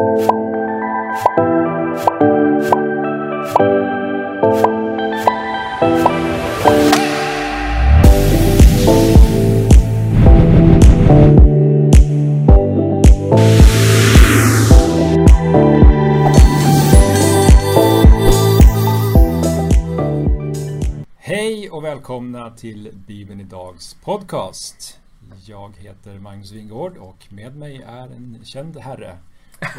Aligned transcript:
Hej 0.00 0.08
och 21.70 21.84
välkomna 21.84 22.50
till 22.50 22.90
Bibeln 23.06 23.40
Idags 23.40 23.94
podcast. 23.94 25.00
Jag 25.46 25.76
heter 25.76 26.18
Magnus 26.18 26.52
Wingård 26.52 26.96
och 26.96 27.26
med 27.28 27.56
mig 27.56 27.82
är 27.86 28.06
en 28.06 28.40
känd 28.44 28.76
herre. 28.76 29.18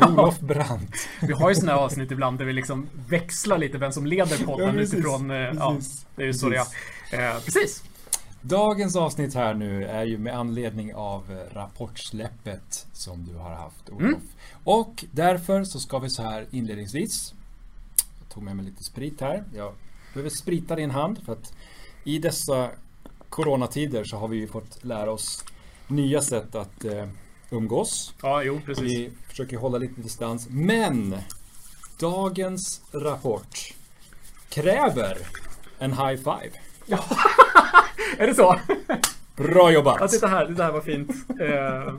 Olof 0.07 0.39
Brandt. 0.39 0.95
Vi 1.21 1.33
har 1.33 1.49
ju 1.49 1.55
sådana 1.55 1.71
här 1.71 1.79
avsnitt 1.85 2.11
ibland 2.11 2.37
där 2.37 2.45
vi 2.45 2.53
liksom 2.53 2.87
växlar 3.07 3.57
lite 3.57 3.77
vem 3.77 3.91
som 3.91 4.05
leder 4.05 4.45
podden 4.45 4.75
Ja, 4.75 4.81
utifrån... 4.81 5.31
eh, 5.31 5.37
Ja, 5.37 5.77
det 6.15 6.21
är 6.21 6.27
ju 6.27 6.33
så 6.33 6.49
det 6.49 6.65
är. 7.11 7.35
Eh, 7.35 7.39
Precis. 7.41 7.83
Dagens 8.41 8.95
avsnitt 8.95 9.33
här 9.35 9.53
nu 9.53 9.85
är 9.85 10.03
ju 10.03 10.17
med 10.17 10.37
anledning 10.37 10.95
av 10.95 11.47
rapportsläppet 11.53 12.85
som 12.93 13.25
du 13.25 13.35
har 13.35 13.49
haft 13.55 13.89
Olof. 13.89 14.01
Mm. 14.01 14.19
Och 14.63 15.05
därför 15.11 15.63
så 15.63 15.79
ska 15.79 15.99
vi 15.99 16.09
så 16.09 16.23
här 16.23 16.45
inledningsvis. 16.51 17.33
Jag 18.19 18.29
tog 18.33 18.43
med 18.43 18.55
mig 18.55 18.65
lite 18.65 18.83
sprit 18.83 19.21
här. 19.21 19.43
Jag 19.55 19.73
behöver 20.13 20.29
sprita 20.29 20.75
din 20.75 20.91
hand 20.91 21.19
för 21.25 21.33
att 21.33 21.53
i 22.03 22.19
dessa 22.19 22.69
coronatider 23.29 24.03
så 24.03 24.17
har 24.17 24.27
vi 24.27 24.37
ju 24.37 24.47
fått 24.47 24.83
lära 24.83 25.11
oss 25.11 25.43
nya 25.87 26.21
sätt 26.21 26.55
att 26.55 26.85
eh, 26.85 27.07
umgås. 27.51 28.13
Ja, 28.21 28.43
jo, 28.43 28.61
precis. 28.65 28.83
Vi 28.83 29.11
försöker 29.27 29.57
hålla 29.57 29.77
lite 29.77 30.01
distans. 30.01 30.47
Men 30.49 31.15
dagens 31.99 32.81
rapport 32.91 33.73
kräver 34.49 35.17
en 35.79 35.91
high 35.93 36.15
five. 36.15 36.51
Är 38.17 38.27
det 38.27 38.35
så? 38.35 38.59
Bra 39.35 39.71
jobbat! 39.71 39.97
Ja, 39.99 40.07
titta 40.07 40.27
här. 40.27 40.45
Det 40.45 40.63
här 40.63 40.71
var 40.71 40.81
fint. 40.81 41.11
Eh, 41.41 41.93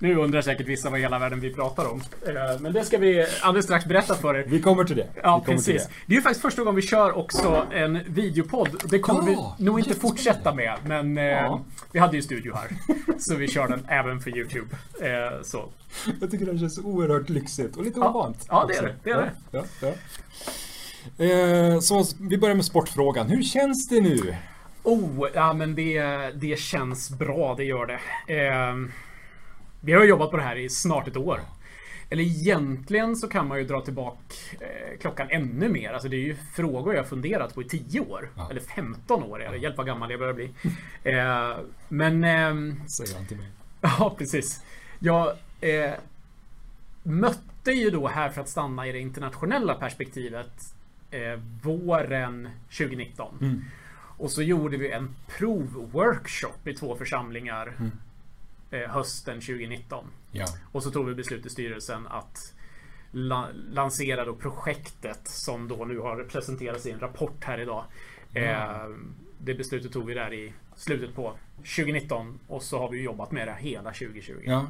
Nu 0.00 0.16
undrar 0.16 0.42
säkert 0.42 0.66
vissa 0.66 0.90
vad 0.90 0.98
i 0.98 1.02
hela 1.02 1.18
världen 1.18 1.40
vi 1.40 1.54
pratar 1.54 1.90
om. 1.90 2.02
Eh, 2.26 2.60
Men 2.60 2.72
det 2.72 2.84
ska 2.84 2.98
vi 2.98 3.26
alldeles 3.42 3.64
strax 3.64 3.84
berätta 3.84 4.14
för 4.14 4.34
er. 4.36 4.44
Vi 4.48 4.60
kommer 4.60 4.84
till 4.84 4.96
det. 4.96 5.06
Ja, 5.22 5.42
precis. 5.46 5.88
Det 6.06 6.12
är 6.12 6.16
ju 6.16 6.22
faktiskt 6.22 6.42
första 6.42 6.62
gången 6.62 6.76
vi 6.76 6.82
kör 6.82 7.16
också 7.18 7.66
en 7.72 7.98
videopodd. 8.06 8.68
Det 8.90 8.98
kommer 8.98 9.32
Ja, 9.32 9.54
vi 9.58 9.64
nog 9.64 9.76
det 9.76 9.88
inte 9.88 10.00
fortsätta 10.00 10.54
med, 10.54 10.78
men 10.86 11.18
eh, 11.18 11.24
Ja. 11.24 11.60
vi 11.92 11.98
hade 11.98 12.16
ju 12.16 12.22
studio 12.22 12.54
här. 12.54 12.68
Så 13.18 13.34
vi 13.34 13.48
kör 13.48 13.68
den 13.68 13.84
även 13.88 14.20
för 14.20 14.36
YouTube. 14.38 14.76
Eh, 15.00 15.42
så. 15.42 15.64
Jag 16.20 16.30
tycker 16.30 16.46
det 16.52 16.58
känns 16.58 16.78
oerhört 16.78 17.28
lyxigt 17.28 17.76
och 17.76 17.84
lite 17.84 18.00
Ja. 18.00 18.10
ovant. 18.10 18.46
Ja, 18.48 18.64
det 18.68 18.74
är 18.76 18.82
det. 18.82 18.94
Det 19.04 19.10
är 19.10 19.32
det. 21.18 21.72
Eh, 21.72 21.80
Så 21.80 22.04
vi 22.20 22.38
börjar 22.38 22.54
med 22.56 22.64
sportfrågan. 22.64 23.26
Hur 23.26 23.42
känns 23.42 23.88
det 23.88 24.00
nu? 24.00 24.34
Oh, 24.82 25.28
ja 25.34 25.52
men 25.52 25.74
det, 25.74 26.00
det 26.34 26.58
känns 26.58 27.10
bra, 27.10 27.54
det 27.54 27.64
gör 27.64 27.86
det. 27.86 28.00
Eh, 28.46 28.74
vi 29.80 29.92
har 29.92 30.04
jobbat 30.04 30.30
på 30.30 30.36
det 30.36 30.42
här 30.42 30.56
i 30.56 30.68
snart 30.68 31.08
ett 31.08 31.16
år. 31.16 31.40
Eller 32.10 32.22
egentligen 32.22 33.16
så 33.16 33.28
kan 33.28 33.48
man 33.48 33.58
ju 33.58 33.64
dra 33.64 33.80
tillbaka 33.80 34.18
eh, 34.60 34.98
klockan 35.00 35.26
ännu 35.30 35.68
mer. 35.68 35.92
Alltså 35.92 36.08
det 36.08 36.16
är 36.16 36.20
ju 36.20 36.36
frågor 36.54 36.94
jag 36.94 37.08
funderat 37.08 37.54
på 37.54 37.62
i 37.62 37.64
10 37.64 38.00
år. 38.00 38.30
Ja. 38.36 38.50
Eller 38.50 38.60
15 38.60 39.22
år 39.22 39.38
det. 39.38 39.56
Hjälp 39.56 39.76
vad 39.76 39.86
gammal 39.86 40.10
jag 40.10 40.20
börjar 40.20 40.34
bli. 40.34 40.50
Eh, 41.02 41.56
men... 41.88 42.24
ehm, 42.24 42.88
Säger 42.88 43.14
han 43.16 43.26
till 43.26 43.36
mig. 43.36 43.46
Ja, 43.80 44.14
precis. 44.18 44.62
Jag 44.98 45.32
eh, 45.60 45.92
mötte 47.02 47.72
ju 47.72 47.90
då 47.90 48.08
här 48.08 48.28
för 48.28 48.40
att 48.40 48.48
stanna 48.48 48.86
i 48.86 48.92
det 48.92 48.98
internationella 48.98 49.74
perspektivet 49.74 50.74
eh, 51.10 51.40
våren 51.62 52.48
2019. 52.78 53.38
Mm. 53.40 53.64
Och 54.18 54.30
så 54.30 54.42
gjorde 54.42 54.76
vi 54.76 54.90
en 54.92 55.14
provworkshop 55.38 56.66
i 56.66 56.74
två 56.74 56.96
församlingar 56.96 57.72
eh, 58.70 58.80
hösten 58.90 59.40
2019. 59.40 60.04
Ja. 60.32 60.46
Och 60.72 60.82
så 60.82 60.90
tog 60.90 61.06
vi 61.06 61.14
beslut 61.14 61.46
i 61.46 61.50
styrelsen 61.50 62.06
att 62.06 62.54
la- 63.10 63.48
lansera 63.70 64.24
då 64.24 64.34
projektet 64.34 65.28
som 65.28 65.68
då 65.68 65.84
nu 65.84 65.98
har 65.98 66.24
presenterats 66.24 66.86
i 66.86 66.90
en 66.90 67.00
rapport 67.00 67.44
här 67.44 67.60
idag. 67.60 67.84
Eh, 68.34 68.88
det 69.38 69.54
beslutet 69.54 69.92
tog 69.92 70.06
vi 70.06 70.14
där 70.14 70.32
i 70.34 70.52
slutet 70.76 71.14
på 71.14 71.34
2019 71.56 72.38
och 72.48 72.62
så 72.62 72.78
har 72.78 72.90
vi 72.90 73.02
jobbat 73.02 73.32
med 73.32 73.48
det 73.48 73.56
hela 73.60 73.92
2020. 73.92 74.32
ja. 74.44 74.66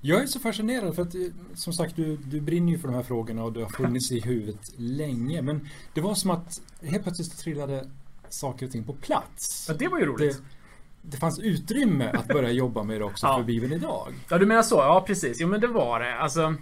Jag 0.00 0.22
är 0.22 0.26
så 0.26 0.40
fascinerad 0.40 0.94
för 0.94 1.02
att 1.02 1.14
eh, 1.14 1.20
som 1.54 1.72
sagt 1.72 1.96
du, 1.96 2.16
du 2.16 2.40
brinner 2.40 2.72
ju 2.72 2.78
för 2.78 2.88
de 2.88 2.94
här 2.94 3.02
frågorna 3.02 3.44
och 3.44 3.52
du 3.52 3.60
har 3.62 3.68
funnits 3.68 4.12
i 4.12 4.20
huvudet 4.20 4.72
länge. 4.76 5.42
Men 5.42 5.68
det 5.94 6.00
var 6.00 6.14
som 6.14 6.30
att 6.30 6.60
helt 6.82 7.02
plötsligt 7.02 7.38
trillade 7.38 7.90
saker 8.30 8.66
och 8.66 8.72
ting 8.72 8.84
på 8.84 8.92
plats. 8.92 9.66
Ja, 9.68 9.74
det 9.74 9.88
var 9.88 9.98
ju 9.98 10.06
roligt. 10.06 10.36
Det, 10.36 11.10
det 11.10 11.16
fanns 11.16 11.38
utrymme 11.38 12.10
att 12.14 12.28
börja 12.28 12.50
jobba 12.62 12.82
med 12.82 13.00
det 13.00 13.04
också 13.04 13.26
Ja. 13.26 13.36
för 13.36 13.44
Bibeln 13.44 13.72
idag. 13.72 14.14
Ja, 14.28 14.38
du 14.38 14.46
menar 14.46 14.62
så? 14.62 14.74
Ja, 14.76 15.04
precis. 15.06 15.40
Jo, 15.40 15.48
men 15.48 15.60
det 15.60 15.66
var 15.66 16.00
det. 16.00 16.18
Alltså, 16.18 16.54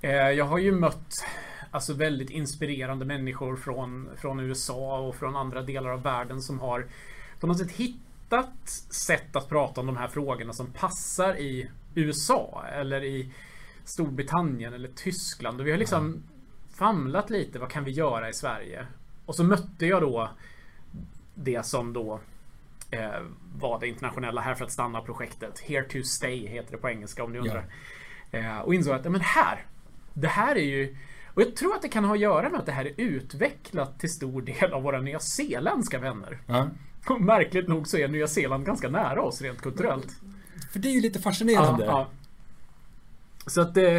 eh, 0.00 0.10
jag 0.12 0.44
har 0.44 0.58
ju 0.58 0.72
mött 0.72 1.24
alltså, 1.70 1.94
väldigt 1.94 2.30
inspirerande 2.30 3.04
människor 3.04 3.56
från, 3.56 4.08
från 4.16 4.40
USA 4.40 4.98
och 4.98 5.16
från 5.16 5.36
andra 5.36 5.62
delar 5.62 5.90
av 5.90 6.02
världen 6.02 6.42
som 6.42 6.60
har 6.60 6.86
på 7.40 7.46
något 7.46 7.58
sätt 7.58 7.70
hittat 7.70 8.68
sätt 8.90 9.36
att 9.36 9.48
prata 9.48 9.80
om 9.80 9.86
de 9.86 9.96
här 9.96 10.08
frågorna 10.08 10.52
som 10.52 10.66
passar 10.66 11.34
i 11.38 11.70
USA 11.94 12.64
eller 12.72 13.04
i 13.04 13.32
Storbritannien 13.84 14.74
eller 14.74 14.88
Tyskland. 14.88 15.60
Och 15.60 15.66
vi 15.66 15.70
har 15.70 15.78
liksom 15.78 16.22
famlat 16.74 17.30
lite. 17.30 17.58
Vad 17.58 17.70
kan 17.70 17.84
vi 17.84 17.90
göra 17.90 18.28
i 18.28 18.32
Sverige? 18.32 18.86
Och 19.26 19.34
så 19.34 19.44
mötte 19.44 19.86
jag 19.86 20.02
då 20.02 20.30
det 21.44 21.66
som 21.66 21.92
då 21.92 22.20
eh, 22.90 23.22
var 23.58 23.80
det 23.80 23.88
internationella 23.88 24.40
Här 24.40 24.54
för 24.54 24.64
att 24.64 24.72
stanna 24.72 25.00
projektet. 25.00 25.60
Here 25.60 25.84
to 25.84 26.02
stay 26.02 26.46
heter 26.46 26.72
det 26.72 26.78
på 26.78 26.88
engelska 26.88 27.24
om 27.24 27.32
ni 27.32 27.38
undrar. 27.38 27.64
Eh, 28.30 28.58
och 28.58 28.74
insåg 28.74 28.94
att, 28.94 29.12
men 29.12 29.20
här, 29.20 29.66
det 30.14 30.28
här 30.28 30.56
är 30.56 30.64
ju 30.64 30.96
och 31.34 31.42
jag 31.42 31.56
tror 31.56 31.74
att 31.74 31.82
det 31.82 31.88
kan 31.88 32.04
ha 32.04 32.14
att 32.14 32.20
göra 32.20 32.48
med 32.48 32.60
att 32.60 32.66
det 32.66 32.72
här 32.72 32.84
är 32.84 32.92
utvecklat 32.96 34.00
till 34.00 34.12
stor 34.12 34.42
del 34.42 34.72
av 34.72 34.82
våra 34.82 35.00
nyzeeländska 35.00 35.98
vänner. 35.98 36.38
Ja. 36.46 36.68
Och 37.08 37.20
märkligt 37.20 37.68
nog 37.68 37.88
så 37.88 37.96
är 37.96 38.08
Nya 38.08 38.26
Zeeland 38.26 38.66
ganska 38.66 38.88
nära 38.88 39.22
oss 39.22 39.42
rent 39.42 39.62
kulturellt. 39.62 40.08
För 40.72 40.78
det 40.78 40.88
är 40.88 40.92
ju 40.92 41.00
lite 41.00 41.18
fascinerande. 41.18 41.84
Ja, 41.84 41.90
ja. 41.90 42.08
Så 43.46 43.60
att, 43.60 43.76
eh, 43.76 43.92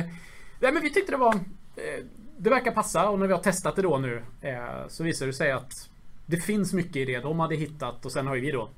nej, 0.60 0.72
men 0.74 0.82
vi 0.82 0.94
tyckte 0.94 1.12
det 1.12 1.18
var, 1.18 1.34
eh, 1.76 2.06
det 2.38 2.50
verkar 2.50 2.72
passa 2.72 3.10
och 3.10 3.20
när 3.20 3.28
vi 3.28 3.34
har 3.34 3.42
testat 3.42 3.76
det 3.76 3.82
då 3.82 3.98
nu 3.98 4.24
eh, 4.42 4.88
så 4.88 5.04
visar 5.04 5.28
det 5.28 5.34
sig 5.34 5.52
att 5.52 5.90
det 6.26 6.38
finns 6.38 6.74
mycket 6.74 6.96
i 6.96 7.06
det 7.06 7.20
de 7.20 7.40
hade 7.40 7.56
hittat 7.56 8.06
och 8.06 8.12
sen 8.12 8.28
har 8.28 8.36
ju 8.36 8.42
vi 8.42 8.52
då 8.52 8.70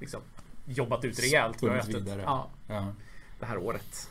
liksom 0.00 0.20
jobbat 0.66 1.04
ut 1.04 1.18
rejält. 1.20 1.62
Vi 1.62 1.68
har 1.68 1.82
vidare. 1.86 2.22
Ja, 2.22 2.48
Ja. 2.68 2.92
det 3.40 3.46
här 3.46 3.58
året. 3.58 4.10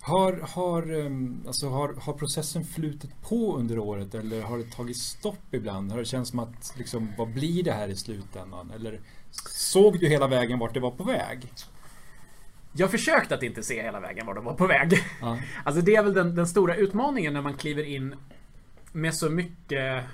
Har, 0.00 0.32
har, 0.32 1.00
ehm, 1.06 1.44
alltså 1.46 1.68
har, 1.68 1.94
har 1.94 2.12
processen 2.12 2.64
flutit 2.64 3.22
på 3.22 3.56
under 3.56 3.78
året 3.78 4.14
eller 4.14 4.42
har 4.42 4.58
det 4.58 4.70
tagit 4.72 4.96
stopp 4.96 5.54
ibland? 5.54 5.92
Har 5.92 5.98
det 5.98 6.04
känts 6.04 6.30
som 6.30 6.38
att, 6.38 6.74
liksom, 6.76 7.12
vad 7.18 7.28
blir 7.28 7.62
det 7.62 7.72
här 7.72 7.88
i 7.88 7.96
slutändan? 7.96 8.70
Eller 8.74 9.00
såg 9.52 10.00
du 10.00 10.08
hela 10.08 10.26
vägen 10.26 10.58
vart 10.58 10.74
det 10.74 10.80
var 10.80 10.90
på 10.90 11.04
väg? 11.04 11.52
Jag 12.72 12.90
försökte 12.90 13.34
att 13.34 13.42
inte 13.42 13.62
se 13.62 13.82
hela 13.82 14.00
vägen 14.00 14.26
var 14.26 14.34
de 14.34 14.44
var 14.44 14.54
på 14.54 14.66
väg. 14.66 14.92
Ja. 15.20 15.38
Alltså 15.64 15.82
det 15.82 15.94
är 15.96 16.02
väl 16.02 16.14
den, 16.14 16.34
den 16.34 16.46
stora 16.46 16.74
utmaningen 16.74 17.32
när 17.32 17.42
man 17.42 17.54
kliver 17.54 17.82
in 17.84 18.14
med 18.92 19.14
så 19.14 19.30
mycket 19.30 20.04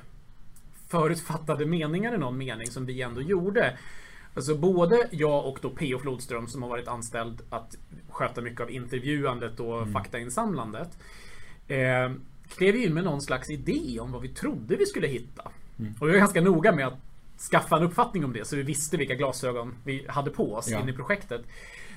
förutfattade 0.88 1.66
meningar 1.66 2.14
i 2.14 2.18
någon 2.18 2.38
mening 2.38 2.66
som 2.66 2.86
vi 2.86 3.02
ändå 3.02 3.22
gjorde. 3.22 3.78
Alltså 4.34 4.54
både 4.54 5.08
jag 5.10 5.46
och 5.46 5.58
då 5.62 5.70
P.O. 5.70 5.98
Flodström 5.98 6.46
som 6.48 6.62
har 6.62 6.68
varit 6.68 6.88
anställd 6.88 7.42
att 7.50 7.76
sköta 8.08 8.40
mycket 8.40 8.60
av 8.60 8.70
intervjuandet 8.70 9.60
och 9.60 9.88
faktainsamlandet. 9.88 10.98
Eh, 11.68 12.12
klev 12.56 12.76
in 12.76 12.94
med 12.94 13.04
någon 13.04 13.22
slags 13.22 13.50
idé 13.50 14.00
om 14.00 14.12
vad 14.12 14.22
vi 14.22 14.28
trodde 14.28 14.76
vi 14.76 14.86
skulle 14.86 15.06
hitta. 15.06 15.42
Och 16.00 16.08
vi 16.08 16.12
var 16.12 16.18
ganska 16.18 16.40
noga 16.40 16.72
med 16.72 16.86
att 16.86 16.98
skaffa 17.50 17.76
en 17.76 17.82
uppfattning 17.82 18.24
om 18.24 18.32
det 18.32 18.44
så 18.46 18.56
vi 18.56 18.62
visste 18.62 18.96
vilka 18.96 19.14
glasögon 19.14 19.74
vi 19.84 20.06
hade 20.08 20.30
på 20.30 20.54
oss 20.54 20.68
Ja. 20.70 20.80
in 20.80 20.88
i 20.88 20.92
projektet. 20.92 21.42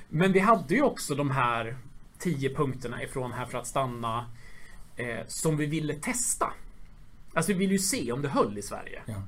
Men 0.08 0.32
vi 0.32 0.38
hade 0.38 0.74
ju 0.74 0.82
också 0.82 1.14
de 1.14 1.30
här 1.30 1.76
tio 2.18 2.54
punkterna 2.54 3.02
ifrån 3.02 3.32
Här 3.32 3.46
för 3.46 3.58
att 3.58 3.66
stanna 3.66 4.26
eh, 4.96 5.26
som 5.26 5.56
vi 5.56 5.66
ville 5.66 5.94
testa. 5.94 6.52
Alltså 7.38 7.52
vi 7.52 7.58
ville 7.58 7.72
ju 7.72 7.78
se 7.78 8.12
om 8.12 8.22
det 8.22 8.28
höll 8.28 8.58
i 8.58 8.62
Sverige. 8.62 9.02
Ja. 9.06 9.22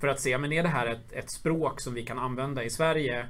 För 0.00 0.08
att 0.08 0.20
se, 0.20 0.38
men 0.38 0.52
är 0.52 0.62
det 0.62 0.68
här 0.68 0.86
ett, 0.86 1.12
ett 1.12 1.30
språk 1.30 1.80
som 1.80 1.94
vi 1.94 2.04
kan 2.04 2.18
använda 2.18 2.64
i 2.64 2.70
Sverige? 2.70 3.26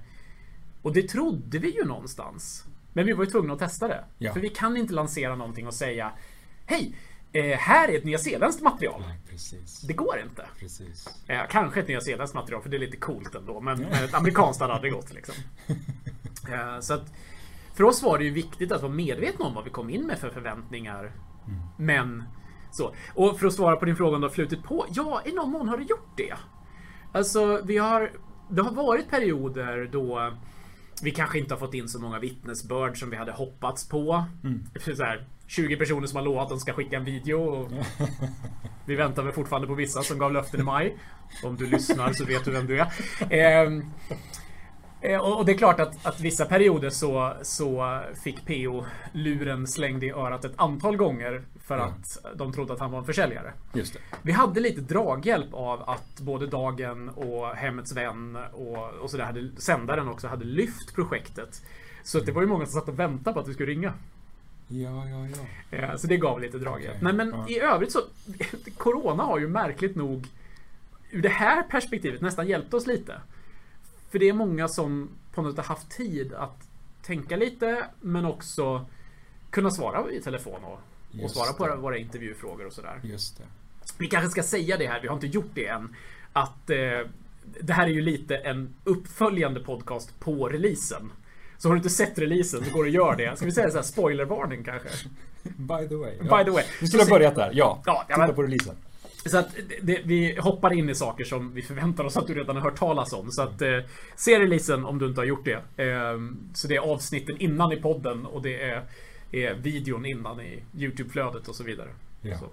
Och 0.82 0.92
det 0.92 1.08
trodde 1.08 1.58
vi 1.58 1.70
ju 1.70 1.84
någonstans. 1.84 2.64
Men 2.92 3.06
vi 3.06 3.12
var 3.12 3.24
ju 3.24 3.30
tvungna 3.30 3.52
att 3.52 3.58
testa 3.58 3.88
det. 3.88 4.04
Ja. 4.18 4.32
För 4.32 4.40
vi 4.40 4.48
kan 4.48 4.76
inte 4.76 4.94
lansera 4.94 5.36
någonting 5.36 5.66
och 5.66 5.74
säga 5.74 6.12
Hej! 6.66 6.94
Eh, 7.32 7.58
här 7.58 7.88
är 7.88 7.98
ett 7.98 8.04
nyzeeländskt 8.04 8.62
material. 8.62 9.02
Nej, 9.08 9.18
precis. 9.30 9.80
Det 9.80 9.92
går 9.92 10.20
inte. 10.20 10.46
Eh, 11.28 11.40
kanske 11.50 11.80
ett 11.80 11.88
nyzeeländskt 11.88 12.34
material 12.34 12.62
för 12.62 12.70
det 12.70 12.76
är 12.76 12.78
lite 12.78 12.96
coolt 12.96 13.34
ändå. 13.34 13.60
Men, 13.60 13.84
ett 13.84 14.14
amerikanskt 14.14 14.60
hade 14.60 14.72
aldrig 14.72 14.92
gått 14.92 15.12
liksom. 15.12 15.34
Eh, 16.52 16.80
så 16.80 16.94
att, 16.94 17.12
för 17.74 17.84
oss 17.84 18.02
var 18.02 18.18
det 18.18 18.24
ju 18.24 18.30
viktigt 18.30 18.72
att 18.72 18.82
vara 18.82 18.92
medvetna 18.92 19.44
om 19.44 19.54
vad 19.54 19.64
vi 19.64 19.70
kom 19.70 19.90
in 19.90 20.06
med 20.06 20.18
för 20.18 20.30
förväntningar. 20.30 21.12
Men 21.76 22.24
så. 22.74 22.94
Och 23.14 23.38
för 23.38 23.46
att 23.46 23.52
svara 23.52 23.76
på 23.76 23.84
din 23.84 23.96
fråga 23.96 24.14
om 24.14 24.20
du 24.20 24.28
har 24.28 24.34
flutit 24.34 24.62
på. 24.62 24.86
Ja, 24.90 25.22
i 25.24 25.32
någon 25.32 25.50
mån 25.50 25.68
har 25.68 25.76
det 25.76 25.84
gjort 25.84 26.12
det. 26.16 26.34
Alltså, 27.12 27.60
vi 27.64 27.78
har... 27.78 28.12
Det 28.48 28.62
har 28.62 28.72
varit 28.72 29.10
perioder 29.10 29.88
då 29.92 30.32
vi 31.02 31.10
kanske 31.10 31.38
inte 31.38 31.54
har 31.54 31.58
fått 31.58 31.74
in 31.74 31.88
så 31.88 31.98
många 31.98 32.18
vittnesbörd 32.18 32.98
som 32.98 33.10
vi 33.10 33.16
hade 33.16 33.32
hoppats 33.32 33.88
på. 33.88 34.24
Så 34.96 35.04
här, 35.04 35.26
20 35.46 35.76
personer 35.76 36.06
som 36.06 36.16
har 36.16 36.24
lovat 36.24 36.42
att 36.42 36.48
de 36.48 36.60
ska 36.60 36.72
skicka 36.72 36.96
en 36.96 37.04
video. 37.04 37.40
Och 37.40 37.70
vi 38.86 38.94
väntar 38.94 39.22
väl 39.22 39.32
fortfarande 39.32 39.68
på 39.68 39.74
vissa 39.74 40.02
som 40.02 40.18
gav 40.18 40.32
löften 40.32 40.60
i 40.60 40.62
maj. 40.62 40.96
Om 41.44 41.56
du 41.56 41.66
lyssnar 41.66 42.12
så 42.12 42.24
vet 42.24 42.44
du 42.44 42.50
vem 42.50 42.66
du 42.66 42.80
är. 42.80 42.86
Eh, 43.64 43.70
och 45.04 45.38
och 45.38 45.44
det 45.46 45.52
är 45.52 45.56
klart 45.58 45.80
att, 45.80 46.06
att 46.06 46.20
vissa 46.20 46.44
perioder 46.44 46.90
så, 46.90 47.32
så 47.42 48.00
fick 48.24 48.46
PO 48.46 48.84
luren 49.12 49.66
slängd 49.66 50.04
i 50.04 50.10
örat 50.10 50.44
ett 50.44 50.52
antal 50.56 50.96
gånger 50.96 51.42
för 51.64 51.78
Ja. 51.78 51.84
att 51.84 52.18
de 52.34 52.52
trodde 52.52 52.72
att 52.72 52.80
han 52.80 52.90
var 52.90 52.98
en 52.98 53.04
försäljare. 53.04 53.52
Just 53.72 53.92
det. 53.94 54.00
Vi 54.22 54.32
hade 54.32 54.60
lite 54.60 54.80
draghjälp 54.80 55.54
av 55.54 55.90
att 55.90 56.20
både 56.20 56.46
Dagen 56.46 57.08
och 57.08 57.46
Hemmets 57.48 57.92
Vän 57.92 58.38
och, 58.52 58.90
och 58.90 59.10
sådär 59.10 59.24
hade, 59.24 59.48
sändaren 59.56 60.08
också 60.08 60.28
hade 60.28 60.44
lyft 60.44 60.94
projektet. 60.94 61.62
Så 62.02 62.18
att 62.18 62.26
det 62.26 62.32
var 62.32 62.42
ju 62.42 62.48
många 62.48 62.66
som 62.66 62.80
satt 62.80 62.88
och 62.88 62.98
väntade 62.98 63.34
på 63.34 63.40
att 63.40 63.48
vi 63.48 63.54
skulle 63.54 63.72
ringa. 63.72 63.92
Ja, 64.68 65.06
ja, 65.08 65.26
ja. 65.70 65.76
Eh, 65.78 65.96
Så 65.96 66.06
det 66.06 66.16
gav 66.16 66.40
lite 66.40 66.58
draghjälp. 66.58 66.96
Okej, 66.96 67.00
Nej 67.02 67.12
men 67.12 67.30
ja. 67.30 67.48
i 67.48 67.60
övrigt 67.60 67.92
så 67.92 67.98
Corona 68.76 69.22
har 69.22 69.38
ju 69.38 69.48
märkligt 69.48 69.96
nog 69.96 70.26
ur 71.10 71.22
det 71.22 71.28
här 71.28 71.62
perspektivet 71.62 72.20
nästan 72.20 72.46
hjälpt 72.48 72.74
oss 72.74 72.86
lite. 72.86 73.14
För 74.14 74.18
det 74.18 74.28
är 74.28 74.32
många 74.32 74.68
som 74.68 75.08
på 75.32 75.42
något 75.42 75.56
har 75.56 75.64
haft 75.64 75.90
tid 75.90 76.34
att 76.34 76.68
tänka 77.02 77.36
lite 77.36 77.84
men 78.00 78.24
också 78.24 78.86
kunna 79.50 79.70
svara 79.70 80.10
i 80.10 80.20
telefon 80.20 80.64
och, 80.64 80.80
och 81.24 81.30
svara 81.30 81.52
på 81.52 81.66
det. 81.66 81.76
våra, 81.76 81.98
intervjufrågor 81.98 82.66
och 82.66 82.72
sådär. 82.72 83.00
Just 83.02 83.38
det. 83.38 83.44
Vi 83.98 84.06
kanske 84.06 84.30
ska 84.30 84.42
säga 84.42 84.76
det 84.76 84.86
här, 84.86 85.00
vi 85.00 85.08
har 85.08 85.14
inte 85.14 85.26
gjort 85.26 85.50
det 85.54 85.66
än. 85.66 85.96
Att 86.32 86.70
eh, 86.70 86.76
det 87.60 87.72
här 87.72 87.84
är 87.86 87.90
ju 87.90 88.00
lite 88.00 88.36
en 88.36 88.74
uppföljande 88.84 89.60
podcast 89.60 90.20
på 90.20 90.48
releasen. 90.48 91.12
Så 91.58 91.68
har 91.68 91.74
du 91.74 91.78
inte 91.78 91.90
sett 91.90 92.18
releasen 92.18 92.64
så 92.64 92.70
går 92.70 92.84
du 92.84 92.90
och 92.90 92.94
gör 92.94 93.16
det. 93.16 93.36
Ska 93.36 93.46
vi 93.46 93.52
säga 93.52 93.70
så 93.70 93.76
här 93.76 93.82
spoilervarning 93.82 94.64
kanske? 94.64 94.88
By 95.42 95.88
the 95.88 95.94
way. 95.96 96.18
By 96.20 96.44
the 96.44 96.50
way. 96.50 96.64
Vi 96.80 96.86
skulle 96.86 97.02
ha 97.02 97.10
börjat 97.10 97.34
där. 97.34 97.50
Ja. 97.54 97.82
Ja, 97.86 98.04
ja, 98.08 98.14
Titta 98.14 98.26
men- 98.26 98.34
på 98.34 98.42
releasen. 98.42 98.76
Så 99.26 99.38
att 99.38 99.56
det, 99.82 100.00
vi 100.04 100.36
hoppar 100.40 100.72
in 100.72 100.90
i 100.90 100.94
saker 100.94 101.24
som 101.24 101.54
vi 101.54 101.62
förväntar 101.62 102.04
oss 102.04 102.16
att 102.16 102.26
du 102.26 102.34
redan 102.34 102.56
har 102.56 102.62
hört 102.62 102.78
talas 102.78 103.12
om. 103.12 103.30
Så 103.30 103.42
att 103.42 103.62
eh, 103.62 103.78
se 104.16 104.40
releasen 104.40 104.84
om 104.84 104.98
du 104.98 105.06
inte 105.06 105.20
har 105.20 105.26
gjort 105.26 105.44
det. 105.44 105.84
Eh, 105.84 106.18
så 106.54 106.68
det 106.68 106.76
är 106.76 106.80
avsnitten 106.80 107.36
innan 107.38 107.72
i 107.72 107.76
podden 107.76 108.26
och 108.26 108.42
det 108.42 108.62
är, 108.62 108.84
är 109.32 109.54
videon 109.54 110.06
innan 110.06 110.40
i 110.40 110.62
YouTube-flödet 110.76 111.48
och 111.48 111.54
så 111.54 111.64
vidare. 111.64 111.88
Ja. 112.20 112.38
Så. 112.38 112.46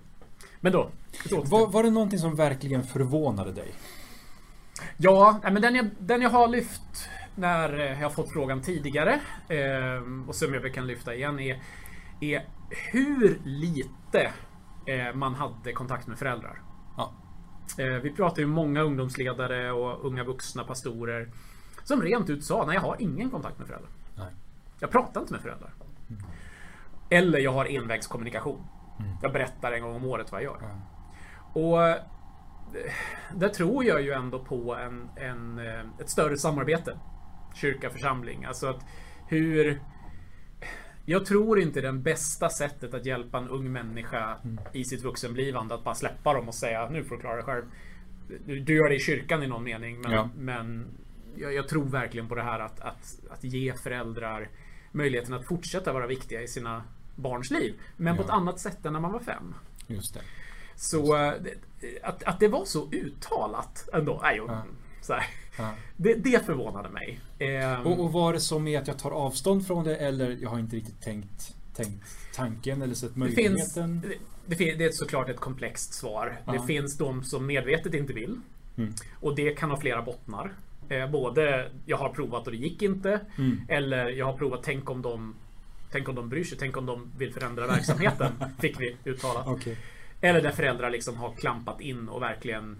Men 0.59 0.71
då. 0.71 0.89
Var, 1.29 1.67
var 1.67 1.83
det 1.83 1.89
någonting 1.89 2.19
som 2.19 2.35
verkligen 2.35 2.83
förvånade 2.83 3.51
dig? 3.51 3.67
Ja, 4.97 5.39
men 5.43 5.61
den 5.61 5.75
jag, 5.75 5.89
den 5.99 6.21
jag 6.21 6.29
har 6.29 6.47
lyft 6.47 7.09
när 7.35 7.79
eh, 7.79 7.85
jag 7.85 8.09
har 8.09 8.09
fått 8.09 8.31
frågan 8.31 8.61
tidigare 8.61 9.19
eh, 9.49 10.27
och 10.27 10.35
som 10.35 10.53
jag 10.53 10.73
kan 10.73 10.87
lyfta 10.87 11.15
igen 11.15 11.39
är, 11.39 11.61
är 12.21 12.45
hur 12.91 13.39
lite 13.43 14.31
man 15.13 15.35
hade 15.35 15.73
kontakt 15.73 16.07
med 16.07 16.19
föräldrar. 16.19 16.61
Ja. 16.97 17.13
Eh, 17.77 17.85
vi 17.85 18.11
pratar 18.11 18.41
ju 18.41 18.47
många 18.47 18.81
ungdomsledare 18.81 19.71
och 19.71 20.05
unga 20.05 20.23
vuxna 20.23 20.63
pastorer 20.63 21.29
som 21.83 22.01
rent 22.01 22.29
ut 22.29 22.43
sa 22.43 22.65
nej 22.65 22.75
jag 22.75 22.81
har 22.81 22.95
ingen 22.99 23.29
kontakt 23.29 23.59
med 23.59 23.67
föräldrar. 23.67 23.91
Nej. 24.17 24.33
Jag 24.79 24.91
pratar 24.91 25.21
inte 25.21 25.33
med 25.33 25.41
föräldrar. 25.41 25.73
Eller 27.09 27.39
jag 27.39 27.53
har 27.53 27.65
envägskommunikation. 27.65 28.61
Jag 29.21 29.33
berättar 29.33 29.71
en 29.71 29.81
gång 29.81 29.95
om 29.95 30.05
året 30.05 30.31
vad 30.31 30.43
jag 30.43 30.45
gör. 30.45 30.61
Ja. 30.61 31.61
Och 31.61 31.87
eh, 31.87 31.95
där 33.35 33.49
tror 33.49 33.85
jag 33.85 34.01
ju 34.01 34.11
ändå 34.11 34.39
på 34.39 34.75
en, 34.75 35.09
en, 35.15 35.59
eh, 35.59 35.81
ett 35.99 36.09
större 36.09 36.37
samarbete. 36.37 36.97
Kyrka, 37.53 37.89
församling. 37.89 38.45
Alltså 38.45 38.67
att 38.67 38.85
hur... 39.27 39.81
Jag 41.05 41.25
tror 41.25 41.59
inte 41.59 41.81
den 41.81 42.01
bästa 42.03 42.49
sättet 42.49 42.93
att 42.93 43.05
hjälpa 43.05 43.37
en 43.37 43.49
ung 43.49 43.71
människa 43.71 44.37
i 44.73 44.83
sitt 44.85 45.01
vuxenblivande 45.03 45.75
att 45.75 45.83
bara 45.83 45.95
släppa 45.95 46.33
dem 46.33 46.47
och 46.47 46.55
säga 46.55 46.89
nu 46.89 47.03
får 47.03 47.15
du 47.15 47.21
klara 47.21 47.35
dig 47.35 47.43
själv. 47.45 47.65
Du, 48.45 48.59
du 48.59 48.75
gör 48.75 48.89
det 48.89 48.95
i 48.95 48.99
kyrkan 48.99 49.43
i 49.43 49.47
någon 49.47 49.63
mening 49.63 50.01
men, 50.01 50.11
Ja. 50.11 50.29
men 50.37 50.85
jag, 51.35 51.53
jag 51.53 51.67
tror 51.67 51.85
verkligen 51.85 52.27
på 52.27 52.35
det 52.35 52.43
här 52.43 52.59
att, 52.59 52.79
att, 52.79 53.19
att 53.29 53.43
ge 53.43 53.73
föräldrar 53.73 54.49
möjligheten 54.91 55.33
att 55.33 55.45
fortsätta 55.47 55.93
vara 55.93 56.07
viktiga 56.07 56.41
i 56.41 56.47
sina 56.47 56.83
barns 57.15 57.51
liv. 57.51 57.73
Men 57.97 58.15
på 58.15 58.21
Ja. 58.21 58.25
ett 58.25 58.31
annat 58.31 58.59
sätt 58.59 58.85
än 58.85 58.93
när 58.93 58.99
man 58.99 59.11
var 59.11 59.19
fem. 59.19 59.53
Just 59.87 60.13
det. 60.13 60.21
Så 60.75 61.15
eh, 61.17 61.33
det- 61.41 62.03
att, 62.03 62.23
att 62.23 62.39
det 62.39 62.47
var 62.47 62.65
så 62.65 62.89
uttalat 62.91 63.89
ändå. 63.93 64.21
Jo, 64.35 64.45
Ja. 64.47 64.63
så 65.01 65.13
här. 65.13 65.23
Ja. 65.57 65.73
Det, 65.97 66.13
det 66.13 66.45
förvånade 66.45 66.89
mig. 66.89 67.19
Ehm, 67.39 67.85
Och, 67.85 67.99
och 67.99 68.11
var 68.11 68.33
det 68.33 68.39
som 68.39 68.67
är 68.67 68.79
att 68.79 68.87
jag 68.87 68.99
tar 68.99 69.11
avstånd 69.11 69.67
från 69.67 69.83
det 69.83 69.95
eller 69.95 70.37
jag 70.41 70.49
har 70.49 70.59
inte 70.59 70.75
riktigt 70.75 71.01
tänkt, 71.01 71.55
tänkt 71.75 72.03
tanken 72.35 72.81
eller 72.81 72.93
sett 72.93 73.15
det, 73.15 73.31
finns, 73.31 73.37
möjligheten? 73.37 74.01
det, 74.45 74.55
det, 74.55 74.75
det 74.75 74.85
är 74.85 74.91
såklart 74.91 75.29
ett 75.29 75.39
komplext 75.39 75.93
svar. 75.93 76.41
Ja. 76.45 76.51
Det 76.51 76.67
finns 76.67 76.97
de 76.97 77.23
som 77.23 77.45
medvetet 77.45 77.93
inte 77.93 78.13
vill. 78.13 78.39
Mm. 78.77 78.93
Och 79.19 79.35
det 79.35 79.51
kan 79.51 79.69
ha 79.69 79.77
flera 79.77 80.01
bottnar. 80.01 80.53
Eh, 80.89 81.09
både 81.11 81.71
jag 81.85 81.97
har 81.97 82.09
provat 82.09 82.45
och 82.45 82.51
det 82.51 82.57
gick 82.57 82.81
inte. 82.81 83.19
Mm. 83.37 83.61
Eller 83.69 84.09
jag 84.09 84.25
har 84.25 84.37
provat, 84.37 84.59
tänk 84.63 84.89
om 84.89 85.01
de 85.01 85.35
Tänk 85.91 86.09
om 86.09 86.15
de 86.15 86.29
bryr 86.29 86.43
sig, 86.43 86.57
tänk 86.57 86.77
om 86.77 86.85
de 86.85 87.11
vill 87.17 87.33
förändra 87.33 87.67
verksamheten. 87.67 88.31
Fick 88.59 88.79
vi 88.79 88.97
uttalat. 89.05 89.47
Okej. 89.47 89.77
Eller 90.21 90.41
där 90.41 90.51
föräldrar 90.51 90.89
liksom 90.89 91.17
har 91.17 91.35
klampat 91.35 91.81
in 91.81 92.09
och 92.09 92.21
verkligen 92.21 92.77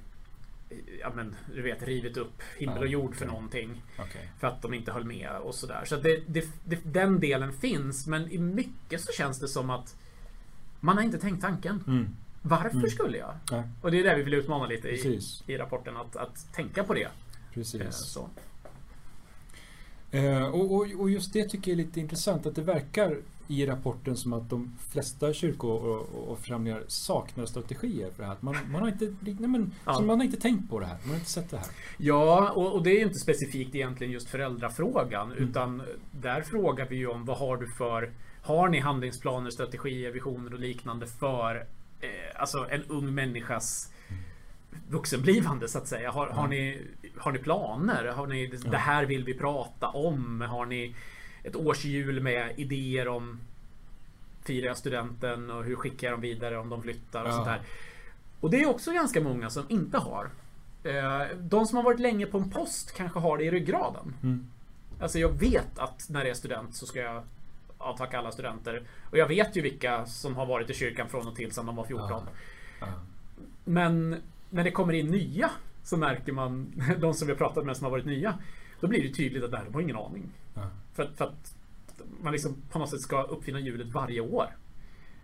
Ja 1.02 1.12
men 1.16 1.36
du 1.56 1.62
vet 1.62 1.84
rivit 1.84 2.18
upp 2.18 2.42
himmel 2.58 2.78
och 2.78 2.86
Ja, 2.86 2.90
jord 2.92 3.16
för 3.16 3.26
någonting. 3.26 3.82
Okej. 4.00 4.30
För 4.40 4.48
att 4.48 4.62
de 4.62 4.74
inte 4.74 4.92
höll 4.92 5.06
med 5.06 5.32
och 5.38 5.56
sådär. 5.56 5.84
Så 5.86 5.96
det, 5.96 6.24
det, 6.28 6.46
det, 6.66 6.80
den 6.84 7.20
delen 7.20 7.54
finns. 7.54 8.08
Men 8.08 8.32
i 8.32 8.38
mycket 8.38 9.02
så 9.02 9.12
känns 9.12 9.40
det 9.40 9.48
som 9.48 9.70
att 9.70 9.96
man 10.80 10.98
har 10.98 11.04
inte 11.04 11.18
tänkt 11.20 11.42
tanken. 11.42 11.84
Mm. 11.88 12.16
Varför 12.42 12.78
Mm. 12.78 12.90
skulle 12.90 13.18
jag? 13.18 13.36
Nej, 13.52 13.64
Och 13.82 13.92
det 13.92 14.00
är 14.00 14.04
det 14.04 14.16
vi 14.16 14.24
vill 14.24 14.34
utmana 14.34 14.66
lite 14.66 14.90
i, 14.90 15.20
i 15.48 15.58
rapporten. 15.58 15.98
Att, 15.98 16.16
att 16.16 16.54
tänka 16.54 16.84
på 16.84 16.94
det. 16.94 17.04
Eh, 17.04 17.10
precis. 17.54 17.96
Så. 17.96 18.30
Eh, 20.12 20.44
och, 20.44 20.72
och, 20.76 20.88
och 21.00 21.10
just 21.10 21.34
det 21.34 21.50
tycker 21.50 21.72
jag 21.72 21.80
är 21.80 21.86
lite 21.86 22.00
intressant 22.00 22.46
att 22.46 22.56
det 22.56 22.62
verkar 22.62 23.18
i 23.48 23.66
rapporten 23.66 24.18
som 24.18 24.34
att 24.34 24.50
de 24.50 24.72
flesta 24.90 25.34
kyrkor 25.34 25.72
och, 25.90 26.30
och, 26.32 26.40
församlingar 26.40 26.84
saknar 26.88 27.46
strategier 27.46 28.12
för 28.12 28.24
det 28.24 28.26
här. 28.28 28.34
Att 28.34 28.42
Man, 28.42 28.56
man, 28.72 28.82
har 28.82 28.88
inte, 28.88 29.16
nej 29.20 29.36
men, 29.48 29.72
Ja. 29.86 30.00
man 30.00 30.20
har 30.20 30.26
inte 30.26 30.40
tänkt 30.42 30.70
på 30.70 30.80
det 30.80 30.86
här. 30.86 30.98
Man 31.02 31.10
har 31.10 31.16
inte 31.16 31.30
sett 31.30 31.50
det 31.50 31.58
här. 31.58 31.68
Ja, 31.98 32.50
och, 32.52 32.74
och 32.74 32.84
det 32.84 32.90
är 32.92 32.96
ju 33.00 33.04
inte 33.04 33.20
specifikt 33.20 33.76
egentligen 33.76 34.14
just 34.14 34.30
föräldrafrågan. 34.30 35.32
Mm. 35.32 35.50
Utan 35.50 35.82
där 36.12 36.42
frågar 36.42 36.86
vi 36.90 36.96
ju 36.96 37.08
om 37.08 37.26
vad 37.26 37.38
har 37.38 37.58
du 37.58 37.68
för 37.68 38.12
Har 38.42 38.70
ni 38.70 38.80
handlingsplaner, 38.80 39.50
strategier, 39.50 40.12
visioner 40.12 40.54
och 40.54 40.60
liknande 40.60 41.08
för 41.08 41.56
eh, 42.02 42.10
Alltså 42.42 42.68
en 42.70 42.84
ung 42.84 43.14
människas 43.14 43.92
vuxenblivande 44.90 45.68
så 45.68 45.78
att 45.78 45.88
säga. 45.88 46.12
Har, 46.12 46.28
har, 46.28 46.44
Ja. 46.44 46.48
ni, 46.48 46.82
har 47.18 47.32
ni 47.32 47.40
planer? 47.40 48.06
Har 48.06 48.28
ni, 48.28 48.48
det 48.48 48.60
Ja. 48.72 48.78
här 48.78 49.06
vill 49.06 49.24
vi 49.24 49.34
prata 49.34 49.88
om? 49.88 50.42
Har 50.42 50.66
ni 50.66 50.96
ett 51.44 51.56
årshjul 51.56 52.22
med 52.22 52.54
idéer 52.60 53.08
om 53.08 53.40
Firar 54.46 54.68
jag 54.68 54.78
studenten 54.78 55.50
och 55.52 55.64
hur 55.64 55.76
skickar 55.76 56.08
jag 56.08 56.14
dem 56.14 56.22
vidare 56.22 56.58
om 56.58 56.70
de 56.70 56.82
flyttar 56.82 57.22
och 57.24 57.30
Ja. 57.30 57.34
sånt 57.34 57.46
där. 57.46 57.62
Och 58.40 58.50
det 58.52 58.62
är 58.62 58.70
också 58.70 58.92
ganska 58.92 59.22
många 59.22 59.50
som 59.50 59.64
inte 59.70 59.98
har. 59.98 60.30
Eh, 60.84 61.22
De 61.40 61.66
som 61.66 61.76
har 61.78 61.84
varit 61.84 62.00
länge 62.00 62.26
på 62.26 62.38
en 62.38 62.50
post 62.50 62.94
kanske 62.96 63.20
har 63.20 63.38
det 63.38 63.44
i 63.44 63.52
ryggraden. 63.52 64.14
Mm. 64.24 64.48
Alltså 65.02 65.20
jag 65.20 65.30
vet 65.40 65.80
att 65.80 66.08
när 66.10 66.20
jag 66.20 66.30
är 66.30 66.34
student 66.34 66.76
så 66.76 66.86
ska 66.86 67.00
jag 67.00 67.24
avtacka 67.78 68.20
alla 68.20 68.32
studenter. 68.32 68.84
Och 69.12 69.18
jag 69.18 69.28
vet 69.28 69.56
ju 69.56 69.62
vilka 69.62 70.06
som 70.06 70.36
har 70.36 70.46
varit 70.46 70.70
i 70.70 70.74
kyrkan 70.74 71.10
från 71.10 71.28
och 71.28 71.36
till 71.36 71.52
sedan 71.52 71.66
de 71.66 71.76
var 71.76 71.84
14. 71.86 72.10
Ja. 72.10 72.24
Ja. 72.80 72.88
Men 73.66 74.16
när 74.50 74.64
det 74.64 74.72
kommer 74.72 74.94
in 74.94 75.08
nya 75.12 75.50
så 75.84 75.98
märker 75.98 76.32
man, 76.32 76.84
de 77.00 77.14
som 77.14 77.28
vi 77.28 77.34
har 77.34 77.38
pratat 77.38 77.66
med 77.66 77.78
som 77.78 77.84
har 77.84 77.92
varit 77.92 78.06
nya, 78.06 78.38
då 78.80 78.88
blir 78.88 79.04
det 79.08 79.14
tydligt 79.14 79.44
att 79.44 79.52
det 79.52 79.58
här, 79.58 79.66
de 79.66 79.74
har 79.74 79.82
ingen 79.82 79.96
aning. 79.98 80.30
Ja. 80.54 80.68
För, 81.02 81.16
för 81.16 81.26
att 81.26 81.54
man 82.22 82.34
liksom 82.34 82.56
på 82.72 82.80
något 82.80 82.90
sätt 82.90 83.02
ska 83.02 83.24
uppfinna 83.24 83.60
hjulet 83.60 83.88
varje 83.88 84.22
år. 84.22 84.56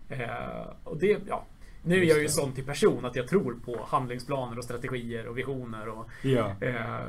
Eh, 0.10 0.74
och 0.84 0.98
det, 0.98 1.18
ja. 1.28 1.46
Nu 1.84 2.02
är 2.02 2.06
jag 2.06 2.22
ju 2.22 2.28
sån 2.28 2.52
till 2.52 2.66
person 2.66 3.06
att 3.06 3.16
jag 3.16 3.28
tror 3.28 3.58
på 3.66 3.86
handlingsplaner 3.90 4.58
och 4.58 4.64
strategier 4.64 5.28
och 5.28 5.38
visioner 5.38 5.88
och 5.88 6.10
Ja. 6.22 6.56
Eh, 6.62 7.08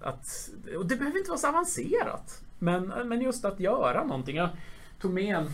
att, 0.00 0.50
och 0.76 0.86
det 0.86 0.96
behöver 0.96 1.18
inte 1.18 1.30
vara 1.30 1.38
så 1.38 1.48
avancerat. 1.48 2.42
Men, 2.58 2.86
men 2.86 3.20
just 3.20 3.44
att 3.44 3.60
göra 3.60 4.04
någonting. 4.04 4.36
Jag 4.36 4.48
tog 5.00 5.12
med 5.12 5.36
en... 5.36 5.50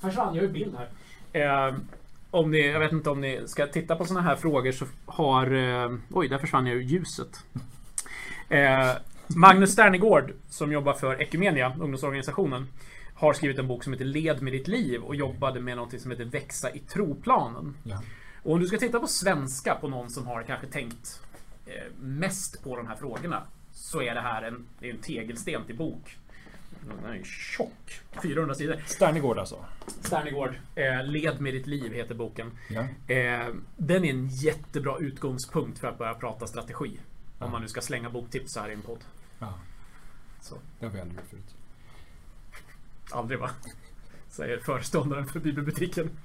Försvann, 0.00 0.34
jag 0.34 0.44
ju 0.44 0.50
bild 0.50 0.76
här. 0.76 0.88
Eh, 1.68 1.74
om 2.30 2.50
ni, 2.50 2.66
jag 2.66 2.80
vet 2.80 2.92
inte 2.92 3.10
om 3.10 3.20
ni 3.20 3.42
ska 3.46 3.66
titta 3.66 3.96
på 3.96 4.04
såna 4.04 4.20
här 4.20 4.36
frågor 4.36 4.72
så 4.72 4.86
har... 5.06 5.52
Eh, 5.52 5.96
oj, 6.10 6.28
där 6.28 6.38
försvann 6.38 6.66
jag 6.66 6.76
ur 6.76 6.82
ljuset. 6.82 7.44
Magnus 9.36 9.72
Sternegård, 9.72 10.32
som 10.48 10.72
jobbar 10.72 10.92
för 10.92 11.22
Ekumenia, 11.22 11.76
ungdomsorganisationen, 11.80 12.66
har 13.14 13.32
skrivit 13.32 13.58
en 13.58 13.68
bok 13.68 13.84
som 13.84 13.92
heter 13.92 14.04
Led 14.04 14.42
med 14.42 14.52
ditt 14.52 14.68
liv 14.68 15.02
och 15.02 15.16
jobbade 15.16 15.60
med 15.60 15.76
något 15.76 16.00
som 16.00 16.10
heter 16.10 16.24
Växa 16.24 16.70
i 16.70 16.78
troplanen. 16.78 17.76
Ja. 17.84 18.02
Och 18.42 18.52
om 18.52 18.60
du 18.60 18.66
ska 18.66 18.78
titta 18.78 19.00
på 19.00 19.06
svenska 19.06 19.74
på 19.74 19.88
någon 19.88 20.10
som 20.10 20.26
har 20.26 20.42
kanske 20.42 20.66
tänkt 20.66 21.20
eh, 21.66 21.92
mest 22.00 22.64
på 22.64 22.76
de 22.76 22.86
här 22.86 22.96
frågorna 22.96 23.42
så 23.72 24.02
är 24.02 24.14
det 24.14 24.20
här 24.20 24.42
en, 24.42 24.66
det 24.78 24.88
är 24.88 24.94
en 24.94 25.00
tegelsten 25.00 25.64
till 25.64 25.76
bok. 25.76 26.16
Den 27.02 27.10
är 27.10 27.14
ju 27.14 27.24
tjock. 27.24 28.00
400 28.22 28.54
sidor. 28.54 28.82
Sternegård 28.86 29.38
alltså. 29.38 29.64
Sternegård, 30.00 30.54
eh, 30.74 31.04
Led 31.04 31.40
med 31.40 31.54
ditt 31.54 31.66
liv 31.66 31.92
heter 31.92 32.14
boken. 32.14 32.50
Ja. 32.68 32.80
Eh, 33.14 33.48
den 33.76 34.04
är 34.04 34.10
en 34.10 34.28
jättebra 34.28 34.98
utgångspunkt 34.98 35.78
för 35.78 35.88
att 35.88 35.98
börja 35.98 36.14
prata 36.14 36.46
strategi. 36.46 37.00
Ja. 37.38 37.46
Om 37.46 37.52
man 37.52 37.62
nu 37.62 37.68
ska 37.68 37.80
slänga 37.80 38.10
boktips 38.10 38.56
här 38.56 38.68
i 38.68 38.72
en 38.72 38.82
podd. 38.82 38.98
Ja. 39.42 39.54
Så, 40.40 40.54
Det 40.78 40.86
har 40.86 40.92
vi 40.92 41.00
aldrig 41.00 41.18
gjort 41.18 41.28
förut. 41.30 41.54
aldrig 43.10 43.38
va? 43.38 43.50
Säger 44.28 44.58
föreståndaren 44.58 45.26
för 45.26 45.40
bibelbutiken. 45.40 46.10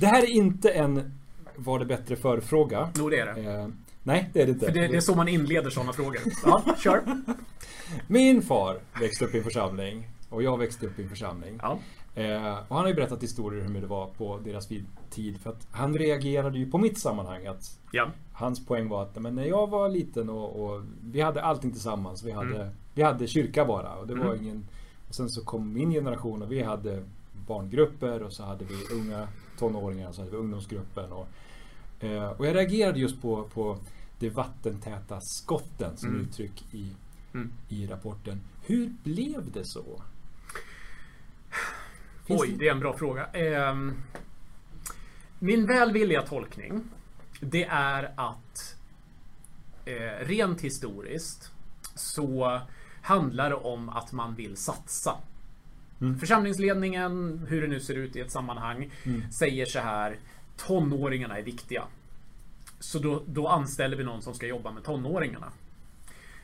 Det 0.00 0.06
här 0.06 0.22
är 0.22 0.30
inte 0.30 0.70
en 0.70 1.12
Var 1.56 1.78
det 1.78 1.84
bättre 1.84 2.16
för-fråga. 2.16 2.90
Jo, 2.96 3.10
det 3.10 3.18
är 3.18 3.34
det. 3.34 3.40
Eh, 3.60 3.68
nej, 4.02 4.30
det 4.32 4.42
är 4.42 4.46
det 4.46 4.52
inte. 4.52 4.66
För 4.66 4.72
det, 4.72 4.88
det 4.88 4.96
är 4.96 5.00
så 5.00 5.14
man 5.14 5.28
inleder 5.28 5.70
sådana 5.70 5.92
frågor. 5.92 6.18
Ja, 6.44 6.62
kör. 6.78 7.02
Min 8.06 8.42
far 8.42 8.80
växte 9.00 9.24
upp 9.24 9.34
i 9.34 9.38
en 9.38 9.44
församling 9.44 10.08
och 10.28 10.42
jag 10.42 10.58
växte 10.58 10.86
upp 10.86 10.98
i 10.98 11.02
en 11.02 11.08
församling. 11.08 11.58
Ja. 11.62 11.78
Eh, 12.14 12.58
och 12.68 12.76
han 12.76 12.84
har 12.84 12.88
ju 12.88 12.94
berättat 12.94 13.22
historier 13.22 13.62
hur 13.64 13.80
det 13.80 13.86
var 13.86 14.06
på 14.06 14.38
deras 14.38 14.68
tid. 15.10 15.40
För 15.40 15.50
att 15.50 15.66
han 15.70 15.98
reagerade 15.98 16.58
ju 16.58 16.70
på 16.70 16.78
mitt 16.78 16.98
sammanhang. 17.00 17.46
Att 17.46 17.78
Ja. 17.92 18.10
hans 18.32 18.66
poäng 18.66 18.88
var 18.88 19.02
att 19.02 19.22
men 19.22 19.34
när 19.34 19.44
jag 19.44 19.66
var 19.70 19.88
liten 19.88 20.30
och, 20.30 20.64
och 20.64 20.82
vi 21.04 21.20
hade 21.20 21.42
allting 21.42 21.70
tillsammans. 21.72 22.22
Vi 22.24 22.30
hade, 22.32 22.56
Mm. 22.62 22.74
vi 22.94 23.02
hade 23.02 23.26
kyrka 23.26 23.64
bara. 23.64 23.94
Och 23.94 24.06
det 24.06 24.14
var 24.14 24.24
Mm. 24.34 24.42
ingen... 24.44 24.66
Och 25.08 25.14
sen 25.14 25.28
så 25.28 25.44
kom 25.44 25.72
min 25.72 25.90
generation 25.90 26.42
och 26.42 26.52
vi 26.52 26.62
hade 26.62 27.02
barngrupper 27.46 28.22
och 28.22 28.32
så 28.32 28.42
hade 28.44 28.64
vi 28.64 28.94
unga 28.94 29.28
tonåringar 29.58 30.08
och 30.08 30.14
så 30.14 30.20
hade 30.20 30.30
vi 30.30 30.36
ungdomsgruppen. 30.36 31.12
Och, 31.12 31.28
eh, 32.04 32.28
och 32.30 32.46
jag 32.46 32.54
reagerade 32.56 32.98
just 33.00 33.22
på, 33.22 33.42
på 33.54 33.78
de 34.18 34.30
vattentäta 34.30 35.20
skotten 35.20 35.96
som 35.96 36.08
Mm. 36.08 36.20
uttryck 36.22 36.64
i, 36.74 36.92
Mm. 37.34 37.52
i 37.68 37.86
rapporten. 37.86 38.40
Hur 38.66 38.92
blev 39.04 39.50
det 39.52 39.64
så? 39.64 39.84
Finns 42.24 42.40
Oj, 42.42 42.56
det 42.58 42.68
är 42.68 42.72
en 42.72 42.80
bra 42.80 42.92
fråga. 42.96 43.26
Ehm, 43.26 43.92
min 45.38 45.66
välvilliga 45.66 46.22
tolkning 46.22 46.82
det 47.40 47.64
är 47.64 48.12
att 48.16 48.76
eh, 49.84 50.26
rent 50.26 50.60
historiskt 50.60 51.50
så 51.94 52.60
handlar 53.02 53.50
det 53.50 53.56
om 53.56 53.88
att 53.88 54.12
man 54.12 54.34
vill 54.34 54.56
satsa. 54.56 55.14
Mm. 56.00 56.18
Församlingsledningen, 56.18 57.46
hur 57.48 57.62
det 57.62 57.68
nu 57.68 57.80
ser 57.80 57.94
ut 57.94 58.16
i 58.16 58.20
ett 58.20 58.30
sammanhang, 58.32 58.90
Mm. 59.04 59.30
säger 59.32 59.66
så 59.66 59.78
här. 59.78 60.18
Tonåringarna 60.56 61.38
är 61.38 61.42
viktiga. 61.42 61.84
Så 62.80 62.98
då, 62.98 63.22
då 63.26 63.48
anställer 63.48 63.96
vi 63.96 64.04
någon 64.04 64.22
som 64.22 64.34
ska 64.34 64.46
jobba 64.46 64.70
med 64.70 64.84
tonåringarna. 64.84 65.52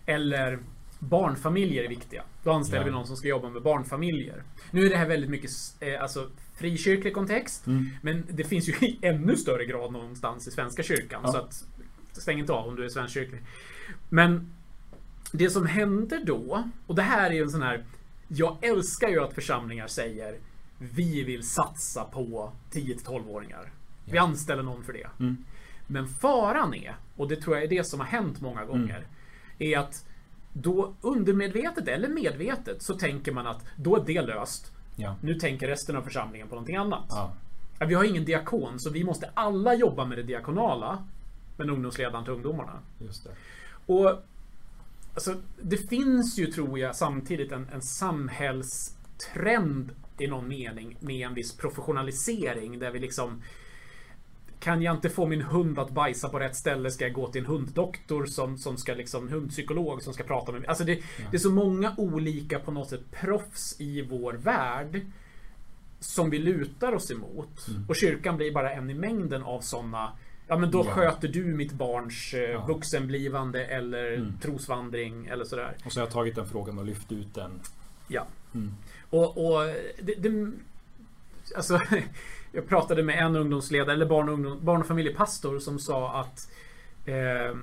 Eller 0.06 0.58
barnfamiljer 0.98 1.84
är 1.84 1.88
viktiga. 1.88 2.22
Då 2.42 2.52
anställer 2.52 2.80
Ja. 2.82 2.86
vi 2.86 2.90
någon 2.92 3.06
som 3.06 3.16
ska 3.16 3.28
jobba 3.28 3.48
med 3.48 3.62
barnfamiljer. 3.62 4.42
Nu 4.70 4.86
är 4.86 4.90
det 4.90 4.96
här 4.96 5.08
väldigt 5.08 5.30
mycket 5.30 5.50
eh, 5.80 6.02
alltså, 6.02 6.30
frikyrklig 6.62 7.14
kontext. 7.14 7.66
Mm. 7.66 7.90
Men 8.02 8.24
det 8.30 8.44
finns 8.44 8.68
ju 8.68 8.72
i 8.86 8.98
ännu 9.02 9.36
större 9.36 9.64
grad 9.64 9.92
någonstans 9.92 10.48
i 10.48 10.50
Svenska 10.50 10.82
kyrkan. 10.82 11.20
Ja. 11.24 11.32
Så 11.32 11.38
att 11.38 11.64
stäng 12.12 12.38
inte 12.38 12.52
av 12.52 12.68
om 12.68 12.76
du 12.76 12.84
är 12.84 12.88
svenskkyrklig. 12.88 13.42
Men 14.08 14.52
det 15.32 15.50
som 15.50 15.66
händer 15.66 16.22
då, 16.24 16.64
och 16.86 16.94
det 16.94 17.02
här 17.02 17.30
är 17.30 17.34
ju 17.34 17.42
en 17.42 17.50
sån 17.50 17.62
här 17.62 17.84
Jag 18.28 18.58
älskar 18.64 19.08
ju 19.08 19.20
att 19.20 19.34
församlingar 19.34 19.86
säger 19.86 20.38
Vi 20.78 21.22
vill 21.24 21.42
satsa 21.48 22.04
på 22.04 22.52
10-12-åringar. 22.72 23.72
Vi 24.04 24.16
Ja. 24.16 24.22
anställer 24.22 24.62
någon 24.62 24.84
för 24.84 24.92
det. 24.92 25.08
Mm. 25.20 25.44
Men 25.86 26.08
faran 26.08 26.74
är, 26.74 26.96
och 27.16 27.28
det 27.28 27.36
tror 27.36 27.56
jag 27.56 27.64
är 27.64 27.68
det 27.68 27.84
som 27.84 28.00
har 28.00 28.06
hänt 28.06 28.40
många 28.40 28.64
gånger, 28.64 29.06
är 29.58 29.78
att 29.78 30.06
då 30.52 30.94
undermedvetet 31.00 31.88
eller 31.88 32.08
medvetet 32.08 32.82
så 32.82 32.94
tänker 32.94 33.32
man 33.32 33.46
att 33.46 33.64
då 33.76 33.96
är 33.96 34.04
det 34.06 34.22
löst. 34.22 34.72
Ja. 34.96 35.16
Nu 35.20 35.34
tänker 35.34 35.68
resten 35.68 35.96
av 35.96 36.02
församlingen 36.02 36.48
på 36.48 36.54
någonting 36.54 36.76
annat. 36.76 37.06
Ja. 37.08 37.32
Vi 37.86 37.94
har 37.94 38.04
ingen 38.04 38.24
diakon, 38.24 38.80
så 38.80 38.90
vi 38.90 39.04
måste 39.04 39.30
alla 39.34 39.74
jobba 39.74 40.04
med 40.04 40.18
det 40.18 40.22
diakonala. 40.22 41.06
Men 41.56 41.70
ungdomsledaren 41.70 42.24
till 42.24 42.32
ungdomarna. 42.32 42.78
Just 42.98 43.24
det. 43.24 43.30
Och 43.86 44.22
alltså, 45.14 45.34
Det 45.60 45.76
finns 45.76 46.38
ju, 46.38 46.46
tror 46.46 46.78
jag, 46.78 46.96
samtidigt 46.96 47.52
en, 47.52 47.68
en 47.72 47.82
samhällstrend 47.82 49.90
i 50.18 50.26
någon 50.26 50.48
mening 50.48 50.96
med 51.00 51.26
en 51.26 51.34
viss 51.34 51.56
professionalisering 51.56 52.78
där 52.78 52.90
vi 52.90 52.98
liksom 52.98 53.42
kan 54.62 54.82
jag 54.82 54.94
inte 54.96 55.10
få 55.10 55.26
min 55.26 55.42
hund 55.42 55.78
att 55.78 55.90
bajsa 55.90 56.28
på 56.28 56.38
rätt 56.38 56.56
ställe 56.56 56.90
ska 56.90 57.04
jag 57.04 57.12
gå 57.14 57.28
till 57.32 57.40
en 57.40 57.46
hunddoktor 57.46 58.26
som, 58.26 58.58
som 58.58 58.76
ska 58.76 58.94
liksom, 58.94 59.28
hundpsykolog 59.28 60.02
som 60.02 60.14
ska 60.14 60.24
prata 60.24 60.52
med 60.52 60.60
mig. 60.60 60.68
Alltså 60.68 60.84
det, 60.84 60.94
det 61.30 61.36
är 61.36 61.38
så 61.38 61.50
många 61.50 61.94
olika 61.96 62.58
på 62.58 62.70
något 62.72 62.88
sätt 62.88 63.00
proffs 63.20 63.76
i 63.80 64.02
vår 64.02 64.32
värld 64.32 65.00
som 66.00 66.30
vi 66.30 66.38
lutar 66.38 66.92
oss 66.94 67.10
emot. 67.10 67.66
Och 67.88 67.96
kyrkan 67.96 68.36
blir 68.36 68.52
bara 68.52 68.72
en 68.72 68.90
i 68.90 68.94
mängden 68.94 69.42
av 69.42 69.60
sådana 69.60 70.12
Ja 70.48 70.58
men 70.58 70.70
då 70.70 70.78
Ja. 70.86 70.92
sköter 70.92 71.28
du 71.28 71.44
mitt 71.44 71.72
barns 71.72 72.34
eh, 72.34 72.40
Ja. 72.40 72.66
vuxenblivande 72.66 73.64
eller 73.66 74.12
Mm. 74.12 74.38
trosvandring 74.42 75.26
eller 75.26 75.44
sådär. 75.44 75.76
Och 75.84 75.92
så 75.92 76.00
har 76.00 76.06
jag 76.06 76.12
tagit 76.12 76.34
den 76.34 76.46
frågan 76.48 76.78
och 76.78 76.84
lyft 76.84 77.12
ut 77.12 77.34
den. 77.34 77.60
Ja. 78.08 78.26
Mm. 78.54 78.74
Och, 79.10 79.24
och 79.46 79.60
det, 80.02 80.14
det, 80.14 80.52
alltså, 81.56 81.80
jag 82.52 82.68
pratade 82.68 83.02
med 83.02 83.18
en 83.18 83.36
ungdomsledare, 83.36 83.92
eller 83.92 84.06
barn 84.06 84.28
och, 84.28 84.34
ungdom, 84.34 84.58
barn 84.62 84.80
och 84.80 84.86
familjepastor 84.86 85.58
som 85.58 85.78
sa 85.78 86.20
att 86.20 86.50
eh, 87.06 87.56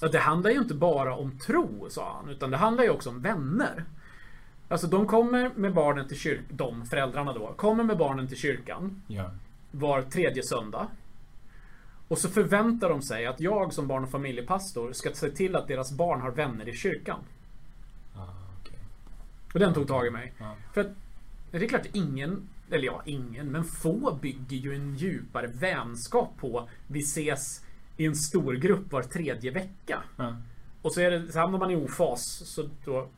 att 0.00 0.12
det 0.12 0.18
handlar 0.18 0.50
ju 0.50 0.58
inte 0.58 0.74
bara 0.74 1.14
om 1.14 1.38
tro, 1.38 1.86
sa 1.90 2.16
han, 2.20 2.28
utan 2.30 2.50
det 2.50 2.56
handlar 2.56 2.84
ju 2.84 2.90
också 2.90 3.10
om 3.10 3.22
vänner. 3.22 3.84
Alltså 4.68 4.86
de 4.86 5.06
kommer 5.06 5.50
med 5.56 5.74
barnen 5.74 6.08
till 6.08 6.18
kyrkan, 6.18 6.44
de 6.50 6.86
föräldrarna 6.86 7.32
då, 7.32 7.52
kommer 7.56 7.84
med 7.84 7.98
barnen 7.98 8.28
till 8.28 8.36
kyrkan 8.36 9.02
Ja. 9.06 9.30
var 9.70 10.02
tredje 10.02 10.42
söndag. 10.42 10.86
Och 12.08 12.18
så 12.18 12.28
förväntar 12.28 12.88
de 12.88 13.02
sig 13.02 13.26
att 13.26 13.40
jag 13.40 13.72
som 13.72 13.86
barn 13.86 14.04
och 14.04 14.10
familjepastor 14.10 14.92
ska 14.92 15.10
se 15.10 15.30
till 15.30 15.56
att 15.56 15.68
deras 15.68 15.92
barn 15.92 16.20
har 16.20 16.30
vänner 16.30 16.68
i 16.68 16.76
kyrkan. 16.76 17.20
Ah, 18.16 18.26
okej. 18.60 18.78
Och 19.54 19.60
den 19.60 19.74
tog 19.74 19.88
tag 19.88 20.06
i 20.06 20.10
mig. 20.10 20.32
Ja. 20.38 20.54
För 20.74 20.80
att 20.80 20.90
det 21.50 21.64
är 21.64 21.68
klart 21.68 21.86
ingen, 21.92 22.48
eller 22.70 22.84
ja, 22.84 23.02
ingen, 23.04 23.52
men 23.52 23.64
få 23.64 24.18
bygger 24.22 24.56
ju 24.56 24.74
en 24.74 24.96
djupare 24.96 25.46
vänskap 25.46 26.36
på 26.40 26.68
vi 26.86 27.00
ses 27.00 27.64
i 27.96 28.06
en 28.06 28.16
stor 28.16 28.54
grupp 28.54 28.92
var 28.92 29.02
tredje 29.02 29.50
vecka. 29.50 30.02
Ja. 30.16 30.36
Och 30.82 30.92
så 30.92 31.00
är 31.00 31.10
det, 31.10 31.32
så 31.32 31.38
hamnar 31.38 31.58
man 31.58 31.70
i 31.70 31.76
ofas, 31.76 32.42
så 32.44 32.68
då 32.84 33.08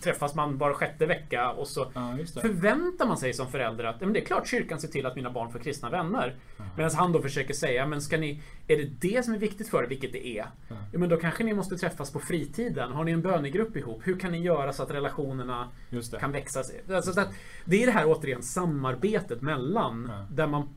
träffas 0.00 0.34
man 0.34 0.58
var 0.58 0.72
sjätte 0.72 1.06
vecka 1.06 1.50
och 1.50 1.68
så 1.68 1.90
ja, 1.94 2.16
det. 2.34 2.40
förväntar 2.40 3.06
man 3.06 3.16
sig 3.16 3.32
som 3.32 3.50
förälder 3.50 3.84
att 3.84 3.96
ja, 4.00 4.06
men 4.06 4.12
det 4.12 4.20
är 4.20 4.24
klart 4.24 4.48
kyrkan 4.48 4.80
ser 4.80 4.88
till 4.88 5.06
att 5.06 5.16
mina 5.16 5.30
barn 5.30 5.52
får 5.52 5.58
kristna 5.58 5.90
vänner. 5.90 6.34
Medan 6.76 6.90
han 6.94 7.12
då 7.12 7.22
försöker 7.22 7.54
säga, 7.54 7.86
men 7.86 8.00
ska 8.02 8.16
ni, 8.16 8.42
är 8.68 8.76
det 8.76 8.90
det 9.00 9.24
som 9.24 9.34
är 9.34 9.38
viktigt 9.38 9.68
för 9.68 9.82
er, 9.82 9.86
vilket 9.88 10.12
det 10.12 10.26
är? 10.26 10.46
Ja. 10.68 10.76
Ja, 10.92 10.98
men 10.98 11.08
då 11.08 11.16
kanske 11.16 11.44
ni 11.44 11.54
måste 11.54 11.76
träffas 11.76 12.12
på 12.12 12.20
fritiden. 12.20 12.92
Har 12.92 13.04
ni 13.04 13.12
en 13.12 13.22
bönegrupp 13.22 13.76
ihop? 13.76 14.00
Hur 14.04 14.18
kan 14.18 14.32
ni 14.32 14.38
göra 14.38 14.72
så 14.72 14.82
att 14.82 14.90
relationerna 14.90 15.68
det. 15.90 16.18
kan 16.20 16.32
växa? 16.32 16.62
Alltså, 16.92 17.12
så 17.12 17.20
att 17.20 17.34
det 17.64 17.82
är 17.82 17.86
det 17.86 17.92
här 17.92 18.04
återigen 18.06 18.42
samarbetet 18.42 19.42
mellan 19.42 20.10
Ja. 20.12 20.26
där 20.30 20.46
man 20.46 20.68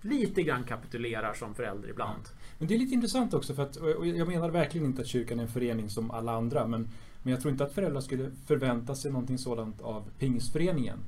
lite 0.00 0.42
grann 0.42 0.64
kapitulerar 0.64 1.34
som 1.34 1.54
förälder 1.54 1.88
ibland. 1.88 2.22
Men 2.58 2.68
det 2.68 2.74
är 2.74 2.78
lite 2.78 2.94
intressant 2.94 3.34
också 3.34 3.54
för 3.54 3.62
att 3.62 3.76
och 3.76 4.06
jag 4.06 4.28
menar 4.28 4.50
verkligen 4.50 4.86
inte 4.86 5.02
att 5.02 5.08
kyrkan 5.08 5.38
är 5.38 5.42
en 5.42 5.48
förening 5.48 5.90
som 5.90 6.10
alla 6.10 6.32
andra 6.32 6.66
men, 6.66 6.88
men 7.22 7.32
jag 7.32 7.40
tror 7.40 7.52
inte 7.52 7.64
att 7.64 7.72
föräldrar 7.72 8.00
skulle 8.00 8.30
förvänta 8.46 8.94
sig 8.94 9.10
någonting 9.10 9.38
sådant 9.38 9.80
av 9.80 10.04
pingstföreningen. 10.18 10.98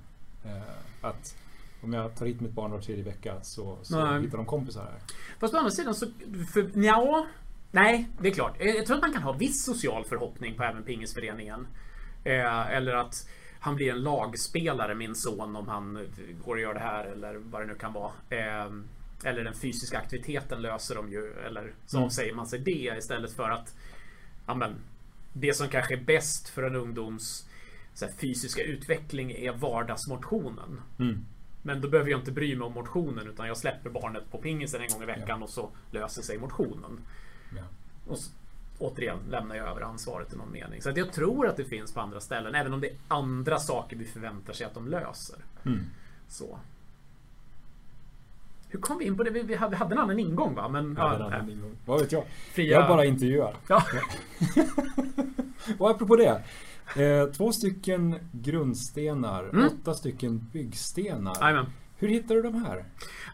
Eh, 0.44 1.08
att 1.08 1.36
om 1.82 1.92
jag 1.92 2.16
tar 2.16 2.26
hit 2.26 2.40
mitt 2.40 2.52
barn 2.52 2.70
var 2.70 2.80
tredje 2.80 3.04
vecka 3.04 3.34
så, 3.42 3.78
så 3.82 4.04
Nej. 4.04 4.22
hittar 4.22 4.36
de 4.38 4.46
kompisar 4.46 4.82
här. 4.82 5.00
Fast 5.40 5.54
å 5.54 5.56
andra 5.56 5.70
sidan 5.70 5.94
så... 5.94 6.06
För, 6.52 6.84
ja, 6.84 7.26
nej, 7.70 8.08
det 8.20 8.28
är 8.28 8.32
klart. 8.32 8.56
Jag, 8.58 8.76
jag 8.76 8.86
tror 8.86 8.96
att 8.96 9.02
man 9.02 9.12
kan 9.12 9.22
ha 9.22 9.32
viss 9.32 9.64
social 9.64 10.04
förhoppning 10.04 10.56
på 10.56 10.62
även 10.62 10.82
pingisföreningen. 10.82 11.66
Eh, 12.24 12.76
eller 12.76 12.94
att 12.94 13.28
han 13.60 13.76
blir 13.76 13.90
en 13.90 14.02
lagspelare, 14.02 14.94
min 14.94 15.14
son, 15.14 15.56
om 15.56 15.68
han 15.68 15.96
eh, 15.96 16.02
går 16.44 16.54
och 16.54 16.60
gör 16.60 16.74
det 16.74 16.80
här 16.80 17.04
eller 17.04 17.34
vad 17.34 17.62
det 17.62 17.66
nu 17.66 17.74
kan 17.74 17.92
vara. 17.92 18.12
Eh, 18.30 18.70
eller 19.24 19.44
den 19.44 19.54
fysiska 19.54 19.98
aktiviteten 19.98 20.62
löser 20.62 20.94
de 20.94 21.12
ju. 21.12 21.32
Eller 21.46 21.72
så 21.86 21.96
Mm. 21.98 22.10
säger 22.10 22.34
man 22.34 22.46
sig 22.46 22.58
det 22.58 22.94
istället 22.98 23.32
för 23.32 23.50
att 23.50 23.74
ja, 24.46 24.54
men, 24.54 24.74
det 25.32 25.54
som 25.54 25.68
kanske 25.68 25.94
är 25.94 26.00
bäst 26.04 26.48
för 26.48 26.62
en 26.62 26.76
ungdoms 26.76 27.48
här, 28.00 28.08
fysiska 28.18 28.62
utveckling 28.62 29.30
är 29.32 29.52
vardagsmotionen. 29.52 30.80
Mm. 30.98 31.24
Men 31.62 31.80
då 31.80 31.88
behöver 31.88 32.10
jag 32.10 32.20
inte 32.20 32.32
bry 32.32 32.56
mig 32.56 32.66
om 32.66 32.72
motionen 32.72 33.26
utan 33.26 33.46
jag 33.46 33.56
släpper 33.56 33.90
barnet 33.90 34.30
på 34.30 34.38
pingisen 34.38 34.80
en 34.82 34.88
gång 34.88 35.02
i 35.02 35.06
veckan 35.06 35.42
och 35.42 35.50
så 35.50 35.70
löser 35.90 36.22
sig 36.22 36.38
motionen. 36.38 37.00
Ja. 37.56 37.62
Och 38.06 38.18
så, 38.18 38.30
återigen 38.78 39.18
lämnar 39.30 39.56
jag 39.56 39.68
över 39.68 39.80
ansvaret 39.80 40.32
i 40.32 40.36
någon 40.36 40.52
mening. 40.52 40.82
Så 40.82 40.90
att 40.90 40.96
jag 40.96 41.12
tror 41.12 41.46
att 41.48 41.56
det 41.56 41.64
finns 41.64 41.92
på 41.94 42.00
andra 42.00 42.20
ställen, 42.20 42.54
även 42.54 42.74
om 42.74 42.80
det 42.80 42.88
är 42.88 42.96
andra 43.08 43.58
saker 43.58 43.96
vi 43.96 44.04
förväntar 44.04 44.52
sig 44.52 44.66
att 44.66 44.74
de 44.74 44.88
löser. 44.88 45.36
Mm. 45.66 45.80
Så. 46.28 46.58
Hur 48.70 48.80
kom 48.80 48.98
vi 48.98 49.04
in 49.04 49.16
på 49.16 49.22
det? 49.22 49.30
Vi, 49.30 49.42
vi 49.42 49.54
hade, 49.54 49.76
en 49.76 49.98
annan 49.98 50.18
ingång 50.18 50.54
va? 50.54 50.68
Men, 50.68 50.94
Ja, 50.98 51.32
en 51.34 51.50
ingång. 51.50 51.76
Vad 51.86 52.00
vet 52.00 52.12
jag? 52.12 52.24
Fria- 52.54 52.72
Jag 52.80 52.88
bara 52.88 53.04
intervjuar. 53.04 53.56
Ja. 53.68 53.82
Och 55.78 55.90
apropå 55.90 56.16
det. 56.16 56.42
Eh, 57.02 57.26
två 57.32 57.52
stycken 57.52 58.14
grundstenar, 58.32 59.44
Mm. 59.48 59.66
åtta 59.68 59.94
stycken 59.94 60.46
byggstenar. 60.52 61.36
Jajamän. 61.40 61.66
Hur 61.96 62.08
hittar 62.08 62.34
du 62.34 62.42
de 62.42 62.64
här? 62.64 62.84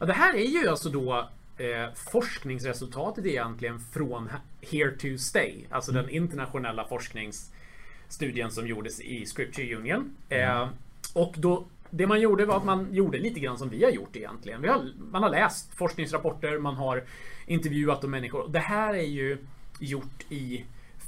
Ja, 0.01 0.07
det 0.07 0.13
här 0.13 0.35
är 0.35 0.45
ju 0.63 0.69
alltså 0.69 0.89
då 0.89 1.29
eh, 1.59 1.95
forskningsresultatet 2.13 3.27
egentligen 3.27 3.79
från 3.81 4.29
Here 4.61 4.91
to 4.91 5.19
Stay. 5.19 5.65
Alltså 5.71 5.93
den 5.93 6.09
internationella 6.09 6.85
forskningsstudien 6.89 8.51
som 8.51 8.67
gjordes 8.67 9.01
i 9.01 9.27
Scripture 9.27 9.77
Union. 9.77 10.17
Eh, 10.29 10.69
och 11.15 11.35
då 11.39 11.65
det 11.97 12.07
man 12.07 12.21
gjorde 12.21 12.47
var 12.47 12.57
att 12.57 12.65
man 12.65 12.95
gjorde 12.95 13.19
lite 13.19 13.41
grann 13.41 13.59
som 13.59 13.69
vi 13.69 13.85
har 13.85 13.91
gjort 13.91 14.17
egentligen. 14.17 14.63
Vi 14.63 14.69
har, 14.69 14.93
man 15.11 15.23
har 15.23 15.31
läst 15.31 15.75
forskningsrapporter, 15.75 16.59
man 16.59 16.75
har 16.75 17.05
intervjuat 17.47 18.01
de 18.01 18.11
människor. 18.11 18.49
Det 18.49 18.59
här 18.59 18.95
är 18.95 19.07
ju 19.07 19.39
gjort 19.79 20.25
i 20.29 20.65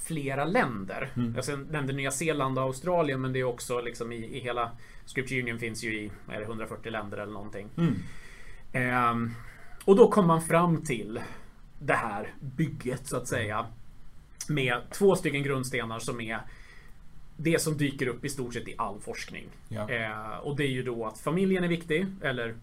flera 0.07 0.45
länder. 0.45 1.13
Jag 1.37 1.45
sen 1.45 1.67
nämnde 1.71 1.93
Nya 1.93 2.11
Zeeland 2.11 2.59
och 2.59 2.65
Australien 2.65 3.21
men 3.21 3.33
det 3.33 3.41
är 3.41 3.45
också 3.45 3.81
liksom 3.81 4.13
i, 4.13 4.17
i 4.17 4.41
hela 4.41 4.71
Scripture 5.05 5.41
Union 5.41 5.59
finns 5.59 5.85
ju 5.85 5.95
i 5.95 6.11
är 6.29 6.39
det, 6.39 6.45
140 6.45 6.93
länder 6.93 7.19
eller 7.19 7.33
någonting. 7.33 7.69
Ehm, 8.73 9.31
och 9.85 9.97
då 9.97 10.11
kom 10.11 10.27
man 10.27 10.43
fram 10.43 10.85
till 10.85 11.21
det 11.79 11.95
här 11.95 12.35
bygget 12.41 13.07
så 13.07 13.17
att 13.17 13.29
säga. 13.29 13.67
Med 14.49 14.81
två 14.91 15.17
stycken 15.17 15.43
grundstenar 15.43 15.99
som 15.99 16.21
är 16.21 16.41
det 17.37 17.63
som 17.63 17.77
dyker 17.77 18.07
upp 18.07 18.25
i 18.25 18.29
stort 18.29 18.55
sett 18.55 18.69
i 18.69 18.75
all 18.79 19.01
forskning. 19.01 19.45
Ja. 19.69 19.91
Eh, 19.91 20.37
och 20.39 20.57
det 20.57 20.65
är 20.65 20.71
ju 20.71 20.83
då 20.83 21.07
att 21.07 21.19
familjen 21.19 21.65
är 21.65 21.69
viktig. 21.69 22.07
Eller 22.23 22.55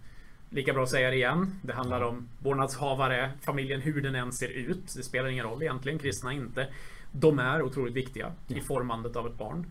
lika 0.50 0.74
bra 0.74 0.84
att 0.84 0.90
säga 0.90 1.10
det 1.10 1.16
igen. 1.16 1.60
Det 1.62 1.74
handlar 1.74 2.02
om 2.02 2.28
vårdnadshavare, 2.40 3.32
familjen 3.42 3.82
hur 3.82 4.02
den 4.02 4.16
än 4.16 4.32
ser 4.32 4.48
ut. 4.48 4.94
Det 4.96 5.04
spelar 5.04 5.30
ingen 5.30 5.46
roll 5.46 5.62
egentligen, 5.64 6.00
kristna 6.00 6.34
inte. 6.34 6.68
De 7.12 7.40
är 7.40 7.62
otroligt 7.62 7.94
viktiga 7.94 8.32
i 8.48 8.62
formandet 8.62 9.16
av 9.16 9.28
ett 9.28 9.38
barn. 9.38 9.66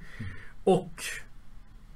Och 0.65 1.03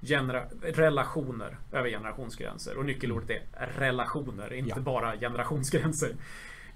genera- 0.03 0.47
relationer 0.63 1.59
över 1.73 1.89
generationsgränser. 1.91 2.77
Och 2.79 2.85
nyckelordet 2.85 3.43
är 3.53 3.67
relationer, 3.67 4.53
inte 4.53 4.71
Ja. 4.77 4.81
bara 4.81 5.17
generationsgränser. 5.17 6.11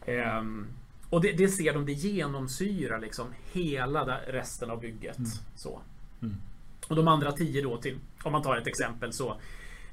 Ehm, 0.07 0.67
och 1.11 1.21
det, 1.21 1.33
det 1.33 1.49
ser 1.49 1.73
de, 1.75 1.87
det 1.87 1.93
genomsyrar 1.93 2.99
liksom 3.01 3.27
hela 3.53 4.21
resten 4.27 4.71
av 4.71 4.81
bygget. 4.81 5.19
Så. 5.57 5.81
Mm. 6.23 6.37
Och 6.89 6.97
de 6.97 7.09
andra 7.09 7.33
tio 7.33 7.63
då 7.63 7.77
till, 7.77 7.99
om 8.23 8.33
man 8.33 8.43
tar 8.43 8.57
ett 8.57 8.67
exempel 8.67 9.13
så, 9.13 9.37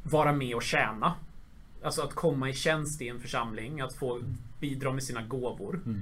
vara 0.03 0.33
med 0.33 0.55
och 0.55 0.63
tjäna. 0.63 1.13
Alltså 1.83 2.01
att 2.01 2.13
komma 2.13 2.49
i 2.49 2.53
tjänst 2.53 3.01
i 3.01 3.07
en 3.09 3.19
församling, 3.19 3.81
att 3.81 3.93
få 3.93 4.21
bidra 4.59 4.91
med 4.91 5.03
sina 5.03 5.21
gåvor. 5.21 5.81
Mm. 5.85 6.01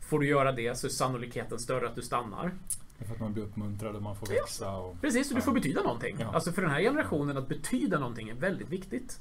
Får 0.00 0.20
du 0.20 0.26
göra 0.26 0.52
det 0.52 0.78
så 0.78 0.86
är 0.86 0.90
sannolikheten 0.90 1.58
större 1.58 1.88
att 1.88 1.94
du 1.94 2.02
stannar. 2.02 2.52
För 2.98 3.14
att 3.14 3.20
man 3.20 3.32
blir 3.32 3.42
uppmuntrad 3.42 3.96
och 3.96 4.02
man 4.02 4.16
får 4.16 4.26
växa. 4.26 4.76
Och... 4.76 5.00
Precis, 5.00 5.30
och 5.30 5.36
du 5.36 5.42
får 5.42 5.52
betyda 5.52 5.82
någonting. 5.82 6.16
Ja. 6.20 6.34
Alltså 6.34 6.52
för 6.52 6.62
den 6.62 6.70
här 6.70 6.80
generationen 6.80 7.36
att 7.36 7.48
betyda 7.48 7.98
någonting 7.98 8.28
är 8.28 8.34
väldigt 8.34 8.68
viktigt. 8.68 9.20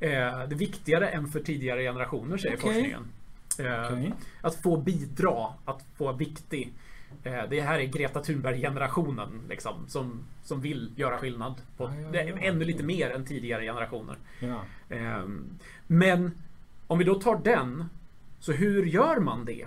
Eh, 0.00 0.08
det 0.08 0.54
är 0.54 0.54
viktigare 0.54 1.08
än 1.08 1.28
för 1.28 1.40
tidigare 1.40 1.82
generationer 1.82 2.36
säger 2.36 2.56
Okej. 2.56 2.72
forskningen. 2.72 3.08
Eh, 3.58 3.92
Okej. 3.92 4.14
Att 4.40 4.54
få 4.54 4.76
bidra, 4.76 5.54
att 5.64 5.84
få 5.96 6.04
vara 6.04 6.16
viktig. 6.16 6.72
Eh, 7.24 7.42
det 7.50 7.60
här 7.60 7.78
är 7.78 7.84
Greta 7.84 8.20
Thunberg-generationen 8.22 9.40
liksom, 9.48 9.84
som, 9.88 10.24
som 10.42 10.60
vill 10.60 10.92
göra 10.96 11.18
skillnad. 11.18 11.54
På, 11.76 11.84
Ja, 11.84 11.90
ja, 12.12 12.22
ja. 12.22 12.36
ännu 12.38 12.64
lite 12.64 12.82
mer 12.82 13.10
än 13.10 13.24
tidigare 13.24 13.64
generationer. 13.64 14.16
Ehm, 14.88 15.44
Men 15.86 16.30
om 16.86 16.98
vi 16.98 17.04
då 17.04 17.14
tar 17.14 17.36
den, 17.44 17.84
så 18.40 18.52
hur 18.52 18.86
gör 18.86 19.20
man 19.20 19.44
det? 19.44 19.66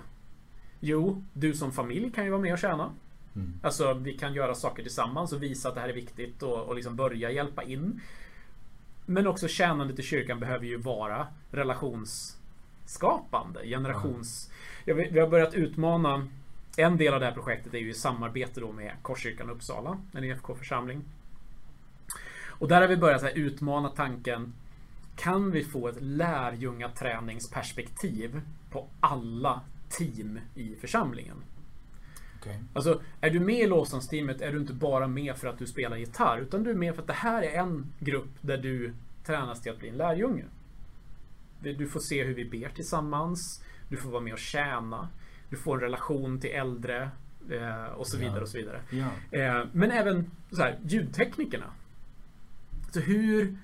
Jo, 0.80 1.22
du 1.32 1.54
som 1.54 1.72
familj 1.72 2.12
kan 2.12 2.24
ju 2.24 2.30
vara 2.30 2.40
med 2.40 2.52
och 2.52 2.58
tjäna. 2.58 2.90
Mm. 3.36 3.52
Alltså 3.62 3.94
vi 3.94 4.18
kan 4.18 4.34
göra 4.34 4.54
saker 4.54 4.82
tillsammans 4.82 5.32
och 5.32 5.42
visa 5.42 5.68
att 5.68 5.74
det 5.74 5.80
här 5.80 5.88
är 5.88 5.92
viktigt 5.92 6.42
och, 6.42 6.62
och 6.62 6.74
liksom 6.74 6.96
börja 6.96 7.30
hjälpa 7.30 7.62
in. 7.62 8.00
Men 9.06 9.26
också 9.26 9.48
tjänandet 9.48 9.98
i 9.98 10.02
kyrkan 10.02 10.40
behöver 10.40 10.66
ju 10.66 10.76
vara 10.76 11.26
relationsskapande, 11.50 13.66
generations... 13.66 14.50
Vi 14.84 15.20
har 15.20 15.28
börjat 15.28 15.54
utmana 15.54 16.28
en 16.76 16.96
del 16.96 17.14
av 17.14 17.20
det 17.20 17.26
här 17.26 17.32
projektet 17.32 17.74
är 17.74 17.78
ju 17.78 17.90
i 17.90 17.94
samarbete 17.94 18.60
då 18.60 18.72
med 18.72 18.92
Korskyrkan 19.02 19.50
Uppsala, 19.50 19.98
en 20.12 20.24
EFK-församling. 20.24 21.04
Och 22.58 22.68
där 22.68 22.80
har 22.80 22.88
vi 22.88 22.96
börjat 22.96 23.24
utmana 23.34 23.88
tanken 23.88 24.52
Kan 25.16 25.50
vi 25.50 25.64
få 25.64 25.88
ett 25.88 26.00
lärjungaträningsperspektiv 26.00 28.40
på 28.70 28.88
alla 29.00 29.60
team 29.88 30.40
i 30.54 30.76
församlingen? 30.80 31.36
Okej. 32.40 32.62
Alltså, 32.72 33.02
är 33.20 33.30
du 33.30 33.40
med 33.40 33.58
i 33.58 33.66
lovsångsteamet 33.66 34.40
är 34.40 34.52
du 34.52 34.58
inte 34.58 34.72
bara 34.72 35.08
med 35.08 35.36
för 35.36 35.48
att 35.48 35.58
du 35.58 35.66
spelar 35.66 35.96
gitarr, 35.96 36.38
utan 36.38 36.62
du 36.62 36.70
är 36.70 36.74
med 36.74 36.94
för 36.94 37.02
att 37.02 37.08
det 37.08 37.12
här 37.12 37.42
är 37.42 37.60
en 37.60 37.92
grupp 37.98 38.30
där 38.40 38.58
du 38.58 38.94
tränas 39.24 39.62
till 39.62 39.72
att 39.72 39.78
bli 39.78 39.88
en 39.88 39.96
lärjunge. 39.96 40.44
Du 41.60 41.88
får 41.88 42.00
se 42.00 42.24
hur 42.24 42.34
vi 42.34 42.44
ber 42.44 42.68
tillsammans, 42.68 43.62
du 43.88 43.96
får 43.96 44.10
vara 44.10 44.22
med 44.22 44.32
och 44.32 44.38
tjäna, 44.38 45.08
du 45.50 45.56
får 45.56 45.74
en 45.74 45.80
relation 45.80 46.40
till 46.40 46.50
äldre 46.50 47.10
eh, 47.50 47.84
och 47.84 48.06
så 48.06 48.18
vidare 48.18 48.40
och 48.40 48.48
så 48.48 48.58
vidare. 48.58 48.80
Ja. 48.90 49.38
Eh, 49.38 49.64
men 49.72 49.90
även 49.90 50.30
så 50.50 50.62
här, 50.62 50.78
ljudteknikerna. 50.82 51.66
Så 52.92 53.00
hur 53.00 53.56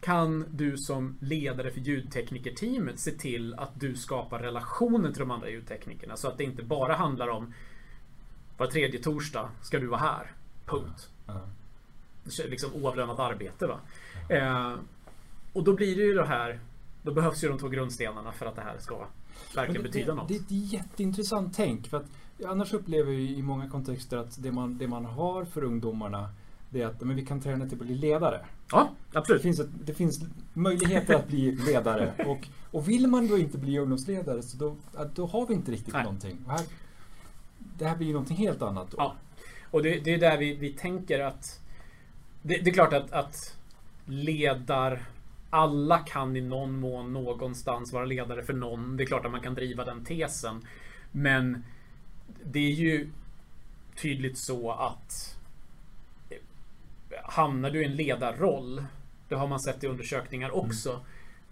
kan 0.00 0.44
du 0.50 0.76
som 0.76 1.16
ledare 1.20 1.70
för 1.70 1.80
ljudteknikerteamet 1.80 3.00
se 3.00 3.10
till 3.10 3.54
att 3.54 3.80
du 3.80 3.94
skapar 3.94 4.38
relationer 4.38 5.10
till 5.10 5.20
de 5.20 5.30
andra 5.30 5.50
ljudteknikerna 5.50 6.16
så 6.16 6.28
att 6.28 6.38
det 6.38 6.44
inte 6.44 6.62
bara 6.62 6.94
handlar 6.94 7.28
om 7.28 7.54
var 8.56 8.66
tredje 8.66 9.02
torsdag 9.02 9.50
ska 9.62 9.78
du 9.78 9.86
vara 9.86 10.00
här. 10.00 10.32
Punkt. 10.66 11.10
Ja. 11.26 11.48
Liksom 12.44 12.74
oavlönat 12.74 13.18
arbete. 13.18 13.66
Va? 13.66 13.80
Eh, 14.28 14.74
och 15.52 15.64
då 15.64 15.72
blir 15.72 15.96
det 15.96 16.02
ju 16.02 16.14
det 16.14 16.26
här. 16.26 16.60
Då 17.02 17.12
behövs 17.12 17.44
ju 17.44 17.48
de 17.48 17.58
två 17.58 17.68
grundstenarna 17.68 18.32
för 18.32 18.46
att 18.46 18.56
det 18.56 18.62
här 18.62 18.78
ska 18.78 19.06
verkligen 19.54 19.82
Men 19.82 19.90
betyda 19.90 20.06
det, 20.06 20.14
något. 20.14 20.28
Det 20.28 20.34
är 20.34 20.40
ett 20.40 20.72
jätteintressant 20.72 21.56
tänk. 21.56 21.88
För 21.88 21.96
att 21.96 22.06
annars 22.46 22.72
upplever 22.72 23.12
vi 23.12 23.36
i 23.36 23.42
många 23.42 23.70
kontexter 23.70 24.16
att 24.16 24.42
det 24.42 24.52
man, 24.52 24.78
det 24.78 24.88
man 24.88 25.04
har 25.04 25.44
för 25.44 25.64
ungdomarna 25.64 26.28
det 26.70 26.82
är 26.82 26.86
att 26.86 27.00
men 27.00 27.16
vi 27.16 27.26
kan 27.26 27.40
träna 27.40 27.64
till 27.66 27.80
att 27.80 27.86
bli 27.86 27.94
ledare. 27.94 28.46
Ja, 28.72 28.90
Det 29.12 29.18
absolut. 29.18 29.42
finns, 29.42 29.60
ett, 29.60 29.68
det 29.84 29.94
finns 29.94 30.20
möjligheter 30.52 31.14
att 31.14 31.28
bli 31.28 31.52
ledare. 31.66 32.14
Och, 32.26 32.48
och 32.70 32.88
vill 32.88 33.06
man 33.06 33.28
då 33.28 33.38
inte 33.38 33.58
bli 33.58 33.78
ungdomsledare 33.78 34.42
så 34.42 34.56
då, 34.56 34.76
då 35.14 35.26
har 35.26 35.46
vi 35.46 35.54
inte 35.54 35.72
riktigt 35.72 35.94
Nej. 35.94 36.02
någonting. 36.02 36.38
Här, 36.48 36.60
det 37.78 37.84
här 37.84 37.96
blir 37.96 38.06
ju 38.06 38.12
någonting 38.12 38.36
helt 38.36 38.62
annat 38.62 38.90
då. 38.90 38.96
Ja. 39.00 39.14
Och 39.70 39.82
det, 39.82 40.00
det 40.00 40.14
är 40.14 40.18
där 40.18 40.38
vi, 40.38 40.54
vi 40.54 40.72
tänker 40.72 41.20
att 41.20 41.60
det, 42.42 42.58
det 42.58 42.70
är 42.70 42.74
klart 42.74 42.92
att, 42.92 43.12
att 43.12 43.56
ledar 44.06 45.02
alla 45.50 45.98
kan 45.98 46.36
i 46.36 46.40
någon 46.40 46.80
mån 46.80 47.12
någonstans 47.12 47.92
vara 47.92 48.04
ledare 48.04 48.42
för 48.42 48.52
någon. 48.52 48.96
Det 48.96 49.02
är 49.02 49.06
klart 49.06 49.24
att 49.24 49.32
man 49.32 49.40
kan 49.40 49.54
driva 49.54 49.84
den 49.84 50.04
tesen. 50.04 50.66
Men 51.12 51.64
det 52.44 52.58
är 52.58 52.70
ju 52.70 53.10
tydligt 53.96 54.38
så 54.38 54.72
att 54.72 55.38
eh, 56.30 56.38
hamnar 57.24 57.70
du 57.70 57.82
i 57.82 57.84
en 57.84 57.96
ledarroll, 57.96 58.84
det 59.28 59.34
har 59.34 59.48
man 59.48 59.60
sett 59.60 59.84
i 59.84 59.86
undersökningar 59.86 60.56
också, 60.56 61.00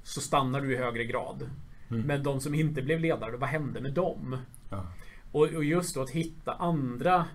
så 0.03 0.21
stannar 0.21 0.61
du 0.61 0.73
i 0.73 0.77
högre 0.77 1.05
grad. 1.05 1.51
Mm. 1.91 2.03
Men 2.03 2.23
de 2.23 2.41
som 2.41 2.55
inte 2.55 2.83
blev 2.83 3.01
ledare, 3.01 3.37
vad 3.37 3.49
hände 3.49 3.81
med 3.81 3.93
dem? 3.93 4.39
Ja. 4.71 4.87
Och, 5.33 5.43
och 5.43 5.65
just 5.65 5.95
då 5.95 6.03
att 6.03 6.11
hitta 6.11 6.53
andra 6.53 7.27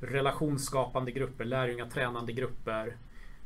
relationsskapande 0.00 1.12
grupper, 1.12 1.44
lärjungatränande 1.44 2.32
grupper. 2.32 2.96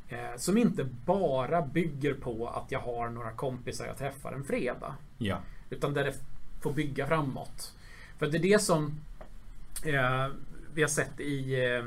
Eh, 0.08 0.36
som 0.36 0.58
inte 0.58 0.84
bara 1.04 1.62
bygger 1.62 2.14
på 2.14 2.48
att 2.48 2.72
jag 2.72 2.80
har 2.80 3.08
några 3.08 3.30
kompisar 3.30 3.86
jag 3.86 3.98
träffar 3.98 4.32
en 4.32 4.44
fredag. 4.44 4.94
ja. 5.18 5.38
Utan 5.70 5.94
där 5.94 6.04
det 6.04 6.14
får 6.60 6.72
bygga 6.72 7.06
framåt. 7.06 7.72
För 8.18 8.26
det 8.26 8.38
är 8.38 8.42
det 8.42 8.58
som 8.58 9.00
eh, 9.84 10.28
vi 10.74 10.82
har 10.82 10.88
sett 10.88 11.20
i, 11.20 11.54
eh, 11.64 11.84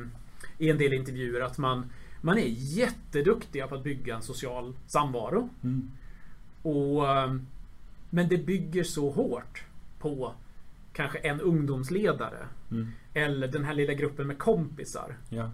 i 0.57 0.69
en 0.69 0.77
del 0.77 0.93
intervjuer 0.93 1.41
att 1.41 1.57
man, 1.57 1.89
man 2.21 2.37
är 2.37 2.47
jätteduktiga 2.47 3.67
på 3.67 3.75
att 3.75 3.83
bygga 3.83 4.15
en 4.15 4.21
social 4.21 4.73
samvaro. 4.87 5.49
Mm. 5.63 5.91
Och, 6.61 7.09
eh, 7.09 7.35
men 8.09 8.27
det 8.27 8.37
bygger 8.37 8.83
så 8.83 9.09
hårt 9.09 9.63
på 9.99 10.33
kanske 10.93 11.17
en 11.17 11.41
ungdomsledare. 11.41 12.47
Mm. 12.71 12.91
Eller 13.13 13.47
den 13.47 13.63
här 13.63 13.73
lilla 13.73 13.93
gruppen 13.93 14.27
med 14.27 14.37
kompisar. 14.37 15.17
Ja. 15.29 15.51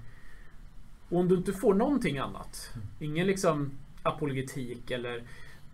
Och 1.14 1.20
om 1.20 1.28
du 1.28 1.36
inte 1.36 1.54
får 1.54 1.74
någonting 1.74 2.18
annat. 2.18 2.70
Ingen 3.00 3.28
liksom 3.28 3.72
apologetik 4.04 4.92
eller 4.92 5.24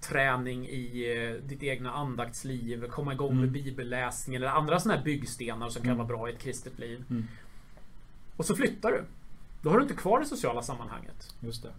träning 0.02 0.68
i 0.68 1.14
eh, 1.18 1.48
ditt 1.48 1.64
egna 1.64 1.92
andaktsliv, 1.94 2.88
komma 2.90 3.14
igång 3.14 3.30
Mm. 3.32 3.42
med 3.42 3.52
bibelläsning 3.52 4.36
eller 4.36 4.48
andra 4.48 4.80
sådana 4.80 4.98
här 4.98 5.06
byggstenar 5.06 5.70
som 5.70 5.82
kan 5.82 5.92
Mm. 5.92 5.98
vara 5.98 6.08
bra 6.08 6.30
i 6.30 6.34
ett 6.34 6.40
kristet 6.42 6.80
liv. 6.80 7.04
Mm. 7.10 7.28
Och 8.38 8.46
så 8.46 8.56
flyttar 8.56 8.92
du. 8.92 9.04
Då 9.62 9.70
har 9.70 9.78
du 9.78 9.84
inte 9.84 9.96
kvar 9.96 10.20
det 10.20 10.26
sociala 10.26 10.62
sammanhanget. 10.62 11.36
Just 11.40 11.64
det. 11.64 11.74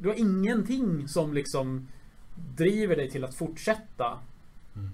Du 0.00 0.08
har 0.08 0.14
ingenting 0.16 1.08
som 1.08 1.32
liksom 1.34 1.88
driver 2.56 2.96
dig 2.96 3.10
till 3.10 3.24
att 3.24 3.34
fortsätta. 3.34 4.18
Mm. 4.76 4.90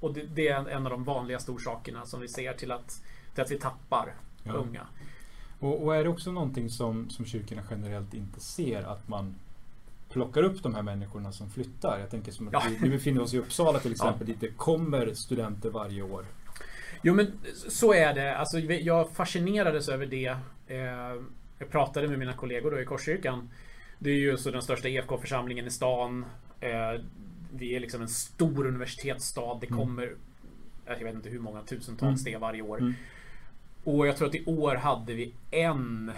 Och 0.00 0.14
det, 0.14 0.22
det 0.34 0.48
är 0.48 0.68
en 0.68 0.86
av 0.86 0.90
de 0.90 1.04
vanligaste 1.04 1.50
orsakerna 1.50 2.06
som 2.06 2.20
vi 2.20 2.28
ser 2.28 2.52
till 2.52 2.72
att, 2.72 3.02
till 3.34 3.42
att 3.42 3.50
vi 3.50 3.58
tappar 3.58 4.14
Ja. 4.46 4.52
unga. 4.52 4.86
Och, 5.58 5.84
och 5.84 5.96
är 5.96 6.04
det 6.04 6.10
också 6.10 6.32
någonting 6.32 6.70
som, 6.70 7.10
som 7.10 7.24
kyrkorna 7.24 7.62
generellt 7.70 8.14
inte 8.14 8.40
ser? 8.40 8.82
Att 8.82 9.08
man 9.08 9.34
plockar 10.10 10.42
upp 10.42 10.62
de 10.62 10.74
här 10.74 10.82
människorna 10.82 11.32
som 11.32 11.50
flyttar? 11.50 11.98
Jag 11.98 12.10
tänker 12.10 12.32
som 12.32 12.46
att 12.48 12.52
Ja. 12.52 12.62
vi, 12.70 12.76
vi 12.76 12.88
befinner 12.90 13.22
oss 13.22 13.34
i 13.34 13.38
Uppsala 13.38 13.78
till 13.78 13.92
exempel, 13.92 14.26
dit 14.26 14.40
det 14.40 14.48
kommer 14.48 15.14
studenter 15.14 15.70
varje 15.70 16.02
år. 16.02 16.24
Jo 17.02 17.14
men 17.14 17.32
så 17.68 17.92
är 17.94 18.14
det. 18.14 18.36
Alltså, 18.36 18.58
jag 18.60 19.10
fascinerades 19.10 19.88
över 19.88 20.06
det. 20.06 20.36
Eh, 20.66 21.22
Jag 21.58 21.70
pratade 21.70 22.08
med 22.08 22.18
mina 22.18 22.32
kollegor 22.32 22.70
då 22.70 22.80
i 22.80 22.84
Korskyrkan. 22.84 23.50
Det 23.98 24.10
är 24.10 24.14
ju 24.14 24.36
så 24.36 24.50
den 24.50 24.62
största 24.62 24.88
EFK-församlingen 24.88 25.66
i 25.66 25.70
stan. 25.70 26.24
Eh, 26.60 27.00
Vi 27.52 27.76
är 27.76 27.80
liksom 27.80 28.02
en 28.02 28.08
stor 28.08 28.66
universitetsstad. 28.66 29.58
Det 29.60 29.66
Mm. 29.66 29.78
kommer 29.78 30.14
jag 30.86 31.04
vet 31.04 31.14
inte 31.14 31.28
hur 31.28 31.38
många 31.38 31.62
tusentals 31.62 32.24
det 32.24 32.32
är 32.32 32.38
varje 32.38 32.62
år. 32.62 32.78
Mm. 32.78 32.94
Och 33.84 34.06
jag 34.06 34.16
tror 34.16 34.28
att 34.28 34.34
i 34.34 34.44
år 34.46 34.74
hade 34.74 35.14
vi 35.14 35.34
en 35.50 36.12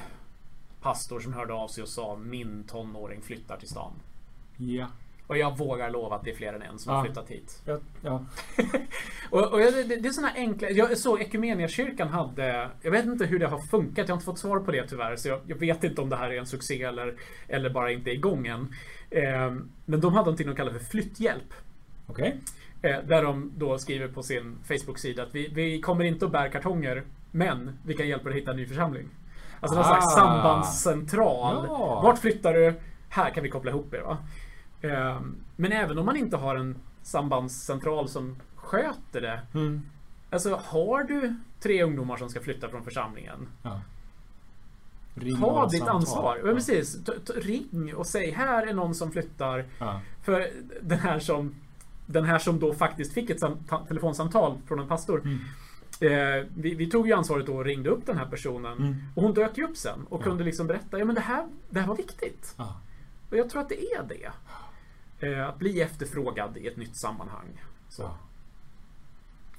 pastor 0.82 1.20
som 1.20 1.32
hörde 1.32 1.52
av 1.52 1.68
sig 1.68 1.82
och 1.82 1.88
sa 1.88 2.16
min 2.16 2.64
tonåring 2.64 3.22
flyttar 3.22 3.56
till 3.56 3.68
stan. 3.68 3.92
Ja. 4.56 4.86
Och 5.26 5.38
jag 5.38 5.58
vågar 5.58 5.90
lova 5.90 6.16
att 6.16 6.24
det 6.24 6.30
är 6.30 6.34
fler 6.34 6.52
än 6.52 6.62
en 6.62 6.78
som 6.78 6.92
Ja. 6.92 6.98
har 6.98 7.04
flyttat 7.04 7.28
hit. 7.28 7.62
Ja, 7.64 7.78
ja. 8.02 8.24
Och, 9.30 9.52
och 9.52 9.58
det, 9.58 9.82
det 9.82 10.08
är 10.08 10.12
såna 10.12 10.32
enkla... 10.34 10.70
Jag 10.70 10.98
såg 10.98 11.20
Equmeniakyrkan 11.20 12.08
hade... 12.08 12.70
Jag 12.82 12.90
vet 12.90 13.04
inte 13.04 13.26
hur 13.26 13.38
det 13.38 13.46
har 13.46 13.58
funkat. 13.58 13.98
Jag 13.98 14.14
har 14.14 14.14
inte 14.14 14.24
fått 14.24 14.38
svar 14.38 14.60
på 14.60 14.70
det 14.72 14.88
tyvärr. 14.88 15.16
Så 15.16 15.28
jag, 15.28 15.40
jag 15.46 15.56
vet 15.56 15.84
inte 15.84 16.00
om 16.00 16.08
det 16.08 16.16
här 16.16 16.30
är 16.30 16.38
en 16.38 16.46
succé 16.46 16.82
eller, 16.82 17.14
eller 17.48 17.70
bara 17.70 17.92
inte 17.92 18.10
är 18.10 18.14
igång 18.14 18.46
än. 18.46 18.74
Eh, 19.10 19.54
men 19.84 20.00
de 20.00 20.12
hade 20.12 20.24
någonting 20.24 20.46
de 20.46 20.56
kallar 20.56 20.72
för 20.72 20.78
flytthjälp. 20.78 21.54
Okej. 22.06 22.40
Eh, 22.82 22.98
där 23.08 23.22
de 23.22 23.52
då 23.56 23.78
skriver 23.78 24.08
på 24.08 24.22
sin 24.22 24.58
Facebook-sida 24.64 25.22
att 25.22 25.34
vi, 25.34 25.48
vi 25.48 25.80
kommer 25.80 26.04
inte 26.04 26.26
att 26.26 26.32
bära 26.32 26.48
kartonger. 26.48 27.02
Men 27.36 27.78
vi 27.84 27.94
kan 27.94 28.08
hjälpa 28.08 28.24
dig 28.24 28.32
att 28.32 28.40
hitta 28.42 28.50
en 28.50 28.56
ny 28.56 28.66
församling. 28.66 29.08
Alltså 29.60 29.76
någon 29.76 29.84
Ah. 29.84 29.88
slags 29.88 30.14
sambandscentral. 30.14 31.64
Ja. 31.68 32.00
Vart 32.04 32.18
flyttar 32.18 32.52
du? 32.54 32.74
Här 33.08 33.30
kan 33.30 33.42
vi 33.42 33.48
koppla 33.50 33.70
ihop 33.70 33.94
er. 33.94 34.00
Va? 34.00 34.18
Eh, 34.80 35.20
men 35.56 35.72
även 35.72 35.98
om 35.98 36.06
man 36.06 36.16
inte 36.16 36.36
har 36.36 36.56
en 36.56 36.76
sambandscentral 37.02 38.08
som 38.08 38.36
sköter 38.56 39.20
det. 39.20 39.40
Mm. 39.54 39.82
Alltså 40.30 40.60
har 40.64 41.04
du 41.04 41.34
tre 41.60 41.82
ungdomar 41.82 42.16
som 42.16 42.28
ska 42.28 42.40
flytta 42.40 42.68
från 42.68 42.84
församlingen. 42.84 43.48
Ja. 43.62 43.80
Ring 45.14 45.36
Ta 45.40 45.66
ditt 45.68 45.78
samtal. 45.78 45.96
ansvar. 45.96 46.38
Ja, 46.44 46.52
precis. 46.54 46.98
Ring 47.36 47.94
och 47.96 48.06
säg 48.06 48.30
här 48.30 48.66
är 48.66 48.74
någon 48.74 48.94
som 48.94 49.10
flyttar. 49.12 49.64
Ja. 49.78 50.00
För 50.24 50.48
den 50.82 50.98
här 50.98 51.18
som 51.18 51.54
den 52.06 52.24
här 52.24 52.38
som 52.38 52.58
då 52.60 52.74
faktiskt 52.74 53.12
fick 53.14 53.30
ett 53.30 53.40
sam- 53.40 53.58
ta- 53.68 53.84
telefonsamtal 53.88 54.58
från 54.66 54.78
en 54.80 54.88
pastor. 54.88 55.20
Mm. 55.24 55.38
Eh, 56.00 56.44
vi, 56.56 56.74
vi 56.74 56.90
tog 56.90 57.06
ju 57.06 57.12
ansvaret 57.12 57.46
då 57.46 57.56
och 57.56 57.64
ringde 57.64 57.90
upp 57.90 58.06
den 58.06 58.18
här 58.18 58.26
personen. 58.26 58.78
Mm. 58.78 58.94
Och 59.14 59.22
hon 59.22 59.34
dök 59.34 59.58
ju 59.58 59.64
upp 59.64 59.76
sen 59.76 60.06
och 60.08 60.20
Ja. 60.20 60.24
kunde 60.24 60.44
liksom 60.44 60.66
berätta. 60.66 60.98
Ja 60.98 61.04
men 61.04 61.14
det 61.14 61.20
här, 61.20 61.46
det 61.70 61.80
här 61.80 61.86
var 61.88 61.96
viktigt. 61.96 62.54
Ja. 62.56 62.80
Och 63.30 63.36
jag 63.36 63.50
tror 63.50 63.62
att 63.62 63.68
det 63.68 63.84
är 63.92 64.02
det. 64.08 64.30
Eh, 65.26 65.48
att 65.48 65.58
bli 65.58 65.80
efterfrågad 65.80 66.56
i 66.56 66.66
ett 66.66 66.76
nytt 66.76 66.96
sammanhang. 66.96 67.62
Så. 67.88 68.10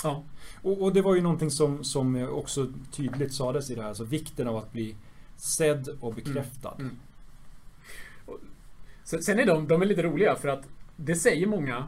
Ja. 0.03 0.23
Och, 0.61 0.81
och 0.83 0.93
det 0.93 1.01
var 1.01 1.15
ju 1.15 1.21
någonting 1.21 1.51
som, 1.51 1.83
som 1.83 2.27
också 2.29 2.67
tydligt 2.91 3.33
sades 3.33 3.69
i 3.69 3.75
det 3.75 3.81
här, 3.81 3.89
alltså 3.89 4.03
vikten 4.03 4.47
av 4.47 4.57
att 4.57 4.71
bli 4.71 4.95
sedd 5.35 5.89
och 5.99 6.13
bekräftad. 6.13 6.75
Mm. 6.79 6.95
Sen, 9.03 9.23
sen 9.23 9.39
är 9.39 9.45
de, 9.45 9.67
de 9.67 9.81
är 9.81 9.85
lite 9.85 10.03
roliga 10.03 10.35
för 10.35 10.47
att 10.47 10.63
det 10.95 11.15
säger 11.15 11.47
många. 11.47 11.87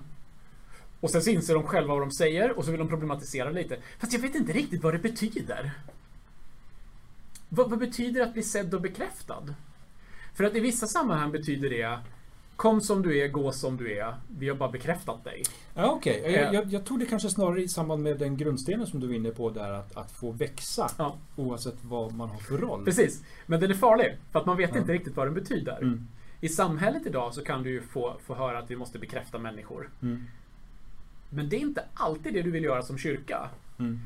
Och 0.99 1.09
sen 1.09 1.21
så 1.21 1.29
inser 1.29 1.53
de 1.53 1.63
själva 1.63 1.93
vad 1.93 2.01
de 2.01 2.12
säger 2.12 2.57
och 2.57 2.65
så 2.65 2.71
vill 2.71 2.79
de 2.79 2.88
problematisera 2.89 3.49
lite. 3.49 3.77
Fast 3.99 4.13
jag 4.13 4.19
vet 4.19 4.35
inte 4.35 4.53
riktigt 4.53 4.83
vad 4.83 4.93
det 4.93 4.99
betyder. 4.99 5.71
Vad, 7.49 7.69
vad 7.69 7.79
betyder 7.79 8.21
att 8.21 8.33
bli 8.33 8.43
sedd 8.43 8.73
och 8.73 8.81
bekräftad? 8.81 9.53
För 10.33 10.43
att 10.43 10.55
i 10.55 10.59
vissa 10.59 10.88
sammanhang 10.88 11.31
betyder 11.31 11.69
det 11.69 11.99
Kom 12.59 12.81
som 12.81 13.01
du 13.01 13.19
är, 13.19 13.27
gå 13.27 13.51
som 13.51 13.77
du 13.77 13.97
är. 13.97 14.15
Vi 14.38 14.49
har 14.49 14.55
bara 14.55 14.71
bekräftat 14.71 15.23
dig. 15.23 15.43
Ja, 15.73 15.91
okej. 15.91 16.21
Eh. 16.25 16.31
Jag, 16.33 16.53
jag, 16.53 16.73
jag 16.73 16.85
tror 16.85 16.97
det 16.97 17.05
kanske 17.05 17.29
snarare 17.29 17.62
i 17.62 17.67
samband 17.67 18.03
med 18.03 18.19
den 18.19 18.38
grundstenen 18.38 18.88
som 18.88 18.99
du 18.99 19.07
var 19.07 19.13
inne 19.13 19.29
på 19.31 19.49
där, 19.49 19.71
att, 19.73 19.97
att 19.97 20.12
få 20.12 20.31
växa 20.31 20.91
Ja. 20.97 21.17
oavsett 21.35 21.75
vad 21.83 22.13
man 22.13 22.29
har 22.29 22.39
för 22.39 22.57
roll. 22.57 22.85
Precis. 22.85 23.23
Men 23.45 23.59
den 23.59 23.71
är 23.71 23.75
farlig. 23.75 24.17
För 24.31 24.39
att 24.39 24.45
man 24.45 24.57
vet 24.57 24.69
Ja. 24.73 24.77
inte 24.77 24.93
riktigt 24.93 25.15
vad 25.15 25.27
den 25.27 25.33
betyder. 25.33 25.77
Mm. 25.77 26.07
I 26.41 26.49
samhället 26.49 27.05
idag 27.05 27.33
så 27.33 27.43
kan 27.43 27.63
du 27.63 27.69
ju 27.69 27.81
få, 27.81 28.17
få 28.25 28.35
höra 28.35 28.59
att 28.59 28.71
vi 28.71 28.75
måste 28.75 28.99
bekräfta 28.99 29.38
människor. 29.39 29.89
Mm. 30.01 30.23
Men 31.30 31.50
det 31.50 31.56
är 31.56 31.60
inte 31.60 31.84
alltid 31.94 32.34
det 32.34 32.42
du 32.42 32.52
vill 32.52 32.63
göra 32.63 32.82
som 32.82 32.98
kyrka. 32.98 33.50
Mm. 33.80 34.00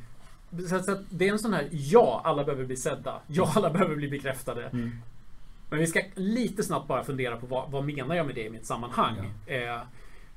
Så, 0.70 0.76
att- 0.76 0.86
så 0.86 0.92
att 0.92 1.02
det 1.10 1.28
är 1.28 1.32
en 1.32 1.40
sån 1.40 1.54
här, 1.54 1.68
ja, 1.72 2.22
alla 2.24 2.44
behöver 2.44 2.66
bli 2.66 2.76
sedda. 2.78 3.22
Ja, 3.28 3.52
alla 3.56 3.70
behöver 3.70 3.96
bli 3.96 4.08
bekräftade. 4.10 4.66
Mm. 4.68 4.92
Men 5.70 5.80
vi 5.80 5.88
ska 5.88 6.02
lite 6.16 6.64
snabbt 6.64 6.88
bara 6.88 7.04
fundera 7.04 7.38
på 7.38 7.46
vad, 7.48 7.72
vad 7.72 7.84
menar 7.86 8.16
jag 8.16 8.26
med 8.26 8.36
det 8.36 8.46
i 8.46 8.50
mitt 8.50 8.66
sammanhang? 8.66 9.32
Eh, 9.46 9.82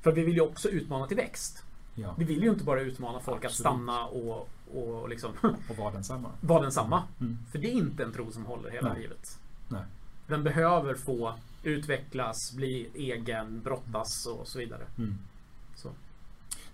för 0.01 0.11
vi 0.11 0.23
vill 0.23 0.35
ju 0.35 0.41
också 0.41 0.69
utmana 0.69 1.07
till 1.07 1.17
växt. 1.17 1.63
Ja. 1.95 2.15
Vi 2.17 2.25
vill 2.25 2.43
ju 2.43 2.49
inte 2.49 2.63
bara 2.63 2.81
utmana 2.81 3.19
folk 3.19 3.37
att 3.45 3.51
Absolut. 3.51 3.59
stanna 3.59 4.05
och, 4.05 4.49
och 4.73 5.09
liksom 5.09 5.31
Och 5.69 5.77
vara 5.77 5.91
densamma. 5.93 6.29
vara 6.41 6.61
densamma. 6.61 7.03
Mm. 7.21 7.37
För 7.51 7.59
det 7.59 7.67
är 7.67 7.71
inte 7.73 8.03
en 8.03 8.13
tro 8.13 8.31
som 8.31 8.45
håller 8.45 8.69
hela 8.69 8.93
Nej. 8.93 9.01
livet. 9.01 9.39
Nej. 9.67 9.81
Den 10.27 10.43
behöver 10.43 10.95
få 10.95 11.33
utvecklas, 11.63 12.53
bli 12.53 12.89
egen, 12.95 13.61
brottas 13.61 14.25
och 14.25 14.47
så 14.47 14.59
vidare. 14.59 14.81
Mm. 14.97 15.17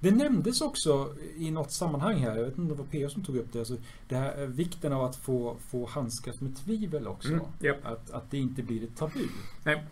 Det 0.03 0.11
nämndes 0.11 0.61
också 0.61 1.15
i 1.35 1.51
något 1.51 1.71
sammanhang 1.71 2.17
här, 2.17 2.35
jag 2.35 2.43
vet 2.43 2.57
inte 2.57 2.61
om 2.61 2.67
det 2.67 2.73
var 2.73 3.05
PO 3.05 3.09
som 3.09 3.23
tog 3.23 3.37
upp 3.37 3.53
det, 3.53 3.59
alltså 3.59 3.77
det 4.07 4.15
här 4.15 4.41
eh, 4.41 4.47
vikten 4.47 4.93
av 4.93 5.03
att 5.03 5.15
få, 5.15 5.57
få 5.71 5.85
handskas 5.87 6.41
med 6.41 6.57
tvivel 6.57 7.07
också. 7.07 7.29
Mm, 7.29 7.45
japp. 7.59 7.85
Att, 7.85 8.11
att 8.11 8.31
det 8.31 8.37
inte 8.37 8.63
blir 8.63 8.83
ett 8.83 8.95
tabu. 8.95 9.27
Nej. 9.63 9.83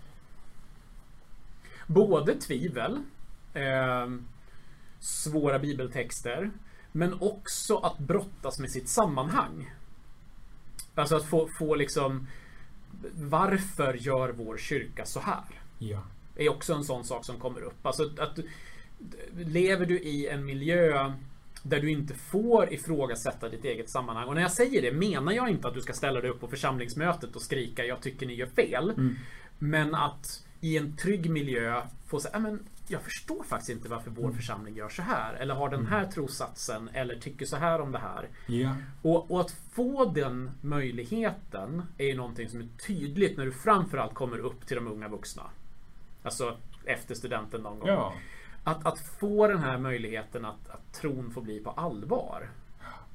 Både 1.87 2.35
tvivel, 2.35 3.03
eh, 3.53 4.07
svåra 4.99 5.59
bibeltexter, 5.59 6.51
men 6.91 7.13
också 7.21 7.77
att 7.77 7.97
brottas 7.97 8.59
med 8.59 8.71
sitt 8.71 8.89
sammanhang. 8.89 9.73
Alltså 10.95 11.15
att 11.15 11.25
få, 11.25 11.49
få 11.59 11.75
liksom 11.75 12.27
Varför 13.13 13.93
gör 13.93 14.29
vår 14.29 14.57
kyrka 14.57 15.05
så 15.05 15.19
här? 15.19 15.61
Ja. 15.77 16.03
är 16.35 16.49
också 16.49 16.73
en 16.73 16.83
sån 16.83 17.03
sak 17.03 17.25
som 17.25 17.39
kommer 17.39 17.61
upp. 17.61 17.85
Alltså 17.85 18.03
att 18.19 18.35
du, 18.35 18.49
lever 19.35 19.85
du 19.85 19.99
i 19.99 20.27
en 20.27 20.45
miljö 20.45 21.11
där 21.63 21.79
du 21.79 21.91
inte 21.91 22.13
får 22.13 22.73
ifrågasätta 22.73 23.49
ditt 23.49 23.65
eget 23.65 23.89
sammanhang. 23.89 24.27
Och 24.27 24.35
när 24.35 24.41
jag 24.41 24.51
säger 24.51 24.81
det 24.81 24.91
menar 24.91 25.31
jag 25.31 25.49
inte 25.49 25.67
att 25.67 25.73
du 25.73 25.81
ska 25.81 25.93
ställa 25.93 26.21
dig 26.21 26.29
upp 26.29 26.39
på 26.39 26.47
församlingsmötet 26.47 27.35
och 27.35 27.41
skrika 27.41 27.85
jag 27.85 28.01
tycker 28.01 28.25
ni 28.25 28.33
gör 28.33 28.47
fel. 28.47 28.89
Mm. 28.89 29.15
Men 29.59 29.95
att 29.95 30.45
i 30.61 30.77
en 30.77 30.97
trygg 30.97 31.29
miljö 31.29 31.81
få 32.07 32.19
säga, 32.19 32.31
"Ja, 32.33 32.39
men 32.39 32.59
jag 32.91 33.01
förstår 33.01 33.43
faktiskt 33.43 33.69
inte 33.69 33.89
varför 33.89 34.11
vår 34.11 34.31
församling 34.31 34.75
gör 34.75 34.89
så 34.89 35.01
här. 35.01 35.33
Eller 35.33 35.53
har 35.53 35.69
den 35.69 35.87
här 35.87 36.05
trossatsen. 36.05 36.89
Eller 36.93 37.15
tycker 37.15 37.45
så 37.45 37.55
här 37.55 37.81
om 37.81 37.91
det 37.91 37.99
här. 37.99 38.29
Ja. 38.47 38.75
Och, 39.01 39.31
och 39.31 39.41
att 39.41 39.51
få 39.71 40.05
den 40.05 40.51
möjligheten 40.61 41.83
är 41.97 42.05
ju 42.05 42.15
någonting 42.15 42.49
som 42.49 42.59
är 42.59 42.67
tydligt 42.87 43.37
när 43.37 43.45
du 43.45 43.51
framförallt 43.51 44.13
kommer 44.13 44.37
upp 44.37 44.67
till 44.67 44.75
de 44.75 44.87
unga 44.87 45.07
vuxna. 45.07 45.43
Alltså 46.23 46.57
efter 46.85 47.15
studenten 47.15 47.61
någon 47.61 47.79
gång. 47.79 47.89
Ja. 47.89 48.13
Att, 48.63 48.85
att 48.85 48.99
få 48.99 49.47
den 49.47 49.59
här 49.59 49.77
möjligheten 49.77 50.45
att, 50.45 50.69
att 50.69 50.93
tron 50.93 51.31
får 51.31 51.41
bli 51.41 51.59
på 51.59 51.69
allvar. 51.71 52.49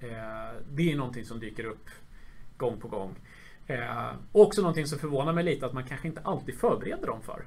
Eh, 0.00 0.60
det 0.70 0.92
är 0.92 0.96
någonting 0.96 1.24
som 1.24 1.40
dyker 1.40 1.64
upp 1.64 1.86
gång 2.56 2.80
på 2.80 2.88
gång. 2.88 3.14
Eh, 3.66 4.12
också 4.32 4.60
någonting 4.60 4.86
som 4.86 4.98
förvånar 4.98 5.32
mig 5.32 5.44
lite 5.44 5.66
att 5.66 5.72
man 5.72 5.84
kanske 5.84 6.08
inte 6.08 6.20
alltid 6.24 6.58
förbereder 6.58 7.06
dem 7.06 7.22
för. 7.22 7.44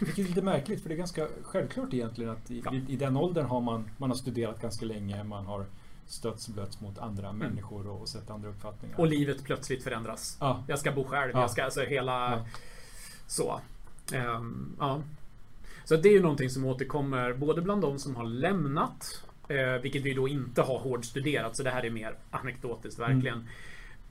Vilket 0.00 0.18
är 0.18 0.28
lite 0.28 0.42
märkligt 0.42 0.82
för 0.82 0.88
det 0.88 0.94
är 0.94 0.98
ganska 0.98 1.28
självklart 1.42 1.94
egentligen 1.94 2.30
att 2.32 2.50
i, 2.50 2.62
Ja. 2.64 2.74
i, 2.88 2.96
den 2.96 3.16
åldern 3.16 3.46
har 3.46 3.60
man, 3.60 3.90
man 3.98 4.10
har 4.10 4.16
studerat 4.16 4.60
ganska 4.62 4.84
länge, 4.86 5.24
man 5.24 5.46
har 5.46 5.66
stötts 6.06 6.48
blötts 6.48 6.80
mot 6.80 6.98
andra 6.98 7.32
människor 7.32 7.86
och, 7.88 8.00
och 8.00 8.08
sett 8.08 8.30
andra 8.30 8.48
uppfattningar. 8.48 9.00
Och 9.00 9.06
livet 9.06 9.44
plötsligt 9.44 9.84
förändras. 9.84 10.36
ja. 10.40 10.64
Jag 10.68 10.78
ska 10.78 10.92
bo 10.92 11.04
själv. 11.04 11.30
Ja. 11.34 11.40
Jag 11.40 11.50
ska, 11.50 11.64
alltså 11.64 11.80
hela... 11.80 12.44
Så. 13.26 13.60
Ehm, 14.12 14.76
ja. 14.80 15.00
Så 15.84 15.96
det 15.96 16.08
är 16.08 16.12
ju 16.12 16.22
någonting 16.22 16.50
som 16.50 16.64
återkommer 16.64 17.32
både 17.32 17.62
bland 17.62 17.82
de 17.82 17.98
som 17.98 18.16
har 18.16 18.24
lämnat, 18.24 19.24
eh, 19.48 19.82
vilket 19.82 20.02
vi 20.02 20.14
då 20.14 20.28
inte 20.28 20.62
har 20.62 20.78
hårdstuderat, 20.78 21.56
så 21.56 21.62
det 21.62 21.70
här 21.70 21.84
är 21.84 21.90
mer 21.90 22.16
anekdotiskt 22.30 23.00
verkligen. 23.00 23.48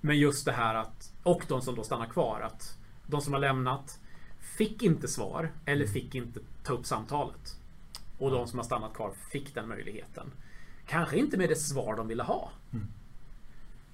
Men 0.01 0.19
just 0.19 0.45
det 0.45 0.51
här 0.51 0.75
att, 0.75 1.13
och 1.23 1.45
de 1.47 1.61
som 1.61 1.75
då 1.75 1.83
stannar 1.83 2.05
kvar, 2.05 2.41
att 2.41 2.77
de 3.07 3.21
som 3.21 3.33
har 3.33 3.39
lämnat 3.39 3.99
fick 4.57 4.83
inte 4.83 5.07
svar 5.07 5.51
eller 5.65 5.85
fick 5.85 6.15
inte 6.15 6.39
ta 6.63 6.73
upp 6.73 6.85
samtalet. 6.85 7.57
Och 8.17 8.31
de 8.31 8.47
som 8.47 8.59
har 8.59 8.63
stannat 8.63 8.93
kvar 8.93 9.13
fick 9.31 9.55
den 9.55 9.67
möjligheten. 9.67 10.31
Kanske 10.87 11.17
inte 11.17 11.37
med 11.37 11.49
det 11.49 11.55
svar 11.55 11.95
de 11.95 12.07
ville 12.07 12.23
ha. 12.23 12.51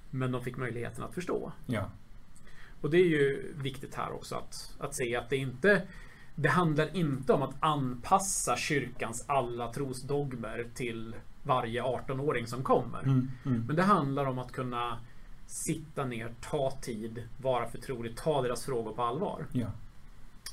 Men 0.10 0.32
de 0.32 0.44
fick 0.44 0.58
möjligheten 0.58 1.04
att 1.04 1.14
förstå. 1.14 1.52
Ja. 1.66 1.90
Och 2.82 2.90
det 2.90 2.98
är 2.98 3.06
ju 3.06 3.54
viktigt 3.58 3.96
här 3.96 4.12
också 4.12 4.36
att, 4.36 4.76
att 4.80 4.96
se 4.96 5.16
att 5.16 5.30
det 5.30 5.38
inte 5.38 5.88
det 6.42 6.50
handlar 6.50 6.96
inte 6.96 7.34
om 7.34 7.42
att 7.42 7.56
anpassa 7.60 8.56
kyrkans 8.58 9.26
alla 9.28 9.74
trosdogmer 9.74 10.68
till 10.74 11.16
varje 11.44 11.84
18-åring 11.84 12.48
som 12.48 12.64
kommer. 12.64 13.04
Mm, 13.04 13.32
mm. 13.46 13.64
Men 13.68 13.76
det 13.76 13.84
handlar 13.84 14.26
om 14.26 14.40
att 14.40 14.52
kunna 14.52 15.00
sitta 15.48 16.06
ner, 16.06 16.34
ta 16.42 16.72
tid, 16.82 17.24
vara 17.38 17.70
förtrolig, 17.70 18.18
ta 18.18 18.42
deras 18.42 18.66
frågor 18.66 18.94
på 18.94 19.04
allvar. 19.04 19.46
Ja. 19.52 19.68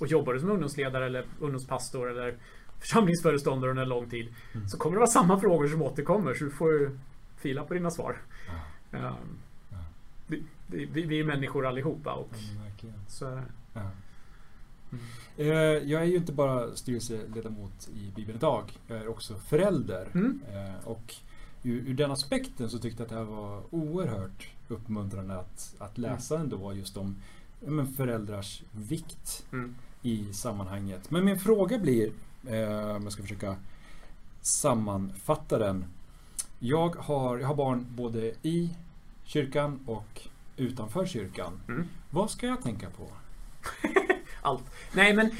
Och 0.00 0.06
jobbar 0.06 0.34
du 0.34 0.40
som 0.40 0.50
ungdomsledare 0.50 1.06
eller 1.06 1.24
ungdomspastor 1.40 2.10
eller 2.10 2.36
församlingsföreståndare 2.80 3.70
under 3.70 3.82
en 3.82 3.88
lång 3.88 4.10
tid 4.10 4.34
så 4.68 4.78
kommer 4.78 4.96
det 4.96 5.00
vara 5.00 5.10
samma 5.10 5.40
frågor 5.40 5.68
som 5.68 5.82
återkommer 5.82 6.34
så 6.34 6.44
du 6.44 6.50
får 6.50 6.72
ju 6.72 6.98
fila 7.36 7.64
på 7.64 7.74
dina 7.74 7.90
svar. 7.90 8.16
Ja. 8.90 8.98
Um, 8.98 9.38
vi, 10.26 10.42
vi, 10.66 11.02
vi 11.02 11.20
är 11.20 11.24
människor 11.24 11.66
allihopa 11.66 12.12
och 12.12 12.30
Mm, 12.82 12.94
så 13.08 13.26
är 13.26 13.36
det. 13.36 13.80
Ja. 15.36 15.44
Eh, 15.44 15.50
Jag 15.90 16.02
är 16.02 16.06
ju 16.06 16.16
inte 16.16 16.32
bara 16.32 16.76
styrelseledamot 16.76 17.88
i 17.94 18.12
Bibeln 18.16 18.38
idag. 18.38 18.78
Jag 18.86 18.98
är 18.98 19.08
också 19.08 19.34
förälder. 19.34 20.08
Mm. 20.14 20.40
Eh, 20.52 20.88
Och 20.88 21.14
ur, 21.62 21.88
ur 21.88 21.94
den 21.94 22.10
aspekten 22.10 22.70
så 22.70 22.78
tyckte 22.78 23.02
jag 23.02 23.04
att 23.04 23.10
det 23.10 23.16
här 23.18 23.24
var 23.24 23.62
oerhört 23.70 24.48
uppmuntrande 24.68 25.38
att, 25.38 25.74
att 25.78 25.98
läsa 25.98 26.38
ändå 26.38 26.74
just 26.74 26.96
om 26.96 27.16
men 27.60 27.86
föräldrars 27.92 28.62
vikt 28.72 29.44
Mm. 29.52 29.74
i 30.02 30.32
sammanhanget. 30.32 31.10
Men 31.10 31.24
min 31.24 31.38
fråga 31.40 31.78
blir, 31.78 32.12
eh, 32.46 32.96
om 32.96 33.02
jag 33.02 33.12
ska 33.12 33.22
försöka 33.22 33.56
sammanfatta 34.42 35.58
den. 35.58 35.84
Jag 36.58 36.96
har, 36.96 37.38
jag 37.38 37.48
har 37.48 37.54
barn 37.54 37.86
både 37.90 38.32
i 38.42 38.70
kyrkan 39.24 39.80
och 39.86 40.20
utanför 40.56 41.06
kyrkan. 41.06 41.60
Mm. 41.68 41.86
Vad 42.10 42.30
ska 42.30 42.46
jag 42.46 42.62
tänka 42.62 42.90
på? 42.90 43.08
Allt. 44.46 44.64
Nej 44.92 45.14
men 45.14 45.30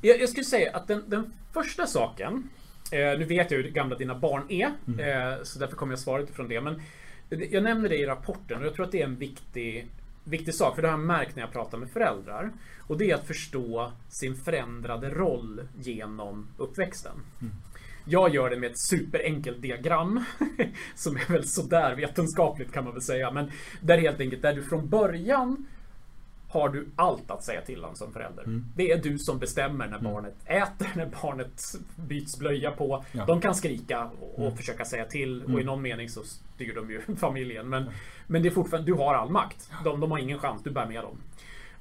jag, 0.00 0.20
jag 0.20 0.28
skulle 0.28 0.44
säga 0.44 0.76
att 0.76 0.88
den, 0.88 1.02
den 1.06 1.32
första 1.52 1.86
saken 1.86 2.48
eh, 2.92 3.18
Nu 3.18 3.24
vet 3.24 3.50
jag 3.50 3.58
hur 3.58 3.70
gamla 3.70 3.96
dina 3.96 4.14
barn 4.14 4.42
är 4.48 4.66
eh, 4.66 5.42
Så 5.42 5.58
därför 5.58 5.76
kommer 5.76 5.92
jag 5.92 6.00
svara 6.00 6.22
utifrån 6.22 6.48
det 6.48 6.60
men 6.60 6.82
Jag 7.50 7.62
nämner 7.62 7.88
det 7.88 7.96
i 7.96 8.06
rapporten 8.06 8.60
och 8.60 8.66
jag 8.66 8.74
tror 8.74 8.86
att 8.86 8.92
det 8.92 9.00
är 9.00 9.04
en 9.04 9.16
viktig 9.16 9.88
Viktig 10.26 10.54
sak, 10.54 10.74
för 10.74 10.82
det 10.82 10.88
har 10.88 10.98
jag 10.98 11.06
märkt 11.06 11.36
när 11.36 11.42
jag 11.42 11.52
pratar 11.52 11.78
med 11.78 11.90
föräldrar. 11.90 12.50
Och 12.80 12.98
det 12.98 13.10
är 13.10 13.14
att 13.14 13.26
förstå 13.26 13.92
sin 14.08 14.36
förändrade 14.36 15.10
roll 15.10 15.60
genom 15.80 16.48
uppväxten. 16.56 17.12
Jag 18.04 18.34
gör 18.34 18.50
det 18.50 18.56
med 18.56 18.70
ett 18.70 18.78
superenkelt 18.78 19.62
diagram. 19.62 20.24
Som 20.94 21.16
är 21.16 21.32
väl 21.32 21.48
sådär 21.48 21.94
vetenskapligt 21.94 22.72
kan 22.72 22.84
man 22.84 22.92
väl 22.92 23.02
säga. 23.02 23.30
Men 23.30 23.50
där 23.80 23.98
helt 23.98 24.20
enkelt, 24.20 24.42
där 24.42 24.54
du 24.54 24.62
från 24.62 24.88
början 24.88 25.66
har 26.54 26.68
du 26.68 26.88
allt 26.96 27.30
att 27.30 27.44
säga 27.44 27.60
till 27.60 27.84
om 27.84 27.94
som 27.96 28.12
förälder. 28.12 28.44
Det 28.76 28.90
är 28.90 29.02
du 29.02 29.18
som 29.18 29.38
bestämmer 29.38 29.86
när 29.86 29.98
barnet 29.98 30.34
äter, 30.44 30.88
när 30.96 31.06
barnet 31.22 31.62
byts 31.96 32.38
blöja 32.38 32.70
på. 32.70 33.04
Ja. 33.12 33.24
De 33.26 33.40
kan 33.40 33.54
skrika 33.54 34.10
och, 34.20 34.46
och 34.46 34.56
försöka 34.56 34.84
säga 34.84 35.04
till 35.04 35.42
och 35.44 35.60
i 35.60 35.64
någon 35.64 35.82
mening 35.82 36.08
så 36.08 36.22
styr 36.22 36.74
de 36.74 36.90
ju 36.90 37.00
familjen. 37.16 37.68
Men, 37.68 37.90
men 38.26 38.42
det 38.42 38.48
är 38.48 38.50
fortfarande, 38.50 38.92
du 38.92 38.94
har 38.94 39.14
all 39.14 39.30
makt. 39.30 39.70
De, 39.84 40.00
de 40.00 40.10
har 40.10 40.18
ingen 40.18 40.38
chans, 40.38 40.62
du 40.62 40.70
bär 40.70 40.86
med 40.86 41.02
dem. 41.02 41.16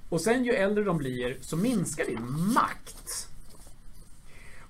Och 0.09 0.21
sen 0.21 0.43
ju 0.45 0.51
äldre 0.51 0.83
de 0.83 0.97
blir 0.97 1.38
så 1.41 1.57
minskar 1.57 2.05
din 2.05 2.53
makt. 2.53 3.29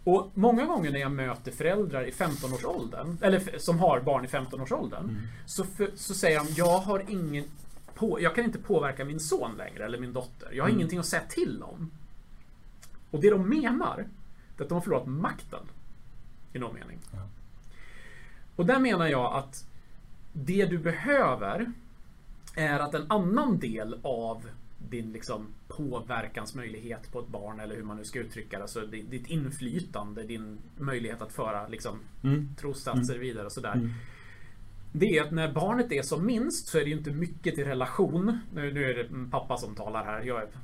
Och 0.04 0.32
många 0.34 0.66
gånger 0.66 0.92
när 0.92 1.00
jag 1.00 1.12
möter 1.12 1.52
föräldrar 1.52 2.04
i 2.04 2.12
15-årsåldern, 2.12 3.18
eller 3.22 3.60
som 3.60 3.80
har 3.80 4.00
barn 4.00 4.26
i 4.26 4.28
15-årsåldern, 4.28 5.28
så, 5.46 5.64
för, 5.64 5.92
så 5.96 6.14
säger 6.14 6.40
de 6.40 6.48
jag 6.56 6.78
har 6.78 7.06
ingen 7.10 7.46
på, 7.96 8.22
jag 8.22 8.36
kan 8.36 8.44
inte 8.46 8.60
påverka 8.60 9.06
min 9.06 9.20
son 9.20 9.56
längre, 9.58 9.86
eller 9.86 10.00
min 10.00 10.14
dotter. 10.14 10.50
Jag 10.52 10.64
har 10.64 10.70
ingenting 10.70 11.00
att 11.00 11.06
säga 11.06 11.24
till 11.30 11.64
om. 11.64 11.92
Och 13.12 13.22
det 13.22 13.30
de 13.30 13.50
menar, 13.50 14.08
det 14.58 14.62
är 14.62 14.64
att 14.64 14.70
de 14.70 14.74
har 14.76 14.82
förlorat 14.82 15.08
makten. 15.08 15.64
I 16.54 16.60
någon 16.60 16.74
mening. 16.76 16.98
Ja. 17.12 17.28
Och 18.56 18.66
där 18.66 18.80
menar 18.80 19.08
jag 19.08 19.34
att 19.34 19.66
det 20.34 20.66
du 20.66 20.78
behöver 20.78 21.72
är 22.56 22.80
att 22.80 22.94
en 22.94 23.12
annan 23.12 23.60
del 23.60 24.00
av 24.04 24.46
din 24.90 25.12
liksom 25.12 25.48
påverkansmöjlighet 25.68 27.12
på 27.12 27.20
ett 27.20 27.28
barn 27.28 27.60
eller 27.60 27.76
hur 27.76 27.84
man 27.84 27.98
nu 27.98 28.04
ska 28.06 28.20
uttrycka 28.20 28.58
det. 28.58 28.64
Alltså 28.64 28.82
di- 28.88 29.02
ditt 29.10 29.28
inflytande, 29.28 30.24
din 30.24 30.58
möjlighet 30.78 31.22
att 31.22 31.32
föra 31.32 31.68
liksom 31.68 32.00
Mm. 32.24 32.56
trossatser 32.60 33.18
vidare 33.18 33.46
och 33.46 33.52
sådär. 33.52 33.90
Det 34.96 35.18
är 35.18 35.24
att 35.24 35.32
när 35.32 35.52
barnet 35.52 35.92
är 35.92 36.02
som 36.02 36.26
minst 36.26 36.68
så 36.68 36.78
är 36.78 36.84
det 36.84 36.90
ju 36.90 36.98
inte 36.98 37.12
mycket 37.12 37.56
till 37.56 37.66
relation. 37.66 38.40
Nu, 38.54 38.74
nu 38.74 38.90
är 38.90 38.94
det 38.94 39.30
pappa 39.32 39.58
som 39.58 39.76
talar 39.76 40.06
här. 40.06 40.22
Jag 40.22 40.42
är 40.42 40.48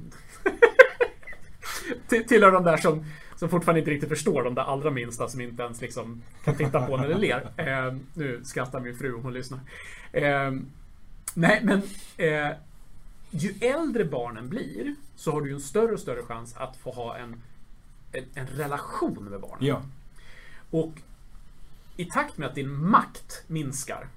Till- 2.08 2.28
tillhör 2.28 2.52
de 2.52 2.63
där 2.63 2.78
som, 2.78 3.06
som 3.36 3.50
fortfarande 3.50 3.80
inte 3.80 3.92
riktigt 3.92 4.10
förstår 4.10 4.44
de 4.44 4.56
där 4.56 4.62
allra 4.62 4.92
minsta 4.92 5.28
som 5.28 5.42
inte 5.42 5.63
ens 5.63 5.82
liksom 5.82 6.22
kan 6.44 6.56
titta 6.56 6.86
på 6.88 6.98
när 6.98 7.08
det 7.08 7.18
ler. 7.18 7.52
Eh, 7.58 7.96
nu 8.13 8.42
skrattar 8.44 8.80
min 8.80 8.98
fru 8.98 9.13
om 9.15 9.24
hon 9.24 9.34
lyssnar. 9.34 9.60
Eh, 10.12 10.52
nej, 11.34 11.60
men 11.63 11.82
eh, 12.18 12.50
ju 13.32 13.54
äldre 13.62 14.06
barnen 14.06 14.50
blir 14.50 14.96
så 15.15 15.32
har 15.32 15.42
du 15.42 15.54
en 15.54 15.62
större 15.62 15.92
och 15.94 16.00
större 16.00 16.24
chans 16.24 16.56
att 16.58 16.78
få 16.78 16.92
ha 16.92 17.18
en, 17.18 17.42
en, 18.12 18.24
en 18.34 18.48
relation 18.48 19.24
med 19.26 19.42
barnen. 19.42 19.65
Ja. 19.65 19.82
Och 20.72 20.94
i 21.98 22.06
takt 22.06 22.38
med 22.38 22.48
att 22.48 22.56
din 22.56 22.89
makt 22.89 23.44
minskar 23.48 24.08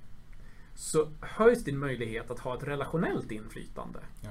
så 0.83 1.09
höjs 1.21 1.65
din 1.65 1.79
möjlighet 1.79 2.31
att 2.31 2.39
ha 2.39 2.57
ett 2.57 2.63
relationellt 2.65 3.31
inflytande. 3.33 4.01
Ja. 4.21 4.31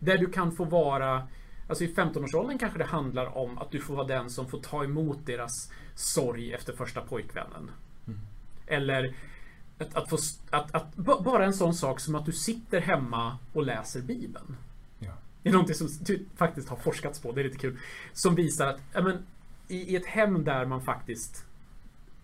Där 0.00 0.18
du 0.18 0.26
kan 0.30 0.52
få 0.52 0.64
vara 0.64 1.28
Alltså 1.68 1.84
i 1.84 1.94
15-årsåldern 1.94 2.58
kanske 2.58 2.78
det 2.78 2.84
handlar 2.84 3.36
om 3.38 3.58
att 3.58 3.70
du 3.70 3.80
får 3.80 3.96
vara 3.96 4.06
den 4.06 4.30
som 4.30 4.48
får 4.48 4.60
ta 4.60 4.84
emot 4.84 5.26
deras 5.26 5.72
sorg 5.94 6.52
efter 6.52 6.72
första 6.72 7.00
pojkvännen. 7.00 7.70
Eller 8.66 9.14
att, 9.78 9.94
att 9.96 10.10
få, 10.10 10.16
att, 10.50 10.74
att, 10.74 10.94
ba- 10.96 11.20
bara 11.22 11.44
en 11.44 11.54
sån 11.54 11.74
sak 11.74 12.00
som 12.00 12.14
att 12.14 12.26
du 12.26 12.32
sitter 12.32 12.80
hemma 12.80 13.38
och 13.52 13.62
läser 13.62 14.02
Bibeln. 14.02 14.56
Ja. 14.98 15.12
Det 15.42 15.48
är 15.48 15.52
någonting 15.52 15.74
som 15.74 15.88
faktiskt 16.36 16.68
har 16.68 16.76
forskats 16.76 17.20
på, 17.20 17.32
det 17.32 17.40
är 17.40 17.44
lite 17.44 17.58
kul. 17.58 17.78
Som 18.12 18.34
visar 18.34 18.66
att 18.66 19.04
men, 19.04 19.26
i, 19.68 19.76
i 19.76 19.96
ett 19.96 20.06
hem 20.06 20.44
där 20.44 20.64
man 20.66 20.82
faktiskt 20.82 21.44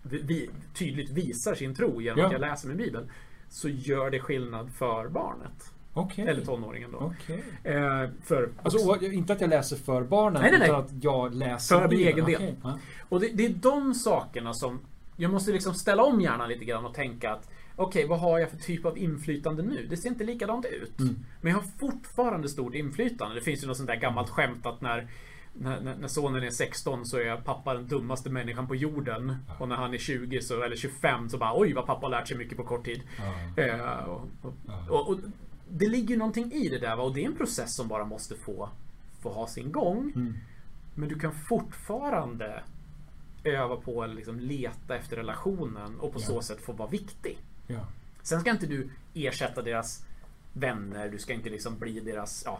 vi, 0.03 0.49
tydligt 0.73 1.09
visar 1.09 1.55
sin 1.55 1.75
tro 1.75 2.01
genom 2.01 2.19
Ja. 2.19 2.25
att 2.25 2.31
jag 2.31 2.41
läser 2.41 2.67
min 2.67 2.77
bibel. 2.77 3.09
Så 3.49 3.69
gör 3.69 4.09
det 4.09 4.19
skillnad 4.19 4.71
för 4.71 5.07
barnet. 5.07 5.71
Okej. 5.93 6.27
Eller 6.27 6.45
tonåringen 6.45 6.91
då. 6.91 6.97
Okej. 6.97 7.43
Eh, 7.63 8.09
för 8.23 8.49
Alltså, 8.63 9.01
inte 9.01 9.33
att 9.33 9.41
jag 9.41 9.49
läser 9.49 9.75
för 9.75 10.03
barnen, 10.03 10.41
Nej, 10.41 10.51
nej, 10.51 10.59
nej. 10.59 10.69
utan 10.69 10.81
att 10.81 11.03
jag 11.03 11.35
läser 11.35 11.79
För 11.79 11.87
min 11.87 11.99
egen 11.99 12.25
del. 12.25 12.55
Ja. 12.63 12.79
Och 13.09 13.19
det, 13.19 13.29
det 13.33 13.45
är 13.45 13.49
de 13.49 13.93
sakerna 13.93 14.53
som 14.53 14.79
jag 15.17 15.31
måste 15.31 15.51
liksom 15.51 15.73
ställa 15.73 16.03
om 16.03 16.21
hjärnan 16.21 16.49
lite 16.49 16.65
grann 16.65 16.85
och 16.85 16.93
tänka 16.93 17.31
att 17.31 17.49
okej, 17.75 18.07
vad 18.07 18.19
har 18.19 18.39
jag 18.39 18.49
för 18.49 18.57
typ 18.57 18.85
av 18.85 18.97
inflytande 18.97 19.63
nu? 19.63 19.87
Det 19.89 19.97
ser 19.97 20.09
inte 20.09 20.23
likadant 20.23 20.65
ut. 20.65 20.99
Men 21.41 21.51
jag 21.51 21.59
har 21.59 21.65
fortfarande 21.79 22.49
stort 22.49 22.75
inflytande. 22.75 23.35
Det 23.35 23.41
finns 23.41 23.63
ju 23.63 23.67
något 23.67 23.77
sånt 23.77 23.87
där 23.87 23.95
gammalt 23.95 24.29
skämt 24.29 24.65
att 24.65 24.81
när 24.81 25.07
när, 25.59 25.95
när, 25.95 26.07
sonen 26.07 26.43
är 26.43 26.49
16 26.49 27.05
så 27.05 27.17
är 27.17 27.37
pappa 27.37 27.73
den 27.73 27.87
dummaste 27.87 28.29
människan 28.29 28.67
på 28.67 28.75
jorden. 28.75 29.37
Och 29.59 29.69
när 29.69 29.75
han 29.75 29.93
är 29.93 29.97
20 29.97 30.41
så, 30.41 30.63
eller 30.63 30.75
25 30.75 31.29
så 31.29 31.37
bara 31.37 31.59
oj 31.59 31.73
vad 31.73 31.85
pappa 31.85 32.05
har 32.05 32.11
lärt 32.11 32.27
sig 32.27 32.37
mycket 32.37 32.57
på 32.57 32.63
kort 32.63 32.85
tid. 32.85 33.01
Ja. 33.17 33.63
Eh, 33.63 34.03
och, 34.03 34.27
och, 34.89 35.09
och, 35.09 35.19
det 35.69 35.87
ligger 35.87 36.17
någonting 36.17 36.51
i 36.51 36.69
det 36.69 36.79
där 36.79 36.95
va? 36.95 37.03
och 37.03 37.13
det 37.13 37.23
är 37.23 37.25
en 37.25 37.35
process 37.35 37.75
som 37.75 37.87
bara 37.87 38.05
måste 38.05 38.35
få, 38.35 38.69
få 39.21 39.29
ha 39.29 39.47
sin 39.47 39.71
gång. 39.71 40.11
Mm. 40.15 40.33
Men 40.95 41.09
du 41.09 41.19
kan 41.19 41.31
fortfarande 41.31 42.63
öva 43.43 43.75
på 43.75 44.03
eller 44.03 44.15
liksom 44.15 44.39
leta 44.39 44.95
efter 44.95 45.15
relationen 45.15 45.99
och 45.99 46.13
på 46.13 46.19
Ja. 46.19 46.25
så 46.25 46.41
sätt 46.41 46.61
få 46.61 46.71
vara 46.71 46.89
viktig. 46.89 47.37
Ja. 47.67 47.87
Sen 48.21 48.41
ska 48.41 48.51
inte 48.51 48.67
du 48.67 48.89
ersätta 49.13 49.61
deras 49.61 50.05
vänner, 50.53 51.09
du 51.09 51.17
ska 51.17 51.33
inte 51.33 51.49
liksom 51.49 51.79
bli 51.79 51.99
deras, 51.99 52.43
ja, 52.45 52.59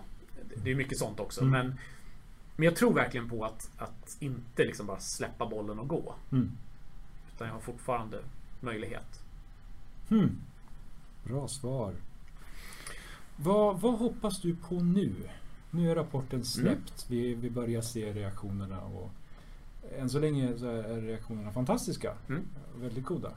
det 0.63 0.71
är 0.71 0.75
mycket 0.75 0.97
sånt 0.97 1.19
också. 1.19 1.41
Mm. 1.41 1.51
Men, 1.51 1.77
men 2.55 2.65
jag 2.65 2.75
tror 2.75 2.93
verkligen 2.93 3.29
på 3.29 3.45
att, 3.45 3.69
att 3.77 4.17
inte 4.19 4.65
liksom 4.65 4.85
bara 4.85 4.99
släppa 4.99 5.45
bollen 5.45 5.79
och 5.79 5.87
gå. 5.87 6.15
Mm. 6.31 6.51
Utan 7.35 7.47
jag 7.47 7.53
har 7.53 7.61
fortfarande 7.61 8.19
möjlighet. 8.59 9.23
Hmm. 10.09 10.41
Bra 11.23 11.47
svar. 11.47 11.93
Vad, 13.35 13.79
vad 13.81 13.99
hoppas 13.99 14.41
du 14.41 14.55
på 14.55 14.75
nu? 14.75 15.13
Nu 15.71 15.91
är 15.91 15.95
rapporten 15.95 16.45
släppt. 16.45 17.05
Vi, 17.09 17.33
vi 17.33 17.49
börjar 17.49 17.81
se 17.81 18.13
reaktionerna 18.13 18.81
och 18.81 19.11
än 19.97 20.09
så 20.09 20.19
länge 20.19 20.57
så 20.57 20.67
är 20.67 21.01
reaktionerna 21.01 21.51
fantastiska. 21.51 22.13
Mm. 22.29 22.43
Väldigt 22.75 23.05
goda. 23.05 23.31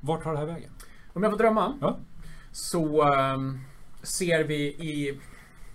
Vart 0.00 0.22
tar 0.22 0.32
det 0.32 0.38
här 0.38 0.46
vägen? 0.46 0.70
Om 1.12 1.22
jag 1.22 1.32
får 1.32 1.38
drömma 1.38 1.78
Ja. 1.80 1.98
så 2.52 3.02
ehm, 3.02 3.60
ser 4.02 4.44
vi 4.44 4.66
i 4.66 5.20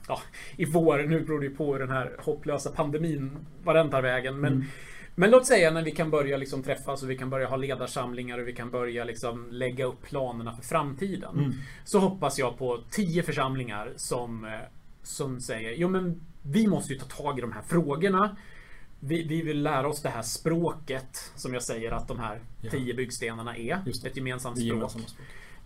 ja, 0.10 0.22
i 0.56 0.66
vår, 0.66 0.98
nu 0.98 1.22
beror 1.22 1.40
det 1.40 1.46
ju 1.46 1.56
på 1.56 1.74
hur 1.74 1.80
den 1.80 1.90
här 1.90 2.16
hopplösa 2.20 2.72
pandemin, 2.72 3.32
vad 3.64 3.76
den 3.76 3.90
tar 3.90 4.02
vägen. 4.02 4.40
Men, 4.40 4.54
mm. 4.54 4.66
men 5.16 5.32
låt 5.32 5.46
säga 5.46 5.72
när 5.72 5.84
vi 5.84 5.92
kan 5.92 6.10
börja 6.10 6.38
liksom 6.38 6.64
träffas 6.64 7.04
och 7.04 7.10
vi 7.10 7.18
kan 7.18 7.30
börja 7.30 7.48
ha 7.48 7.56
ledarsamlingar 7.56 8.40
och 8.40 8.48
vi 8.48 8.54
kan 8.54 8.72
börja 8.72 9.04
liksom 9.04 9.48
lägga 9.52 9.86
upp 9.86 10.02
planerna 10.02 10.56
för 10.56 10.64
framtiden. 10.64 11.40
Mm. 11.40 11.54
Så 11.84 12.00
hoppas 12.00 12.40
jag 12.40 12.58
på 12.58 12.84
tio 12.92 13.24
församlingar 13.24 13.94
som, 13.96 14.46
eh, 14.46 14.52
som 15.04 15.40
säger, 15.42 15.72
jo 15.72 15.90
men 15.90 16.22
vi 16.42 16.68
måste 16.68 16.94
ju 16.94 17.00
ta 17.00 17.06
tag 17.06 17.38
i 17.38 17.42
de 17.42 17.52
här 17.52 17.62
frågorna. 17.62 18.38
Vi, 19.00 19.24
vi, 19.24 19.42
vill 19.42 19.64
lära 19.64 19.88
oss 19.88 20.02
det 20.02 20.10
här 20.10 20.22
språket 20.22 21.32
som 21.36 21.54
jag 21.54 21.64
säger 21.64 21.92
att 21.92 22.08
de 22.08 22.20
här 22.20 22.42
tio 22.72 22.94
byggstenarna 22.94 23.58
är. 23.58 23.84
Ett 24.06 24.18
gemensamt 24.18 24.60
språk. 24.60 24.92
språk. 24.92 25.06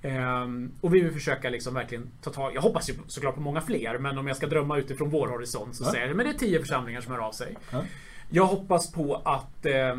Um, 0.05 0.71
och 0.81 0.93
vi 0.93 1.01
vill 1.01 1.13
försöka 1.13 1.49
liksom 1.49 1.73
verkligen 1.73 2.09
ta 2.21 2.29
tag 2.29 2.55
Jag 2.55 2.61
hoppas 2.61 2.89
ju 2.89 2.93
såklart 3.07 3.35
på 3.35 3.41
många 3.41 3.61
fler, 3.61 3.97
men 3.97 4.17
om 4.17 4.27
jag 4.27 4.37
ska 4.37 4.47
drömma 4.47 4.77
utifrån 4.77 5.09
vår 5.09 5.27
horisont 5.27 5.75
så 5.75 5.83
ja. 5.83 5.91
säger 5.91 6.07
jag 6.07 6.15
men 6.15 6.25
det 6.25 6.31
är 6.31 6.37
tio 6.37 6.59
församlingar 6.59 7.01
som 7.01 7.13
hör 7.13 7.19
av 7.19 7.31
sig. 7.31 7.57
Ja. 7.71 7.83
Jag 8.29 8.45
hoppas 8.45 8.91
på 8.91 9.21
att 9.25 9.65
eh, 9.65 9.95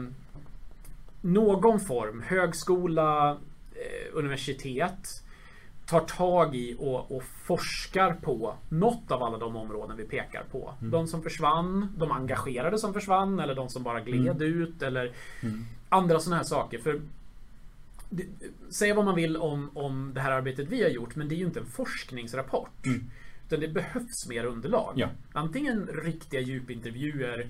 någon 1.21 1.81
form, 1.81 2.23
högskola, 2.27 3.31
eh, 3.31 4.11
universitet, 4.13 5.23
tar 5.87 6.01
tag 6.01 6.57
i 6.57 6.77
och, 6.79 7.17
och, 7.17 7.23
forskar 7.25 8.13
på 8.13 8.55
något 8.69 9.11
av 9.11 9.23
alla 9.23 9.39
de 9.39 9.57
områden 9.57 9.97
vi 9.97 10.05
pekar 10.05 10.45
på. 10.51 10.75
Mm. 10.81 10.91
De 10.91 11.07
som 11.07 11.23
försvann, 11.23 11.95
de 11.97 12.13
engagerade 12.13 12.79
som 12.79 12.95
försvann 12.95 13.41
eller 13.41 13.55
de 13.55 13.69
som 13.69 13.83
bara 13.83 14.01
gled 14.01 14.43
mm. 14.43 14.63
ut 14.63 14.83
eller 14.83 15.13
mm. 15.43 15.65
andra 15.89 16.21
sådana 16.21 16.37
här 16.37 16.45
saker. 16.45 16.79
För 16.79 17.01
Säga 18.71 18.95
vad 18.95 19.05
man 19.05 19.15
vill 19.15 19.37
om, 19.37 19.71
om 19.75 20.13
det 20.15 20.21
här 20.21 20.31
arbetet 20.31 20.69
vi 20.69 20.83
har 20.83 20.91
gjort, 20.91 21.17
men 21.17 21.29
det 21.29 21.35
är 21.35 21.37
ju 21.37 21.45
inte 21.45 21.61
en 21.61 21.67
forskningsrapport. 21.67 22.87
Mm. 22.87 23.11
Utan 23.47 23.61
det 23.61 23.69
behövs 23.69 24.29
mer 24.29 24.45
underlag. 24.45 24.93
Ja. 24.97 25.09
Antingen 25.33 25.87
riktiga 25.87 26.41
djupintervjuer 26.41 27.49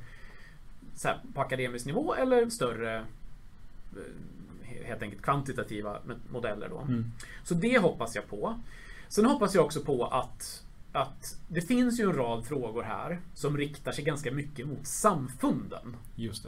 här, 1.05 1.21
på 1.35 1.40
akademisk 1.40 1.87
nivå 1.87 2.14
eller 2.14 2.51
större 2.51 2.97
eh, 2.97 4.85
helt 4.85 5.03
enkelt 5.03 5.23
kvantitativa 5.23 5.99
modeller. 6.29 6.69
Då. 6.69 6.79
Mm. 6.79 7.05
Så 7.45 7.55
det 7.55 7.79
hoppas 7.79 8.14
jag 8.14 8.29
på. 8.29 8.61
Sen 9.09 9.25
hoppas 9.25 9.55
jag 9.55 9.64
också 9.64 9.81
på 9.81 10.07
att, 10.07 10.64
att 10.93 11.38
det 11.49 11.61
finns 11.61 12.01
ju 12.01 12.05
en 12.05 12.17
rad 12.17 12.47
frågor 12.47 12.83
här 12.83 13.21
som 13.35 13.57
riktar 13.57 13.93
sig 13.93 14.05
ganska 14.05 14.33
mycket 14.33 14.67
mot 14.67 14.87
samfunden 14.87 15.97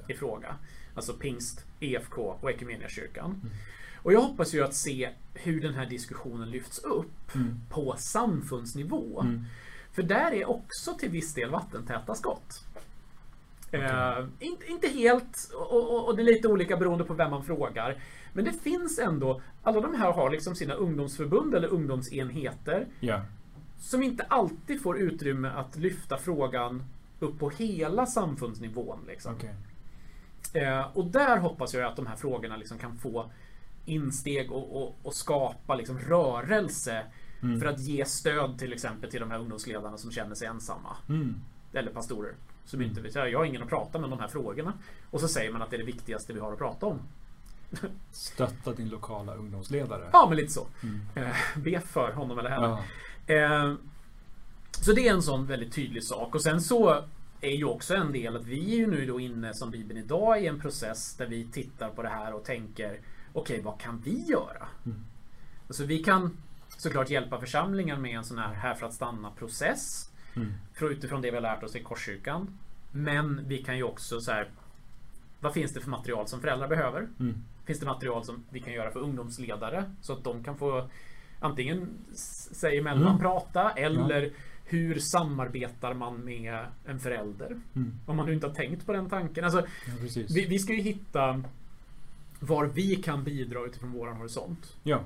i 0.09 0.15
fråga. 0.15 0.57
Alltså 0.95 1.13
pingst, 1.13 1.65
EFK 1.81 2.19
och 2.41 2.51
Equmeniakyrkan. 2.51 3.31
Mm. 3.31 3.57
Och 4.07 4.13
jag 4.13 4.21
hoppas 4.21 4.55
ju 4.55 4.65
att 4.65 4.75
se 4.75 5.11
hur 5.35 5.61
den 5.61 5.75
här 5.75 5.87
diskussionen 5.87 6.51
lyfts 6.51 6.79
upp 6.79 7.35
mm. 7.35 7.61
på 7.71 7.95
samfundsnivå. 7.99 9.21
Mm. 9.21 9.45
För 9.93 10.03
där 10.03 10.33
är 10.33 10.49
också 10.51 10.95
till 10.95 11.11
viss 11.11 11.35
del 11.35 11.51
vattentäta 11.51 12.15
skott. 12.15 12.65
Okay. 13.69 13.81
Uh, 13.81 14.29
inte, 14.39 14.67
inte 14.67 14.89
helt, 14.89 15.51
och, 15.55 15.93
och, 15.93 16.09
och, 16.09 16.17
det 16.17 16.23
är 16.23 16.25
lite 16.25 16.49
olika 16.49 16.77
beroende 16.77 17.05
på 17.05 17.15
vem 17.15 17.31
man 17.31 17.45
frågar. 17.45 18.03
Men 18.33 18.45
det 18.45 18.53
finns 18.53 18.99
ändå, 18.99 19.41
alla 19.63 19.81
de 19.81 19.95
här 19.95 20.13
har 20.13 20.31
liksom 20.31 20.55
sina 20.55 20.75
ungdomsförbund 20.75 21.55
eller 21.55 21.69
ungdomsenheter. 21.69 22.87
Yeah. 23.01 23.23
Som 23.79 24.03
inte 24.03 24.23
alltid 24.23 24.83
får 24.83 24.99
utrymme 24.99 25.49
att 25.49 25.77
lyfta 25.77 26.19
frågan 26.19 26.85
upp 27.21 27.39
på 27.39 27.51
hela 27.51 28.07
samfundsnivån. 28.07 28.99
Liksom. 29.07 29.35
Okay. 29.35 29.51
Uh, 30.63 30.97
och 30.97 31.07
där 31.07 31.37
hoppas 31.37 31.75
jag 31.75 31.85
att 31.85 31.97
de 31.97 32.07
här 32.07 32.17
frågorna 32.17 32.57
liksom 32.57 32.79
kan 32.79 32.97
få 32.97 33.31
insteg 33.87 34.53
och, 34.53 34.83
och, 34.83 34.97
och 35.03 35.15
skapa 35.15 35.75
liksom 35.75 35.99
rörelse 35.99 37.07
mm. 37.43 37.61
för 37.61 37.67
att 37.67 37.81
ge 37.81 38.05
stöd 38.05 38.59
till 38.59 38.73
exempel 38.73 39.11
till 39.11 39.21
de 39.21 39.31
här 39.31 39.39
ungdomsledarna 39.39 39.99
som 39.99 40.11
känner 40.11 40.35
sig 40.35 40.49
ensamma. 40.49 40.97
Mm. 41.09 41.35
Eller 41.73 41.91
pastorer. 41.93 42.35
Som 42.65 42.83
inte 42.83 43.01
vet, 43.01 43.15
jag 43.15 43.39
har 43.39 43.45
ingen 43.45 43.63
att 43.63 43.69
prata 43.69 43.99
med 43.99 44.05
om 44.05 44.11
de 44.11 44.21
här 44.21 44.29
frågorna. 44.29 44.73
Och 45.11 45.21
så 45.21 45.29
säger 45.29 45.53
man 45.53 45.63
att 45.63 45.71
det 45.71 45.77
är 45.77 45.79
det 45.79 45.85
viktigaste 45.85 46.33
vi 46.33 46.41
har 46.41 46.53
att 46.53 46.59
prata 46.59 46.87
om. 46.87 46.99
Stötta 48.11 48.73
din 48.73 48.89
lokala 48.89 49.35
ungdomsledare. 49.35 50.11
Ja, 50.13 50.27
men 50.29 50.37
lite 50.37 50.53
så. 50.53 50.67
Mm. 50.83 51.01
Eh, 51.15 51.37
be 51.57 51.81
för 51.81 52.13
honom 52.13 52.39
eller 52.39 52.51
henne. 52.51 52.79
Ja. 53.27 53.35
Eh, 53.35 53.75
så 54.71 54.93
det 54.93 55.09
är 55.09 55.13
en 55.13 55.23
sån 55.23 55.47
väldigt 55.47 55.73
tydlig 55.73 56.05
sak. 56.05 56.35
Och 56.35 56.43
sen 56.43 56.61
så 56.61 57.05
är 57.41 57.57
ju 57.57 57.65
också 57.65 57.95
en 57.95 58.13
del 58.13 58.37
att 58.37 58.47
vi 58.47 58.73
är 58.73 58.77
ju 58.77 58.87
nu 58.87 59.07
då 59.07 59.21
inne 59.21 59.55
som 59.55 59.71
Bibeln 59.71 60.01
idag 60.01 60.43
i 60.43 60.47
en 60.47 60.61
process 60.61 61.17
där 61.17 61.27
vi 61.27 61.45
tittar 61.45 61.89
på 61.89 62.03
det 62.03 62.09
här 62.09 62.35
och 62.35 62.45
tänker 62.45 63.01
okej, 63.37 63.61
vad 63.61 63.81
kan 63.81 64.03
vi 64.05 64.25
göra? 64.25 64.69
Mm. 64.87 65.05
Alltså 65.67 65.85
vi 65.85 65.99
kan 65.99 66.37
såklart 66.69 67.11
hjälpa 67.11 67.41
församlingen 67.41 68.03
med 68.03 68.17
en 68.17 68.25
sån 68.25 68.39
här 68.39 68.55
här 68.55 68.75
för 68.75 68.87
att 68.87 68.95
stanna 68.95 69.31
process. 69.31 70.11
Mm. 70.37 70.53
Utifrån 70.81 71.23
det 71.23 71.31
vi 71.31 71.37
har 71.37 71.43
lärt 71.43 71.63
oss 71.63 71.77
i 71.77 71.83
Korskyrkan. 71.83 72.59
Men 72.93 73.49
vi 73.49 73.63
kan 73.63 73.77
ju 73.77 73.83
också 73.83 74.21
så 74.21 74.33
här. 74.33 74.51
Vad 75.41 75.55
finns 75.55 75.73
det 75.73 75.81
för 75.81 75.91
material 75.91 76.29
som 76.29 76.41
föräldrar 76.41 76.69
behöver? 76.69 77.09
Mm. 77.21 77.45
Finns 77.65 77.81
det 77.81 77.87
material 77.87 78.25
som 78.25 78.45
vi 78.51 78.61
kan 78.61 78.73
göra 78.73 78.91
för 78.91 79.01
ungdomsledare 79.01 79.85
så 80.01 80.13
att 80.13 80.25
de 80.25 80.45
kan 80.45 80.57
få 80.57 80.89
antingen 81.41 81.89
sig 82.53 82.79
emellan 82.79 83.09
mm. 83.09 83.19
prata 83.19 83.71
eller 83.71 84.23
ja. 84.23 84.31
hur 84.65 84.99
samarbetar 84.99 85.95
man 85.95 86.17
med 86.17 86.59
en 86.87 87.01
förälder? 87.01 87.61
Mm. 87.77 87.93
Om 88.07 88.17
man 88.17 88.27
nu 88.27 88.35
inte 88.35 88.47
har 88.47 88.55
tänkt 88.55 88.87
på 88.87 88.93
den 88.93 89.09
tanken. 89.09 89.45
Alltså, 89.45 89.61
ja, 89.61 89.93
vi, 90.29 90.47
vi, 90.47 90.59
ska 90.59 90.73
ju 90.73 90.83
hitta 90.83 91.43
var 92.41 92.65
vi 92.65 92.97
kan 92.97 93.25
bidra 93.25 93.67
utifrån 93.67 93.93
vår 93.93 94.07
horisont. 94.07 94.77
Ja. 94.83 95.01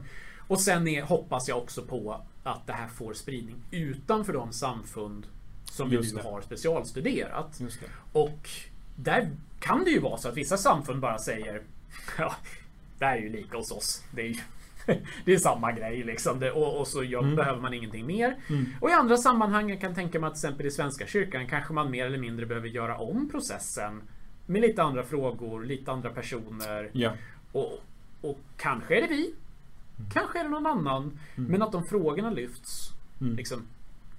Och 0.48 0.60
sen 0.60 0.88
är, 0.88 1.02
hoppas 1.02 1.48
jag 1.48 1.58
också 1.58 1.82
på 1.82 2.20
att 2.42 2.66
det 2.66 2.72
här 2.72 2.88
får 2.88 3.14
spridning 3.14 3.56
utanför 3.70 4.32
de 4.32 4.52
samfund 4.52 5.26
som 5.64 5.90
Just 5.90 6.12
vi 6.12 6.16
nu 6.16 6.22
det. 6.22 6.28
har 6.28 6.40
specialstuderat. 6.40 7.60
Och 8.12 8.50
där 8.96 9.30
kan 9.60 9.84
det 9.84 9.90
ju 9.90 10.00
vara 10.00 10.18
så 10.18 10.28
att 10.28 10.36
vissa 10.36 10.56
samfund 10.56 11.00
bara 11.00 11.18
säger 11.18 11.62
Ja, 12.18 12.34
det 12.98 13.04
här 13.04 13.16
är 13.16 13.20
ju 13.20 13.28
lika 13.28 13.56
hos 13.56 13.72
oss. 13.72 14.04
Det 14.10 14.22
är, 14.22 14.26
ju, 14.26 14.36
det 15.24 15.32
är 15.32 15.38
samma 15.38 15.72
grej 15.72 16.02
liksom. 16.02 16.40
Det, 16.40 16.50
och, 16.50 16.80
och, 16.80 16.86
så 16.86 17.04
gör, 17.04 17.22
mm. 17.22 17.36
behöver 17.36 17.60
man 17.60 17.74
ingenting 17.74 18.06
mer. 18.06 18.36
Mm. 18.48 18.66
Och 18.80 18.90
i 18.90 18.92
andra 18.92 19.16
sammanhang 19.16 19.70
jag 19.70 19.80
kan 19.80 19.94
tänka 19.94 20.20
mig 20.20 20.28
att 20.28 20.34
till 20.34 20.46
exempel 20.46 20.66
i 20.66 20.70
Svenska 20.70 21.06
kyrkan 21.06 21.48
kanske 21.48 21.72
man 21.72 21.90
mer 21.90 22.06
eller 22.06 22.18
mindre 22.18 22.46
behöver 22.46 22.68
göra 22.68 22.98
om 22.98 23.28
processen 23.30 24.02
med 24.50 24.62
lite 24.62 24.82
andra 24.82 25.02
frågor, 25.02 25.64
lite 25.64 25.92
andra 25.92 26.10
personer. 26.10 26.90
Ja. 26.92 27.12
Och, 27.52 27.78
och 28.20 28.38
kanske 28.56 28.96
är 28.96 29.02
det 29.02 29.08
vi. 29.08 29.34
Mm. 29.98 30.10
Kanske 30.10 30.40
är 30.40 30.44
det 30.44 30.50
någon 30.50 30.66
annan. 30.66 31.18
Mm. 31.36 31.50
Men 31.50 31.62
att 31.62 31.72
de 31.72 31.84
frågorna 31.84 32.30
lyfts 32.30 32.90
mm. 33.20 33.36
liksom, 33.36 33.66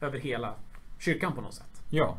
över 0.02 0.20
hela 0.20 0.56
kyrkan 1.00 1.34
på 1.36 1.42
något 1.42 1.54
sätt. 1.54 1.84
Ja. 1.90 2.18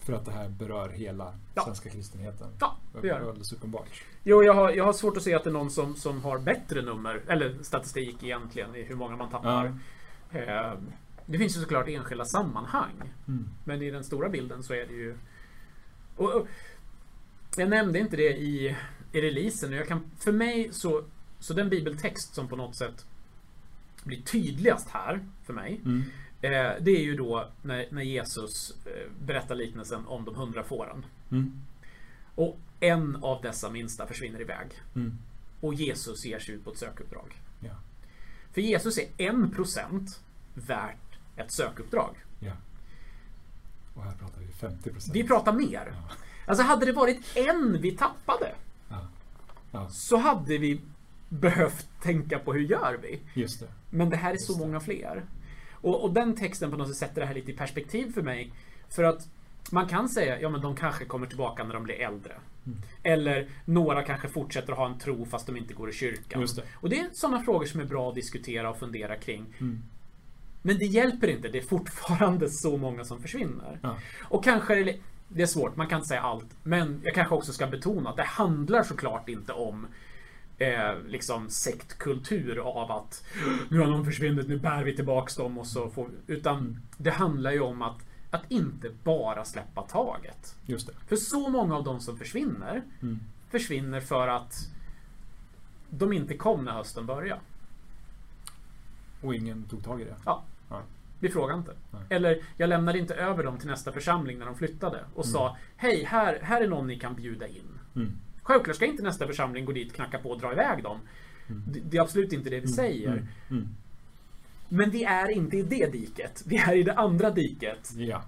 För 0.00 0.12
att 0.12 0.24
det 0.24 0.32
här 0.32 0.48
berör 0.48 0.88
hela 0.88 1.34
ja. 1.54 1.64
svenska 1.64 1.90
kristenheten. 1.90 2.48
Ja, 2.60 2.76
det 3.00 3.08
gör 3.08 3.20
det. 3.20 3.26
Alldeles 3.26 3.52
uppenbart. 3.52 4.02
Jo, 4.24 4.42
jag 4.42 4.54
har, 4.54 4.70
jag 4.70 4.84
har 4.84 4.92
svårt 4.92 5.16
att 5.16 5.22
se 5.22 5.34
att 5.34 5.44
det 5.44 5.50
är 5.50 5.54
någon 5.54 5.70
som, 5.70 5.96
som 5.96 6.24
har 6.24 6.38
bättre 6.38 6.82
nummer, 6.82 7.22
eller 7.26 7.62
statistik 7.62 8.22
egentligen, 8.22 8.76
i 8.76 8.82
hur 8.82 8.96
många 8.96 9.16
man 9.16 9.30
tappar. 9.30 9.78
Ja. 10.30 10.38
Eh, 10.38 10.78
det 11.26 11.38
finns 11.38 11.56
ju 11.56 11.60
såklart 11.60 11.88
enskilda 11.88 12.24
sammanhang. 12.24 13.12
Mm. 13.28 13.48
Men 13.64 13.82
i 13.82 13.90
den 13.90 14.04
stora 14.04 14.28
bilden 14.28 14.62
så 14.62 14.74
är 14.74 14.86
det 14.86 14.92
ju 14.92 15.16
och, 16.20 16.34
och, 16.34 16.46
jag 17.56 17.68
nämnde 17.68 17.98
inte 17.98 18.16
det 18.16 18.36
i, 18.36 18.76
i 19.12 19.20
releasen. 19.20 19.72
Jag 19.72 19.88
kan, 19.88 20.10
för 20.18 20.32
mig 20.32 20.68
så, 20.72 21.04
så 21.38 21.54
den 21.54 21.68
bibeltext 21.68 22.34
som 22.34 22.48
på 22.48 22.56
något 22.56 22.76
sätt 22.76 23.06
blir 24.04 24.22
tydligast 24.22 24.88
här 24.88 25.20
för 25.44 25.52
mig. 25.52 25.80
Mm. 25.84 26.02
Eh, 26.40 26.72
det 26.80 26.90
är 26.90 27.02
ju 27.02 27.16
då 27.16 27.48
när, 27.62 27.86
när 27.90 28.02
Jesus 28.02 28.76
eh, 28.86 29.12
berättar 29.24 29.54
liknelsen 29.54 30.06
om 30.06 30.24
de 30.24 30.34
hundra 30.34 30.64
fåren. 30.64 31.06
Mm. 31.30 31.60
Och 32.34 32.58
en 32.80 33.16
av 33.16 33.42
dessa 33.42 33.70
minsta 33.70 34.06
försvinner 34.06 34.40
iväg. 34.40 34.66
Mm. 34.94 35.18
Och 35.60 35.74
Jesus 35.74 36.24
ger 36.24 36.38
sig 36.38 36.54
ut 36.54 36.64
på 36.64 36.70
ett 36.70 36.78
sökuppdrag. 36.78 37.40
Ja. 37.60 37.76
För 38.52 38.60
Jesus 38.60 38.98
är 38.98 39.08
en 39.16 39.50
procent 39.50 40.20
värt 40.54 41.18
ett 41.36 41.52
sökuppdrag. 41.52 42.16
Ja. 42.38 42.52
Och 44.00 44.06
här 44.06 44.14
pratar 44.14 44.40
vi 44.40 44.46
50 44.46 44.90
procent. 44.90 45.16
Vi 45.16 45.24
pratar 45.24 45.52
mer. 45.52 45.92
Ja. 45.92 46.14
Alltså 46.46 46.64
hade 46.64 46.86
det 46.86 46.92
varit 46.92 47.36
en 47.36 47.78
vi 47.80 47.90
tappade. 47.90 48.54
Ja. 48.88 49.08
Ja. 49.72 49.88
Så 49.90 50.16
hade 50.16 50.58
vi 50.58 50.80
behövt 51.28 51.88
tänka 52.02 52.38
på 52.38 52.52
hur 52.52 52.60
gör 52.60 52.98
vi? 53.02 53.20
Just 53.34 53.60
det. 53.60 53.66
Men 53.90 54.10
det 54.10 54.16
här 54.16 54.28
är 54.30 54.34
Just 54.34 54.46
så 54.46 54.52
det. 54.52 54.58
många 54.58 54.80
fler. 54.80 55.24
Och, 55.72 56.04
och, 56.04 56.12
den 56.12 56.36
texten 56.36 56.70
på 56.70 56.76
något 56.76 56.88
sätt 56.88 56.96
sätter 56.96 57.20
det 57.20 57.26
här 57.26 57.34
lite 57.34 57.50
i 57.52 57.56
perspektiv 57.56 58.12
för 58.12 58.22
mig. 58.22 58.52
För 58.88 59.04
att 59.04 59.28
man 59.72 59.88
kan 59.88 60.08
säga, 60.08 60.40
ja 60.40 60.48
men 60.48 60.60
de 60.60 60.76
kanske 60.76 61.04
kommer 61.04 61.26
tillbaka 61.26 61.64
när 61.64 61.74
de 61.74 61.84
blir 61.84 62.00
äldre. 62.00 62.32
Mm. 62.66 62.78
Eller 63.02 63.48
några 63.64 64.02
kanske 64.02 64.28
fortsätter 64.28 64.72
att 64.72 64.78
ha 64.78 64.86
en 64.86 64.98
tro 64.98 65.26
fast 65.26 65.46
de 65.46 65.56
inte 65.56 65.74
går 65.74 65.90
i 65.90 65.92
kyrkan. 65.92 66.46
Det. 66.56 66.62
Och 66.74 66.88
det 66.88 67.00
är 67.00 67.08
sådana 67.12 67.42
frågor 67.42 67.66
som 67.66 67.80
är 67.80 67.84
bra 67.84 68.08
att 68.08 68.14
diskutera 68.14 68.70
och 68.70 68.78
fundera 68.78 69.16
kring. 69.16 69.46
Mm. 69.58 69.82
Men 70.62 70.78
det 70.78 70.86
hjälper 70.86 71.28
inte. 71.28 71.48
Det 71.48 71.58
är 71.58 71.62
fortfarande 71.62 72.50
så 72.50 72.76
många 72.76 73.04
som 73.04 73.22
försvinner. 73.22 73.78
Ja. 73.82 73.96
Och 74.22 74.44
kanske 74.44 74.74
det, 74.74 74.96
det 75.28 75.42
är 75.42 75.46
svårt, 75.46 75.76
man 75.76 75.86
kan 75.86 75.96
inte 75.98 76.08
säga 76.08 76.20
allt. 76.20 76.46
Men 76.62 77.00
jag 77.04 77.14
kanske 77.14 77.34
också 77.34 77.52
ska 77.52 77.66
betona 77.66 78.10
att 78.10 78.16
det 78.16 78.22
handlar 78.22 78.82
såklart 78.82 79.28
inte 79.28 79.52
om 79.52 79.86
eh, 80.58 80.98
liksom 81.06 81.50
sektkultur 81.50 82.58
av 82.58 82.90
att 82.92 83.24
nu 83.68 83.78
har 83.78 83.86
någon 83.86 84.04
försvunnit, 84.04 84.48
nu 84.48 84.58
bär 84.58 84.84
vi 84.84 84.96
tillbaks 84.96 85.36
dem 85.36 85.58
och 85.58 85.66
så 85.66 85.90
får 85.90 86.10
Utan 86.26 86.80
det 86.96 87.10
handlar 87.10 87.50
ju 87.52 87.60
om 87.60 87.82
att, 87.82 87.98
att 88.30 88.42
inte 88.48 88.90
bara 89.04 89.44
släppa 89.44 89.82
taget. 89.82 90.56
Just 90.66 90.86
det. 90.86 90.92
För 91.08 91.16
så 91.16 91.48
många 91.48 91.76
av 91.76 91.84
de 91.84 92.00
som 92.00 92.18
försvinner 92.18 92.82
Mm. 93.02 93.20
försvinner 93.50 94.00
för 94.00 94.28
att 94.28 94.54
de 95.90 96.12
inte 96.12 96.36
kom 96.36 96.64
när 96.64 96.72
hösten 96.72 97.06
började. 97.06 97.40
Och 99.20 99.34
ingen 99.34 99.62
tog 99.62 99.84
tag 99.84 100.00
i 100.00 100.04
det. 100.04 100.16
Ja. 100.24 100.42
Ja. 100.70 100.82
Vi 101.18 101.28
frågar 101.28 101.54
inte. 101.54 101.72
Nej. 101.90 102.02
Eller 102.08 102.42
jag 102.56 102.68
lämnade 102.68 102.98
inte 102.98 103.14
över 103.14 103.44
dem 103.44 103.58
till 103.58 103.68
nästa 103.68 103.92
församling 103.92 104.38
när 104.38 104.46
de 104.46 104.54
flyttade 104.54 105.04
och 105.14 105.26
sa 105.26 105.56
Hej, 105.76 106.04
här, 106.04 106.38
här 106.42 106.60
är 106.60 106.68
någon 106.68 106.86
ni 106.86 106.98
kan 106.98 107.14
bjuda 107.14 107.46
in. 107.46 107.78
Mm. 107.96 108.12
Självklart 108.42 108.76
ska 108.76 108.86
inte 108.86 109.02
nästa 109.02 109.26
församling 109.26 109.64
gå 109.64 109.72
dit, 109.72 109.92
knacka 109.92 110.18
på 110.18 110.30
och 110.30 110.40
dra 110.40 110.52
iväg 110.52 110.82
dem. 110.82 110.98
Det, 111.46 111.80
det 111.80 111.96
är 111.96 112.02
absolut 112.02 112.32
inte 112.32 112.50
det 112.50 112.60
vi 112.60 112.68
säger. 112.68 113.12
Mm. 113.12 113.26
Mm. 113.50 113.68
Men 114.68 114.90
vi 114.90 115.04
är 115.04 115.30
inte 115.30 115.56
i 115.56 115.62
det 115.62 115.92
diket. 115.92 116.42
Vi 116.46 116.56
är 116.56 116.76
i 116.76 116.82
det 116.82 116.94
andra 116.94 117.30
diket. 117.30 117.92
Ja. 117.96 118.22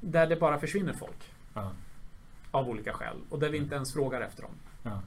Där 0.00 0.26
det 0.26 0.36
bara 0.36 0.58
försvinner 0.58 0.92
folk. 0.92 1.32
Ja. 1.54 1.72
Av 2.50 2.68
olika 2.68 2.92
skäl. 2.92 3.16
Och 3.28 3.38
där 3.38 3.50
vi 3.50 3.58
inte 3.58 3.74
ens 3.74 3.92
frågar 3.92 4.20
efter 4.20 4.42
dem. 4.42 4.52
ja. 4.82 5.02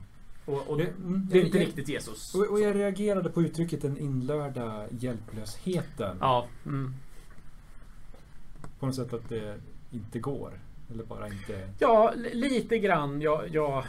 Och, 0.49 0.67
och 0.69 0.77
Det- 0.77 0.83
det, 0.83 0.89
mm, 0.89 1.27
är 1.31 1.35
inte 1.45 1.57
jag- 1.57 1.67
riktigt 1.67 1.89
Jesus. 1.89 2.35
Och, 2.35 2.45
och 2.51 2.59
jag 2.59 2.75
reagerade 2.75 3.29
på 3.29 3.41
uttrycket 3.41 3.81
den 3.81 3.97
inlörda 3.97 4.85
hjälplösheten. 4.91 6.17
Ja. 6.19 6.47
Mm. 6.65 6.93
På 8.79 8.85
något 8.85 8.95
sätt 8.95 9.13
att 9.13 9.29
det 9.29 9.57
inte 9.91 10.19
går. 10.19 10.59
Eller 10.91 11.03
bara 11.03 11.27
inte... 11.27 11.69
Ja, 11.79 12.13
li- 12.15 12.33
lite 12.33 12.79
grann. 12.79 13.21
Jag, 13.21 13.49
jag, 13.49 13.83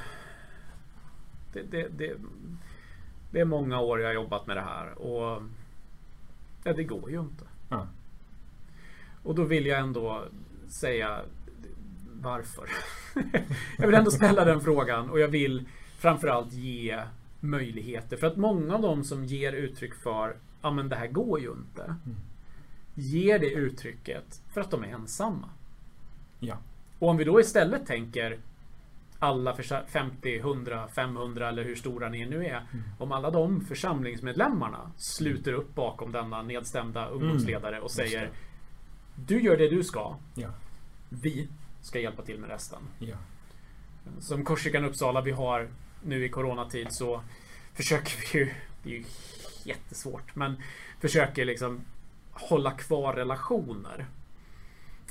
det, 1.53 1.63
det, 1.63 1.89
det, 1.89 2.13
det 3.31 3.41
är 3.41 3.45
många 3.45 3.81
år 3.81 4.01
jag 4.01 4.09
har 4.09 4.15
jobbat 4.15 4.47
med 4.47 4.57
det 4.57 4.61
här 4.63 4.99
och 4.99 5.43
ja, 6.65 6.73
det 6.73 6.85
går 6.85 7.11
ju 7.11 7.21
inte. 7.21 7.45
Ja. 7.69 7.87
Och 9.23 9.35
då 9.35 9.45
vill 9.45 9.67
jag 9.67 9.79
ändå 9.81 10.25
säga 10.69 11.21
varför. 12.23 12.69
jag 13.79 13.87
vill 13.87 13.95
ändå 13.97 14.11
ställa 14.11 14.45
den 14.45 14.61
frågan 14.61 15.11
och 15.11 15.21
jag 15.21 15.29
vill 15.29 15.65
framförallt 16.01 16.53
ge 16.53 17.03
möjligheter. 17.41 18.17
För 18.17 18.27
att 18.27 18.37
många 18.37 18.75
av 18.75 18.83
dem 18.83 19.05
som 19.05 19.25
ger 19.25 19.53
uttryck 19.53 19.95
för 19.95 20.37
ja 20.63 20.71
men 20.71 20.89
det 20.89 20.97
här 20.97 21.07
går 21.07 21.41
ju 21.41 21.51
inte. 21.53 21.95
Ger 22.95 23.39
det 23.39 23.51
uttrycket 23.51 24.43
för 24.53 24.61
att 24.61 24.71
de 24.71 24.85
är 24.85 24.89
ensamma. 24.89 25.49
Ja. 26.39 26.57
Och 26.99 27.09
om 27.09 27.17
vi 27.17 27.25
då 27.25 27.41
istället 27.41 27.87
tänker 27.87 28.39
alla 29.19 29.55
försa- 29.57 29.87
50, 29.87 30.39
100, 30.39 30.89
500 30.89 31.49
eller 31.49 31.65
hur 31.65 31.75
stora 31.77 32.09
ni 32.09 32.27
nu 32.27 32.47
är. 32.47 32.63
Om 32.99 33.13
alla 33.13 33.31
de 33.31 33.61
församlingsmedlemmarna 33.61 34.93
sluter 34.97 35.53
upp 35.53 35.75
bakom 35.75 36.13
denna 36.13 36.43
nedstämda 36.43 37.07
ungdomsledare 37.09 37.81
och 37.81 37.91
säger. 37.91 38.31
Du 39.15 39.43
gör 39.43 39.57
det 39.57 39.69
du 39.69 39.85
ska. 39.85 40.17
Ja. 40.35 40.49
Vi 41.09 41.49
ska 41.83 42.01
hjälpa 42.01 42.23
till 42.23 42.39
med 42.41 42.51
resten. 42.51 42.79
Ja. 42.99 43.17
Som 44.21 44.45
Korsikan 44.45 44.85
Uppsala 44.85 45.21
vi 45.21 45.31
har 45.31 45.69
nu 46.05 46.25
i 46.25 46.29
coronatid 46.29 46.87
så 46.93 47.23
försöker 47.75 48.13
vi 48.33 48.39
ju, 48.39 48.51
det 48.83 48.91
är 48.91 48.95
ju 48.95 49.05
jättesvårt, 49.65 50.35
men 50.37 50.57
försöker 51.01 51.45
liksom 51.45 51.81
hålla 52.33 52.71
kvar 52.71 53.13
relationer. 53.15 54.07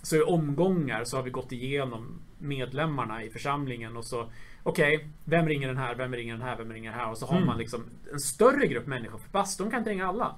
Så 0.02 0.16
i 0.16 0.22
omgångar 0.22 1.04
så 1.04 1.18
har 1.18 1.24
vi 1.24 1.30
gått 1.30 1.52
igenom 1.52 2.20
medlemmarna 2.38 3.24
i 3.24 3.30
församlingen 3.30 3.98
och 3.98 4.06
så 4.06 4.30
Okej, 4.64 5.10
vem 5.26 5.48
ringer 5.48 5.68
den 5.68 5.78
här, 5.78 5.96
vem 5.96 6.14
ringer 6.14 6.34
den 6.34 6.42
här, 6.42 6.56
vem 6.58 6.74
ringer 6.74 6.92
den 6.92 7.00
här? 7.00 7.10
Och 7.10 7.18
så 7.18 7.26
har 7.26 7.36
Mm. 7.36 7.48
man 7.48 7.58
liksom 7.58 7.84
en 8.14 8.20
större 8.20 8.68
grupp 8.68 8.88
människor. 8.88 9.18
För 9.18 9.30
pastorn 9.30 9.70
kan 9.72 9.80
inte 9.80 9.90
ringa 9.90 10.08
alla. 10.08 10.36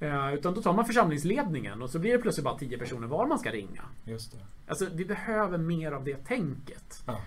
Eh, 0.00 0.34
utan 0.34 0.54
då 0.54 0.62
tar 0.62 0.72
man 0.72 0.84
församlingsledningen 0.84 1.82
och 1.82 1.90
så 1.90 1.98
blir 1.98 2.12
det 2.12 2.18
plötsligt 2.18 2.44
bara 2.44 2.58
10 2.58 2.78
personer 2.78 3.06
var 3.06 3.26
man 3.26 3.38
ska 3.38 3.50
ringa. 3.50 3.82
Just 4.04 4.32
det. 4.32 4.38
Alltså 4.68 4.86
vi 4.94 5.04
behöver 5.04 5.58
mer 5.58 5.92
av 5.92 6.04
det 6.04 6.16
tänket. 6.24 7.02
Ja. 7.06 7.18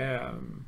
Ehm, 0.00 0.64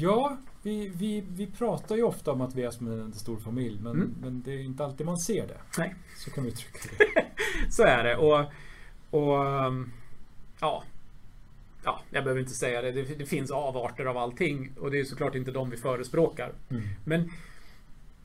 Ja, 0.00 0.36
vi, 0.62 0.88
vi, 0.88 1.24
vi 1.28 1.46
pratar 1.46 1.96
ju 1.96 2.02
ofta 2.02 2.32
om 2.32 2.40
att 2.40 2.54
vi 2.54 2.62
är 2.62 2.70
som 2.70 2.86
en 2.86 3.12
stor 3.12 3.36
familj. 3.38 3.80
Men, 3.82 3.92
Mm. 3.92 4.14
men 4.20 4.42
det 4.42 4.52
är 4.52 4.58
inte 4.58 4.84
alltid 4.84 5.06
man 5.06 5.18
ser 5.18 5.46
det. 5.46 5.56
nej, 5.78 5.94
Så 6.16 6.30
kan 6.30 6.44
vi 6.44 6.50
uttrycka 6.50 6.78
det. 6.98 7.24
så 7.70 7.82
är 7.82 8.04
det. 8.04 8.16
Och, 8.16 8.44
och 9.10 9.46
ehm, 9.46 9.92
ja, 10.60 10.82
ja, 11.84 12.00
jag 12.10 12.24
behöver 12.24 12.40
inte 12.40 12.54
säga 12.54 12.82
det. 12.82 12.92
det. 12.92 13.02
Det 13.18 13.26
finns 13.26 13.50
avarter 13.50 14.04
av 14.04 14.16
allting 14.16 14.72
och 14.80 14.90
det 14.90 15.00
är 15.00 15.04
såklart 15.04 15.34
inte 15.34 15.50
de 15.50 15.70
vi 15.70 15.76
förespråkar. 15.76 16.52
Mm. 16.70 16.82
Men 17.04 17.30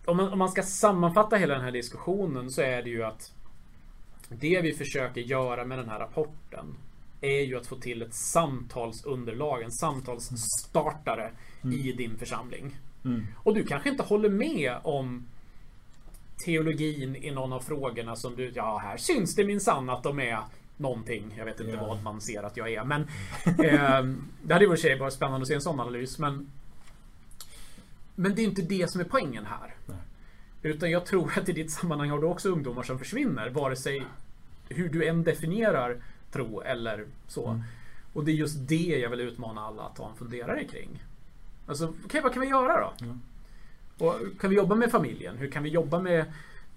om 0.05 0.17
man, 0.17 0.29
om 0.33 0.39
man 0.39 0.49
ska 0.49 0.63
sammanfatta 0.63 1.35
hela 1.35 1.53
den 1.53 1.63
här 1.63 1.71
diskussionen 1.71 2.51
så 2.51 2.61
är 2.61 2.83
det 2.83 2.89
ju 2.89 3.03
att 3.03 3.33
det 4.29 4.61
vi 4.61 4.73
försöker 4.73 5.21
göra 5.21 5.65
med 5.65 5.77
den 5.77 5.89
här 5.89 5.99
rapporten 5.99 6.75
är 7.21 7.41
ju 7.41 7.57
att 7.57 7.67
få 7.67 7.75
till 7.75 8.01
ett 8.01 8.13
samtalsunderlag, 8.13 9.61
en 9.61 9.71
samtalsstartare 9.71 11.31
i 11.63 11.91
din 11.91 12.17
församling. 12.17 12.75
Mm. 13.05 13.27
Och 13.37 13.53
du 13.55 13.63
kanske 13.63 13.89
inte 13.89 14.03
håller 14.03 14.29
med 14.29 14.75
om 14.83 15.25
teologin 16.45 17.15
i 17.15 17.31
någon 17.31 17.53
av 17.53 17.59
frågorna 17.59 18.15
som 18.15 18.35
du, 18.35 18.51
ja 18.55 18.77
här 18.77 18.97
syns 18.97 19.35
det 19.35 19.43
minsann 19.45 19.89
att 19.89 20.03
de 20.03 20.19
är 20.19 20.39
någonting. 20.77 21.33
Jag 21.37 21.45
vet 21.45 21.59
inte 21.59 21.71
Ja. 21.73 21.87
vad 21.87 22.03
man 22.03 22.21
ser 22.21 22.43
att 22.43 22.57
jag 22.57 22.73
är 22.73 22.83
men 22.83 23.01
eh, 23.45 24.15
Det 24.43 24.53
hade 24.53 24.65
ju 24.65 24.77
sig 24.77 24.99
varit 24.99 25.13
spännande 25.13 25.41
att 25.41 25.47
se 25.47 25.53
en 25.53 25.61
sån 25.61 25.79
analys 25.79 26.19
men 26.19 26.51
Men 28.15 28.35
det 28.35 28.41
är 28.41 28.45
inte 28.45 28.61
det 28.61 28.89
som 28.91 29.01
är 29.01 29.05
poängen 29.05 29.45
här. 29.45 29.75
Nej. 29.85 29.97
Utan 30.61 30.91
jag 30.91 31.05
tror 31.05 31.31
att 31.37 31.49
i 31.49 31.51
ditt 31.51 31.71
sammanhang 31.71 32.09
har 32.09 32.19
du 32.19 32.27
också 32.27 32.49
ungdomar 32.49 32.83
som 32.83 32.99
försvinner 32.99 33.49
vare 33.49 33.75
sig 33.75 34.03
hur 34.69 34.89
du 34.89 35.05
än 35.07 35.23
definierar 35.23 35.97
tro 36.31 36.61
eller 36.61 37.05
så. 37.27 37.47
Mm. 37.47 37.61
Och 38.13 38.25
det 38.25 38.31
är 38.31 38.35
just 38.35 38.67
det 38.67 38.75
jag 39.01 39.09
vill 39.09 39.19
utmana 39.21 39.61
alla 39.61 39.83
att 39.83 39.95
ta 39.95 40.09
en 40.09 40.15
funderare 40.15 40.63
kring. 40.63 41.03
Alltså, 41.67 41.93
okej, 42.05 42.21
vad 42.21 42.33
kan 42.33 42.41
vi 42.41 42.47
göra 42.47 42.79
då? 42.81 42.93
Ja. 43.05 43.17
Och 44.07 44.39
kan 44.39 44.49
vi 44.49 44.55
jobba 44.55 44.75
med 44.75 44.91
familjen? 44.91 45.37
Hur 45.37 45.51
kan 45.51 45.63
vi 45.63 45.69
jobba 45.69 45.99
med, 45.99 46.25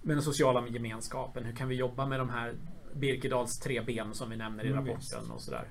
med 0.01 0.15
den 0.15 0.23
sociala 0.23 0.67
gemenskapen? 0.67 1.43
Hur 1.45 1.53
kan 1.55 1.67
vi 1.67 1.75
jobba 1.75 2.05
med 2.05 2.19
de 2.19 2.29
här 2.29 2.53
Birkedals 2.93 3.59
tre 3.59 3.81
ben 3.81 4.13
som 4.13 4.29
vi 4.29 4.37
nämner 4.37 4.63
i 4.63 4.67
Mm, 4.67 4.79
rapporten 4.79 5.19
visst. 5.19 5.31
och 5.31 5.41
sådär. 5.41 5.67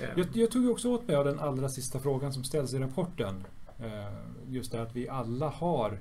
Eh, 0.00 0.08
Jag, 0.16 0.26
jag 0.32 0.50
tog 0.50 0.70
också 0.70 0.88
åt 0.88 1.06
mig 1.06 1.16
av 1.16 1.24
den 1.24 1.40
allra 1.40 1.68
sista 1.68 1.98
frågan 2.00 2.32
som 2.32 2.44
ställs 2.44 2.74
i 2.74 2.78
rapporten. 2.78 3.44
Eh, 3.78 4.14
Just 4.48 4.72
det 4.72 4.82
att 4.82 4.96
vi 4.96 5.08
alla 5.08 5.48
har 5.48 5.98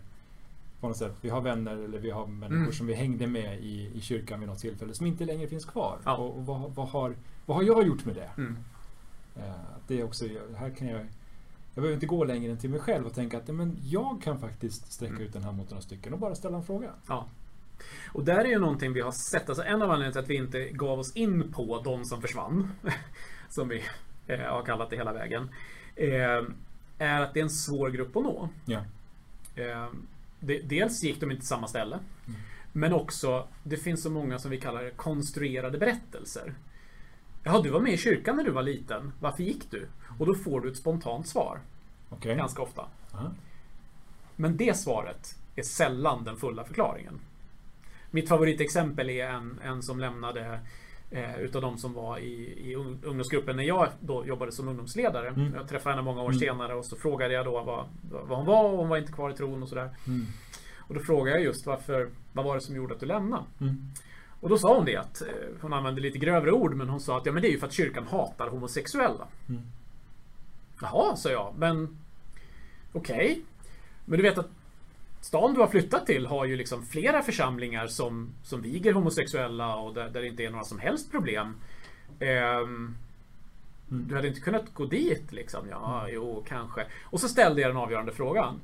på 0.80 0.88
något 0.88 0.98
sätt, 0.98 1.16
vi 1.22 1.30
har 1.30 1.42
vänner 1.42 1.76
eller 1.78 2.00
vi 2.00 2.10
har 2.12 2.28
människor 2.28 2.58
Mm. 2.62 2.74
som 2.74 2.88
vi 2.88 2.94
hängde 2.94 3.28
med 3.28 3.60
i, 3.60 3.92
i 3.96 4.02
kyrkan 4.02 4.40
vid 4.40 4.50
något 4.50 4.60
tillfälle 4.60 4.94
som 4.94 5.06
inte 5.06 5.26
längre 5.26 5.48
finns 5.48 5.66
kvar. 5.66 5.98
Ja. 6.06 6.16
Och, 6.18 6.38
och 6.38 6.46
vad, 6.46 6.72
vad, 6.76 6.88
har, 6.88 7.16
vad 7.46 7.58
har 7.58 7.64
jag 7.64 7.88
gjort 7.88 8.06
med 8.06 8.16
det? 8.16 8.30
Mm. 8.38 8.58
Eh, 9.36 9.44
det 9.88 10.00
är 10.00 10.04
också, 10.04 10.26
här 10.58 10.70
kan 10.70 10.88
jag 10.88 11.06
jag 11.76 11.82
behöver 11.82 11.94
inte 11.94 12.06
gå 12.06 12.24
längre 12.24 12.52
än 12.52 12.58
till 12.58 12.70
mig 12.70 12.80
själv 12.80 13.06
och 13.06 13.14
tänka 13.14 13.38
att 13.38 13.48
ja, 13.48 13.54
men 13.54 13.78
jag 13.84 14.22
kan 14.24 14.40
faktiskt 14.40 14.92
sträcka 14.92 15.14
Mm. 15.14 15.28
ut 15.28 15.34
den 15.34 15.44
här 15.44 15.52
mot 15.52 15.70
några 15.70 15.82
stycken 15.82 16.14
och 16.14 16.20
bara 16.20 16.36
ställa 16.36 16.58
en 16.58 16.64
fråga. 16.64 16.92
Ja. 17.08 17.28
Och 18.14 18.24
där 18.26 18.38
är 18.38 18.50
ju 18.50 18.60
någonting 18.60 18.94
vi 18.94 19.02
har 19.02 19.12
sett. 19.12 19.50
Alltså 19.50 19.64
en 19.64 19.82
av 19.82 19.92
anledningarna 19.92 20.12
till 20.12 20.20
att 20.22 20.30
vi 20.30 20.36
inte 20.36 20.70
gav 20.70 21.00
oss 21.00 21.16
in 21.16 21.52
på 21.52 21.82
de 21.82 22.06
som 22.06 22.22
försvann. 22.22 22.72
som 23.50 23.68
vi 23.68 23.84
eh, 24.28 24.40
har 24.40 24.64
kallat 24.66 24.90
det 24.90 24.96
hela 24.96 25.14
vägen. 25.14 25.50
Eh, 25.96 26.44
är 26.98 27.22
att 27.22 27.34
det 27.34 27.40
är 27.40 27.44
en 27.44 27.50
svår 27.50 27.90
grupp 27.90 28.16
att 28.18 28.24
nå. 28.24 28.50
Ja. 28.66 28.80
Eh, 29.56 29.88
det, 30.40 30.60
dels 30.60 31.04
gick 31.04 31.20
de 31.20 31.32
inte 31.32 31.42
till 31.42 31.48
samma 31.48 31.68
ställe. 31.68 32.00
Mm. 32.28 32.40
Men 32.72 32.94
också, 32.94 33.48
det 33.64 33.78
finns 33.78 34.04
så 34.04 34.10
många 34.10 34.40
som 34.40 34.52
vi 34.52 34.60
kallar 34.60 34.90
konstruerade 34.90 35.78
berättelser. 35.78 36.54
Jaha, 37.44 37.62
du 37.62 37.70
var 37.70 37.80
med 37.80 37.94
i 37.94 37.98
kyrkan 37.98 38.36
när 38.38 38.44
du 38.44 38.52
var 38.52 38.64
liten. 38.64 39.12
Varför 39.20 39.44
gick 39.44 39.72
du? 39.72 39.88
Och 40.20 40.26
då 40.26 40.36
får 40.36 40.62
du 40.62 40.72
ett 40.72 40.78
spontant 40.78 41.28
svar. 41.28 41.60
Okej. 42.10 42.36
Ganska 42.36 42.62
ofta. 42.62 42.86
Aha. 43.14 43.32
Men 44.36 44.58
det 44.58 44.78
svaret 44.78 45.36
är 45.56 45.64
sällan 45.64 46.24
den 46.24 46.36
fulla 46.38 46.64
förklaringen. 46.64 47.20
Mitt 48.12 48.30
favoritexempel 48.30 49.10
är 49.10 49.28
en, 49.28 49.60
en 49.64 49.84
som 49.84 50.00
lämnade 50.00 50.60
eh, 51.12 51.40
utav 51.40 51.62
de 51.62 51.78
som 51.78 51.94
var 51.94 52.18
i, 52.18 52.34
i 52.70 52.76
ung- 52.76 53.00
ungdomsgruppen 53.04 53.56
när 53.56 53.64
jag 53.64 53.88
då 54.00 54.26
jobbade 54.26 54.52
som 54.52 54.68
ungdomsledare. 54.68 55.28
Mm. 55.30 55.54
Jag 55.54 55.68
träffade 55.68 55.96
henne 55.96 56.06
många 56.06 56.22
år 56.22 56.30
Mm. 56.30 56.40
senare 56.40 56.76
och 56.76 56.86
så 56.86 56.96
frågade 56.96 57.34
jag 57.34 57.46
då 57.46 57.52
vad, 57.64 57.86
vad 58.28 58.38
hon 58.38 58.46
var 58.46 58.64
och 58.72 58.78
hon 58.78 58.90
var 58.90 58.98
inte 58.98 59.12
kvar 59.12 59.30
i 59.30 59.34
tron 59.34 59.64
och 59.64 59.70
sådär. 59.70 59.90
Mm. 60.08 60.26
Och 60.78 60.94
då 60.94 61.00
frågade 61.00 61.38
jag 61.38 61.46
just 61.46 61.66
varför, 61.66 62.10
vad 62.34 62.46
var 62.46 62.56
det 62.56 62.62
som 62.62 62.76
gjorde 62.76 62.94
att 62.94 63.00
du 63.00 63.06
lämnade? 63.06 63.44
Mm. 63.62 63.92
Och 64.42 64.50
då 64.50 64.58
sa 64.58 64.76
hon 64.76 64.86
det 64.86 64.96
att, 64.98 65.22
eh, 65.22 65.28
hon 65.62 65.74
använde 65.74 66.02
lite 66.02 66.18
grövre 66.18 66.52
ord 66.52 66.74
men 66.76 66.90
hon 66.90 67.00
sa 67.00 67.18
att 67.18 67.26
ja 67.26 67.32
men 67.32 67.42
det 67.42 67.48
är 67.48 67.52
ju 67.52 67.60
för 67.60 67.68
att 67.68 67.74
kyrkan 67.74 68.08
hatar 68.08 68.48
homosexuella. 68.48 69.28
Jaha, 70.84 71.16
sa 71.16 71.30
jag, 71.30 71.54
men 71.58 71.98
okej. 72.94 73.42
Men 74.06 74.18
du 74.18 74.24
vet 74.24 74.38
att 74.38 74.50
stan 75.22 75.54
du 75.54 75.60
har 75.60 75.68
flyttat 75.68 76.06
till 76.06 76.26
har 76.26 76.46
ju 76.46 76.56
liksom 76.56 76.86
flera 76.86 77.22
församlingar 77.22 77.88
som, 77.88 78.30
som 78.44 78.62
viger 78.62 78.94
homosexuella 78.94 79.76
och 79.76 79.94
där, 79.94 80.10
där 80.10 80.22
det 80.22 80.28
inte 80.28 80.44
är 80.44 80.50
några 80.50 80.64
som 80.64 80.80
helst 80.80 81.12
problem. 81.12 81.56
Mm. 82.20 82.96
du 83.88 84.16
hade 84.16 84.28
inte 84.28 84.40
kunnat 84.40 84.74
gå 84.74 84.86
dit 84.86 85.32
liksom? 85.32 85.68
Ja, 85.70 86.08
jo, 86.10 86.44
kanske. 86.48 86.86
Och 87.04 87.20
så 87.20 87.28
ställde 87.30 87.62
jag 87.62 87.70
den 87.70 87.78
avgörande 87.78 88.12
frågan. 88.12 88.60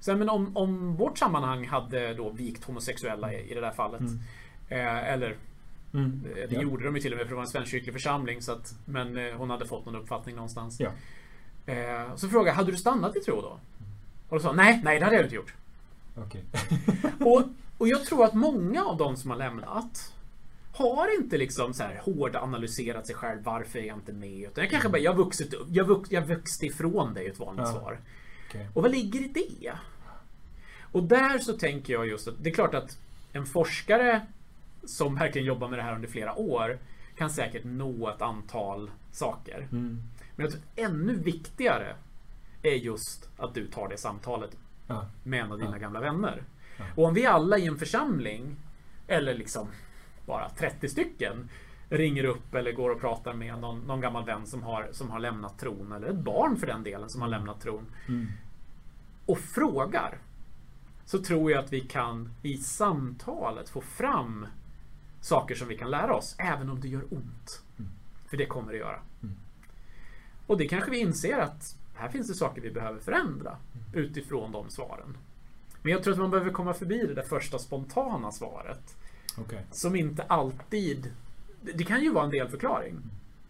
Så, 0.00 0.16
men 0.16 0.28
om, 0.28 0.56
om 0.56 0.96
vårt 0.96 1.18
sammanhang 1.18 1.66
hade 1.66 2.14
då 2.14 2.30
vikt 2.30 2.64
homosexuella 2.64 3.32
i, 3.34 3.50
i 3.50 3.54
det 3.54 3.60
där 3.60 3.72
fallet. 3.72 4.00
Mm. 4.00 4.18
Eh, 4.68 5.12
eller 5.12 5.36
Mm. 5.94 6.20
eh, 6.30 6.48
det 6.48 6.54
Ja. 6.54 6.62
gjorde 6.62 6.84
de 6.84 6.96
ju 6.96 7.02
till 7.02 7.12
och 7.12 7.18
med 7.18 7.26
för 7.26 7.30
det 7.30 7.36
var 7.36 7.42
en 7.42 7.48
svenskkyrklig 7.48 7.92
församling. 7.94 8.42
Så 8.42 8.52
att, 8.52 8.74
men 8.84 9.16
eh, 9.16 9.34
hon 9.34 9.50
hade 9.50 9.66
fått 9.66 9.86
någon 9.86 9.96
uppfattning 9.96 10.34
någonstans. 10.36 10.80
Ja. 10.80 10.90
Eh, 11.66 12.16
så 12.16 12.28
frågade 12.28 12.48
jag, 12.50 12.54
hade 12.54 12.70
du 12.70 12.76
stannat 12.76 13.16
i 13.16 13.20
tro 13.20 13.40
då? 13.40 13.58
Och 14.28 14.36
då 14.36 14.40
sa 14.40 14.52
nej, 14.52 14.80
nej 14.84 14.98
det 14.98 15.04
hade 15.04 15.16
jag 15.16 15.24
inte 15.24 15.34
gjort. 15.36 15.54
Okej. 16.16 16.44
Och, 17.20 17.42
och 17.78 17.88
jag 17.88 18.04
tror 18.04 18.24
att 18.24 18.34
många 18.34 18.84
av 18.84 18.96
de 18.96 19.16
som 19.16 19.30
har 19.30 19.38
lämnat 19.38 20.14
har 20.72 21.16
inte 21.20 21.38
liksom 21.38 21.74
så 21.74 21.82
här 21.82 22.00
hård 22.04 22.36
analyserat 22.36 23.06
sig 23.06 23.14
själv. 23.16 23.42
Varför 23.44 23.78
är 23.78 23.84
jag 23.84 23.96
inte 23.96 24.12
med? 24.12 24.42
Utan 24.42 24.64
jag 24.64 24.70
kanske 24.70 24.88
bara, 24.88 24.98
jag 24.98 25.12
har 25.12 25.18
vuxit 25.24 25.54
upp. 25.54 25.66
Jag, 25.70 25.84
vux, 25.84 26.10
jag 26.12 26.22
växte 26.22 26.66
ifrån 26.66 27.14
dig, 27.14 27.26
ett 27.26 27.38
vanligt 27.38 27.66
Ja. 27.66 27.72
svar. 27.72 27.98
Okej. 28.48 28.68
Och 28.74 28.82
vad 28.82 28.90
ligger 28.90 29.20
i 29.20 29.28
det? 29.28 29.72
Och 30.92 31.02
där 31.02 31.38
så 31.38 31.52
tänker 31.52 31.92
jag 31.92 32.06
just 32.06 32.28
att 32.28 32.34
det 32.42 32.50
är 32.50 32.54
klart 32.54 32.74
att 32.74 32.98
en 33.32 33.46
forskare 33.46 34.20
som 34.84 35.14
verkligen 35.14 35.46
jobbar 35.46 35.68
med 35.68 35.78
det 35.78 35.82
här 35.82 35.94
under 35.94 36.08
flera 36.08 36.34
år 36.38 36.78
kan 37.16 37.30
säkert 37.30 37.64
nå 37.64 38.08
ett 38.10 38.22
antal 38.22 38.90
saker. 39.12 39.68
Mm. 39.72 40.02
Men 40.36 40.44
jag 40.44 40.50
tror 40.52 40.62
ännu 40.76 41.14
viktigare 41.14 41.96
är 42.62 42.74
just 42.74 43.28
att 43.36 43.54
du 43.54 43.66
tar 43.66 43.88
det 43.88 43.96
samtalet 43.98 44.56
Ja. 44.86 45.06
med 45.22 45.40
en 45.44 45.52
av 45.52 45.58
dina 45.58 45.70
Ja. 45.72 45.78
gamla 45.78 46.00
vänner. 46.00 46.42
Ja. 46.78 46.84
Och 46.96 47.04
om 47.04 47.14
vi 47.14 47.26
alla 47.26 47.58
i 47.58 47.66
en 47.66 47.78
församling, 47.78 48.56
eller 49.06 49.34
liksom 49.34 49.68
bara 50.26 50.48
30 50.48 50.88
stycken, 50.88 51.48
ringer 51.88 52.24
upp 52.24 52.54
eller 52.54 52.72
går 52.72 52.90
och 52.90 53.00
pratar 53.00 53.34
med 53.34 53.58
någon, 53.58 53.80
någon 53.80 54.00
gammal 54.00 54.24
vän 54.24 54.46
som 54.46 54.62
har, 54.62 54.88
som 54.92 55.10
har 55.10 55.18
lämnat 55.20 55.58
tron, 55.58 55.92
eller 55.92 56.08
ett 56.08 56.16
barn 56.24 56.56
för 56.56 56.66
den 56.66 56.82
delen 56.82 57.08
som 57.10 57.22
har 57.22 57.28
lämnat 57.28 57.60
tron, 57.60 57.86
Mm. 58.08 58.26
och 59.26 59.38
frågar, 59.38 60.18
så 61.04 61.18
tror 61.22 61.50
jag 61.50 61.64
att 61.64 61.72
vi 61.72 61.80
kan 61.80 62.28
i 62.42 62.56
samtalet 62.56 63.68
få 63.68 63.80
fram 63.80 64.46
saker 65.20 65.54
som 65.54 65.68
vi 65.68 65.76
kan 65.78 65.90
lära 65.90 66.14
oss, 66.14 66.36
även 66.38 66.70
om 66.70 66.80
det 66.80 66.88
gör 66.88 67.04
ont. 67.14 67.62
Mm. 67.78 67.90
För 68.30 68.36
det 68.36 68.46
kommer 68.46 68.72
det 68.72 68.78
göra. 68.78 69.00
Mm. 69.22 69.36
Och 70.50 70.58
det 70.58 70.68
kanske 70.68 70.90
vi 70.90 70.98
inser 70.98 71.38
att 71.38 71.76
här 71.94 72.08
finns 72.08 72.28
det 72.28 72.34
saker 72.34 72.60
vi 72.62 72.70
behöver 72.70 73.00
förändra 73.00 73.56
utifrån 73.94 74.52
de 74.52 74.70
svaren. 74.70 75.16
Men 75.82 75.92
jag 75.92 76.02
tror 76.02 76.12
att 76.14 76.18
man 76.20 76.30
behöver 76.30 76.50
komma 76.50 76.74
förbi 76.74 77.06
det 77.06 77.14
där 77.14 77.22
första 77.22 77.58
spontana 77.58 78.32
svaret. 78.32 78.96
Okej. 79.38 79.66
Som 79.72 79.96
inte 79.96 80.22
alltid... 80.22 81.12
det- 81.60 81.72
Det 81.72 81.84
kan 81.84 82.00
ju 82.02 82.12
vara 82.12 82.24
en 82.24 82.30
delförklaring. 82.30 82.96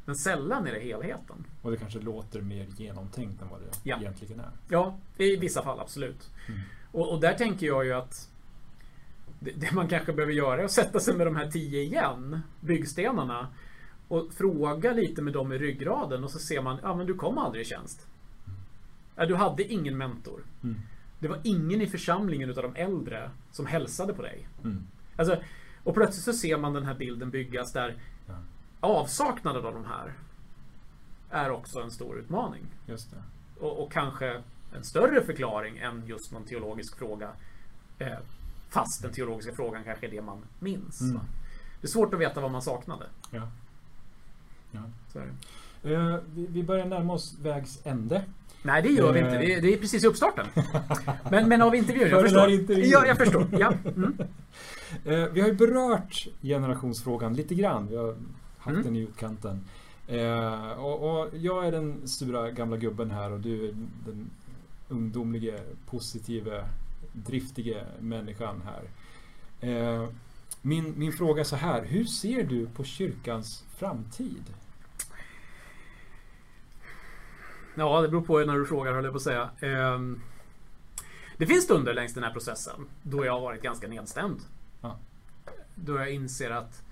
Men 0.05 0.16
sällan 0.16 0.66
är 0.66 0.72
det 0.72 0.80
helheten. 0.80 1.44
Och 1.62 1.70
det 1.70 1.76
kanske 1.76 1.98
låter 2.01 2.40
mer 2.40 2.66
genomtänkt 2.76 3.42
än 3.42 3.48
vad 3.51 3.61
det 3.61 3.66
Ja. 3.82 3.96
egentligen 4.01 4.40
är. 4.40 4.51
Ja, 4.68 4.98
i 5.16 5.36
vissa 5.36 5.62
fall 5.62 5.80
absolut. 5.80 6.30
Mm. 6.48 6.61
Och, 6.92 7.12
och 7.12 7.20
där 7.20 7.34
tänker 7.34 7.66
jag 7.66 7.84
ju 7.84 7.92
att 7.92 8.28
det, 9.40 9.51
det 9.51 9.72
man 9.72 9.88
kanske 9.88 10.12
behöver 10.12 10.32
göra 10.32 10.61
är 10.61 10.64
att 10.64 10.70
sätta 10.70 11.01
sig 11.01 11.14
med 11.16 11.26
de 11.26 11.36
här 11.36 11.51
tio 11.51 11.82
igen, 11.82 12.40
byggstenarna. 12.61 13.48
Och 14.11 14.32
fråga 14.32 14.92
lite 14.92 15.22
med 15.22 15.32
dem 15.32 15.52
i 15.52 15.58
ryggraden 15.58 16.24
och 16.24 16.30
så 16.30 16.38
ser 16.38 16.62
man, 16.62 16.78
ja 16.82 16.94
men 16.94 17.06
du 17.06 17.14
kom 17.14 17.38
aldrig 17.38 17.62
i 17.62 17.68
tjänst. 17.68 18.06
Ja, 19.16 19.26
du 19.26 19.34
hade 19.34 19.64
ingen 19.64 19.98
mentor. 19.98 20.44
Mm. 20.62 20.80
Det 21.18 21.28
var 21.28 21.40
ingen 21.44 21.80
i 21.80 21.86
församlingen 21.86 22.50
utav 22.50 22.62
de 22.62 22.76
äldre 22.80 23.30
som 23.52 23.66
hälsade 23.66 24.14
på 24.14 24.22
dig. 24.22 24.48
Mm. 24.64 24.86
Alltså, 25.16 25.42
och 25.84 25.94
plötsligt 25.94 26.24
så 26.24 26.32
ser 26.32 26.58
man 26.58 26.72
den 26.72 26.84
här 26.86 26.94
bilden 26.94 27.30
byggas 27.30 27.72
där 27.72 27.96
Ja. 28.26 28.34
avsaknaden 28.80 29.64
av 29.64 29.72
de 29.74 29.84
här 29.84 30.12
är 31.30 31.50
också 31.50 31.80
en 31.80 31.90
stor 31.90 32.18
utmaning. 32.18 32.62
Just 32.86 33.11
det. 33.11 33.22
Och, 33.64 33.82
och 33.82 33.92
kanske 33.92 34.42
en 34.76 34.84
större 34.84 35.24
förklaring 35.24 35.78
än 35.78 36.06
just 36.06 36.32
någon 36.32 36.44
teologisk 36.44 36.98
fråga. 36.98 37.30
Eh, 37.98 38.18
fast 38.68 39.02
den 39.02 39.12
teologiska 39.12 39.52
frågan 39.54 39.84
kanske 39.84 40.06
är 40.06 40.11
det 40.11 40.22
man 40.22 40.38
minns. 40.58 41.00
Mm. 41.00 41.20
Det 41.80 41.86
är 41.86 41.90
svårt 41.90 42.14
att 42.14 42.20
veta 42.20 42.40
vad 42.40 42.50
man 42.50 42.62
saknade. 42.62 43.06
Ja. 43.30 43.48
Ja. 44.72 44.80
Eh, 45.90 46.16
vi, 46.34 46.46
vi 46.50 46.62
börjar 46.62 46.86
närma 46.86 47.12
oss 47.12 47.36
vägs 47.42 47.80
ände. 47.84 48.22
Nej, 48.62 48.82
det 48.82 48.88
gör 48.88 49.12
vi 49.12 49.20
Eh. 49.20 49.24
inte. 49.26 49.38
Det 49.38 49.54
är, 49.54 49.62
det 49.62 49.74
är 49.74 49.78
precis 49.78 50.04
i 50.04 50.06
uppstarten. 50.06 50.46
Men, 51.30 51.48
men 51.48 51.62
av 51.62 51.74
intervjun, 51.74 52.08
jag 52.10 52.22
förstår. 52.22 52.50
intervjun. 52.50 52.90
Ja, 52.90 53.06
jag 53.06 53.16
förstår. 53.18 53.46
Ja. 53.58 53.72
Mm. 53.96 54.16
Eh, 55.04 55.24
vi 55.32 55.40
har 55.40 55.48
ju 55.48 55.54
berört 55.54 56.26
generationsfrågan 56.42 57.34
lite 57.34 57.54
grann. 57.54 57.86
Vi 57.90 57.96
har 57.96 58.16
haft 58.58 58.74
Mm. 58.74 58.82
den 58.82 58.96
i 58.96 59.00
utkanten. 59.00 59.60
Och, 60.78 61.20
och 61.20 61.28
jag 61.36 61.66
är 61.66 61.72
den 61.72 62.08
sura 62.08 62.50
gamla 62.50 62.76
gubben 62.76 63.10
här 63.10 63.32
och 63.32 63.40
du 63.40 63.68
är 63.68 63.72
den 64.06 64.30
ungdomlige, 64.88 65.60
positive, 65.86 66.64
driftige 67.12 67.76
människan 68.00 68.62
här. 68.64 68.82
Min, 70.62 70.94
min 70.96 71.12
fråga 71.12 71.40
är 71.40 71.44
så 71.44 71.56
här. 71.56 71.84
Hur 71.84 72.04
ser 72.04 72.44
du 72.44 72.66
på 72.66 72.84
kyrkans 72.84 73.64
framtid? 73.76 74.42
Ja, 77.74 78.00
det 78.00 78.08
beror 78.08 78.22
på 78.22 78.38
när 78.38 78.54
du 78.58 78.66
frågar 78.66 78.92
höll 78.92 79.04
jag 79.04 79.12
på 79.12 79.16
att 79.16 79.22
säga. 79.22 79.50
Ehm, 79.60 80.20
Det 81.36 81.46
finns 81.46 81.64
stunder 81.64 81.94
längs 81.94 82.14
den 82.14 82.24
här 82.24 82.32
processen 82.32 82.86
då 83.02 83.24
jag 83.24 83.32
har 83.32 83.40
varit 83.40 83.62
ganska 83.62 83.88
nedstämd. 83.88 84.40
Ja. 84.82 84.98
Då 85.74 85.96
jag 85.96 86.10
inser 86.10 86.50
att 86.50 86.82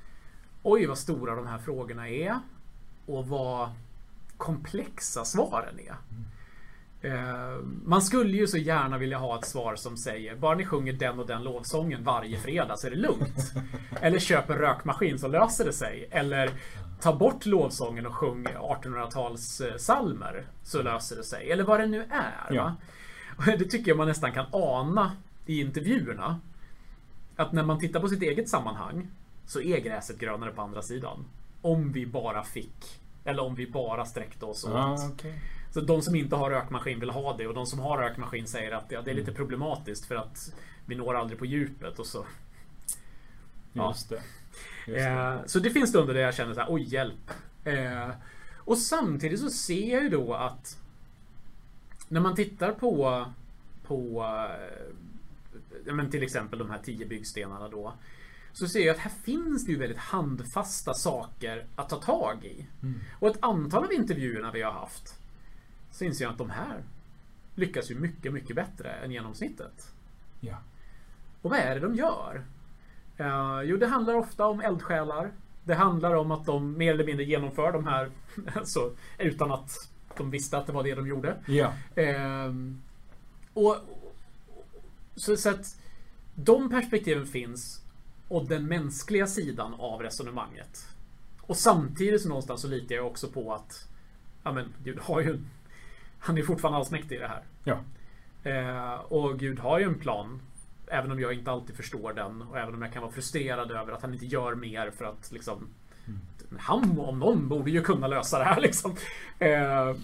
oj 0.62 0.86
vad 0.86 0.98
stora 0.98 1.34
de 1.34 1.46
här 1.46 1.58
frågorna 1.58 2.08
är 2.08 2.38
och 3.06 3.28
vad 3.28 3.68
komplexa 4.36 5.24
svaren 5.24 5.78
är. 5.78 5.94
Ehm, 7.02 7.80
Man 7.86 8.02
skulle 8.02 8.36
ju 8.36 8.46
så 8.46 8.56
gärna 8.58 8.98
vilja 8.98 9.18
ha 9.18 9.38
ett 9.38 9.44
svar 9.46 9.76
som 9.76 9.96
säger 9.96 10.36
bara 10.36 10.54
ni 10.56 10.64
sjunger 10.66 10.92
den 10.92 11.18
och 11.18 11.26
den 11.26 11.42
lovsången 11.42 12.04
varje 12.04 12.38
fredag 12.38 12.76
så 12.76 12.86
är 12.86 12.90
det 12.90 12.96
lugnt. 12.96 13.52
Eller 14.00 14.18
köp 14.18 14.50
en 14.50 14.58
rökmaskin 14.58 15.18
så 15.18 15.28
löser 15.28 15.64
det 15.64 15.72
sig. 15.72 16.08
Eller 16.10 16.50
ta 17.00 17.16
bort 17.16 17.46
lovsången 17.46 18.06
och 18.06 18.14
sjung 18.14 18.46
1800-tals 18.46 19.60
eh, 19.60 19.76
salmer 19.76 20.46
så 20.62 20.82
löser 20.82 21.16
det 21.16 21.24
sig. 21.24 21.50
Eller 21.50 21.64
vad 21.64 21.80
det 21.80 21.86
nu 21.86 22.02
är. 22.10 22.48
Ja. 22.50 22.74
Det 23.46 23.64
tycker 23.64 23.90
jag 23.90 23.96
man 23.96 24.08
nästan 24.08 24.32
kan 24.32 24.46
ana 24.50 25.12
i 25.46 25.60
intervjuerna. 25.60 26.40
Att 27.36 27.52
när 27.52 27.62
man 27.62 27.78
tittar 27.78 28.00
på 28.00 28.08
sitt 28.08 28.22
eget 28.22 28.48
sammanhang 28.48 29.08
så 29.46 29.60
är 29.60 29.80
gräset 29.80 30.18
grönare 30.18 30.50
på 30.50 30.62
andra 30.62 30.82
sidan. 30.82 31.24
Om 31.62 31.92
vi 31.92 32.06
bara 32.06 32.44
fick. 32.44 33.00
Eller 33.24 33.42
om 33.42 33.54
vi 33.54 33.70
bara 33.70 34.04
sträckte 34.04 34.44
oss 34.44 34.64
åt. 34.64 34.74
Ah, 34.74 35.08
okej. 35.12 35.40
Så 35.70 35.80
de 35.80 36.02
som 36.02 36.14
inte 36.14 36.36
har 36.36 36.50
rökmaskin 36.50 37.00
vill 37.00 37.10
ha 37.10 37.36
det 37.36 37.46
och 37.46 37.54
de 37.54 37.66
som 37.66 37.78
har 37.78 37.98
rökmaskin 37.98 38.46
säger 38.46 38.72
att 38.72 38.84
ja, 38.88 39.02
det 39.02 39.10
är 39.10 39.14
lite 39.14 39.32
problematiskt 39.32 40.06
för 40.06 40.14
att 40.14 40.52
vi 40.86 40.94
når 40.94 41.14
aldrig 41.14 41.38
på 41.38 41.46
djupet 41.46 41.98
och 41.98 42.06
så. 42.06 42.26
Ja. 43.72 43.88
Just 43.88 44.08
det. 44.08 44.22
Det. 44.88 45.06
Eh, 45.06 45.36
så 45.46 45.58
det 45.58 45.70
finns 45.70 45.90
stunder 45.90 46.14
där 46.14 46.20
jag 46.20 46.34
känner 46.34 46.54
så 46.54 46.60
här, 46.60 46.68
oj 46.70 46.82
hjälp. 46.82 47.30
Eh, 47.64 48.10
och 48.56 48.78
samtidigt 48.78 49.40
så 49.40 49.50
ser 49.50 49.92
jag 49.92 50.02
ju 50.02 50.08
då 50.08 50.34
att 50.34 50.78
när 52.08 52.20
man 52.20 52.34
tittar 52.34 52.72
på 52.72 53.26
på 53.88 54.26
eh, 55.86 55.94
men 55.94 56.10
till 56.10 56.22
exempel 56.22 56.58
de 56.58 56.70
här 56.70 56.78
tio 56.84 57.06
byggstenarna 57.06 57.68
då. 57.68 57.92
Så 58.52 58.68
ser 58.68 58.80
jag 58.80 58.94
att 58.94 59.00
här 59.00 59.12
finns 59.24 59.66
det 59.66 59.72
ju 59.72 59.78
väldigt 59.78 59.98
handfasta 59.98 60.94
saker 60.94 61.66
att 61.76 61.88
ta 61.88 61.96
tag 61.96 62.44
i. 62.44 62.66
Mm. 62.82 63.00
Och 63.18 63.28
ett 63.28 63.42
antal 63.42 63.84
av 63.84 63.92
intervjuerna 63.92 64.50
vi 64.50 64.62
har 64.62 64.72
haft 64.72 65.18
så 65.90 66.04
inser 66.04 66.24
jag 66.24 66.32
att 66.32 66.38
de 66.38 66.50
här 66.50 66.82
lyckas 67.54 67.90
ju 67.90 67.94
mycket, 67.94 68.32
mycket 68.32 68.56
bättre 68.56 68.92
än 68.92 69.10
genomsnittet. 69.10 69.92
Ja. 70.40 70.56
Och 71.42 71.50
vad 71.50 71.58
är 71.58 71.74
det 71.74 71.80
de 71.80 71.94
gör? 71.94 72.44
Eh, 73.18 73.60
jo, 73.64 73.76
det 73.76 73.86
handlar 73.86 74.14
ofta 74.14 74.46
om 74.46 74.60
eldsjälar. 74.60 75.30
Det 75.64 75.74
handlar 75.74 76.14
om 76.14 76.30
att 76.30 76.46
de 76.46 76.78
mer 76.78 76.94
eller 76.94 77.04
mindre 77.04 77.24
genomför 77.24 77.72
de 77.72 77.86
här 77.86 78.10
alltså, 78.54 78.92
utan 79.18 79.52
att 79.52 79.70
de 80.16 80.30
visste 80.30 80.58
att 80.58 80.66
det 80.66 80.72
var 80.72 80.82
det 80.82 80.94
de 80.94 81.06
gjorde. 81.06 81.36
Ja. 81.46 81.72
Ehm, 81.94 82.82
och, 83.54 83.76
så, 85.16 85.36
så 85.36 85.50
att 85.50 85.80
de 86.34 86.70
perspektiven 86.70 87.26
finns 87.26 87.82
och 88.28 88.46
den 88.46 88.66
mänskliga 88.66 89.26
sidan 89.26 89.74
av 89.78 90.02
resonemanget. 90.02 90.88
Och 91.40 91.56
samtidigt 91.56 92.22
så 92.22 92.28
någonstans 92.28 92.60
så 92.60 92.68
litar 92.68 92.94
jag 92.94 93.06
också 93.06 93.28
på 93.28 93.54
att 93.54 93.88
ja, 94.42 94.52
men, 94.52 94.72
Gud 94.84 94.98
har 94.98 95.20
ju 95.20 95.38
han 96.18 96.38
är 96.38 96.42
fortfarande 96.42 96.78
allsmäktig 96.78 97.16
i 97.16 97.18
det 97.18 97.28
här. 97.28 97.42
Ja. 97.64 97.78
Eh, 98.50 98.94
och 98.94 99.38
Gud 99.38 99.58
har 99.58 99.78
ju 99.78 99.84
en 99.84 99.98
plan. 99.98 100.40
Även 100.90 101.10
om 101.12 101.20
jag 101.20 101.32
inte 101.32 101.50
alltid 101.50 101.76
förstår 101.76 102.12
den 102.12 102.42
och 102.42 102.58
även 102.58 102.74
om 102.74 102.82
jag 102.82 102.92
kan 102.92 103.02
vara 103.02 103.12
frustrerad 103.12 103.70
över 103.70 103.92
att 103.92 104.02
han 104.02 104.12
inte 104.14 104.26
gör 104.26 104.54
mer 104.54 104.90
för 104.90 105.04
att 105.04 105.32
liksom 105.32 105.68
Han 106.58 107.00
om 107.00 107.18
någon 107.18 107.48
borde 107.48 107.70
ju 107.70 107.82
kunna 107.82 108.06
lösa 108.06 108.38
det 108.38 108.44
här 108.44 108.60
liksom. 108.66 108.96
Eh, 109.38 109.94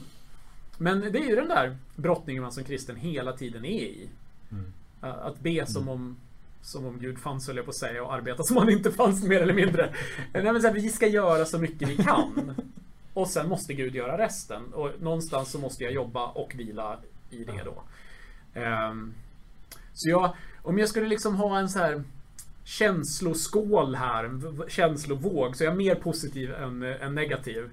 men 0.78 1.01
det 1.01 1.18
är 1.18 1.28
ju 1.28 1.35
den 1.35 1.49
där 1.49 1.76
brottningen 1.97 2.43
man 2.43 2.53
som 2.53 2.64
kristen 2.64 2.97
hela 2.97 3.32
tiden 3.32 3.64
är 3.64 3.82
i. 3.82 4.09
Mm. 4.53 4.72
Eh, 5.03 5.26
Att 5.26 5.41
be 5.41 5.66
som 5.66 5.89
om 5.89 6.16
som 6.62 6.87
om 6.87 6.99
Gud 6.99 7.18
fanns 7.18 7.47
höll 7.47 7.57
jag 7.57 7.64
på 7.64 7.70
att 7.70 7.76
säga 7.76 8.05
och 8.05 8.14
arbeta 8.14 8.43
som 8.43 8.57
om 8.57 8.62
han 8.62 8.72
inte 8.72 8.91
fanns 8.93 9.24
mer 9.24 9.41
eller 9.41 9.55
mindre. 9.55 9.95
Nej, 10.32 10.43
men 10.43 10.61
så 10.61 10.66
här, 10.66 10.74
vi 10.74 10.89
ska 10.91 11.07
göra 11.07 11.45
så 11.45 11.59
mycket 11.59 11.89
vi 11.89 11.97
kan. 11.97 12.55
Och 13.14 13.28
sen 13.28 13.49
måste 13.49 13.74
Gud 13.74 13.95
göra 13.95 14.18
resten. 14.18 14.72
Och 14.72 14.91
någonstans 15.01 15.51
så 15.51 15.59
måste 15.59 15.85
jag 15.85 15.93
jobba 15.93 16.26
och 16.26 16.55
vila 16.55 16.99
i 17.30 17.45
det 17.45 17.62
då. 17.64 17.82
Ehm, 18.61 19.14
Så 19.95 20.09
jag, 20.11 20.37
om 20.64 20.78
jag 20.78 20.88
skulle 20.88 21.08
liksom 21.08 21.36
ha 21.36 21.58
en 21.58 21.68
så 21.68 21.78
här 21.78 22.02
känsloskål 22.64 23.94
här, 23.94 24.24
en 24.24 24.62
känslovåg, 24.68 25.56
så 25.56 25.64
är 25.64 25.68
jag 25.68 25.76
mer 25.76 25.94
positiv 25.94 26.54
än, 26.54 26.82
än 26.82 27.14
negativ. 27.14 27.70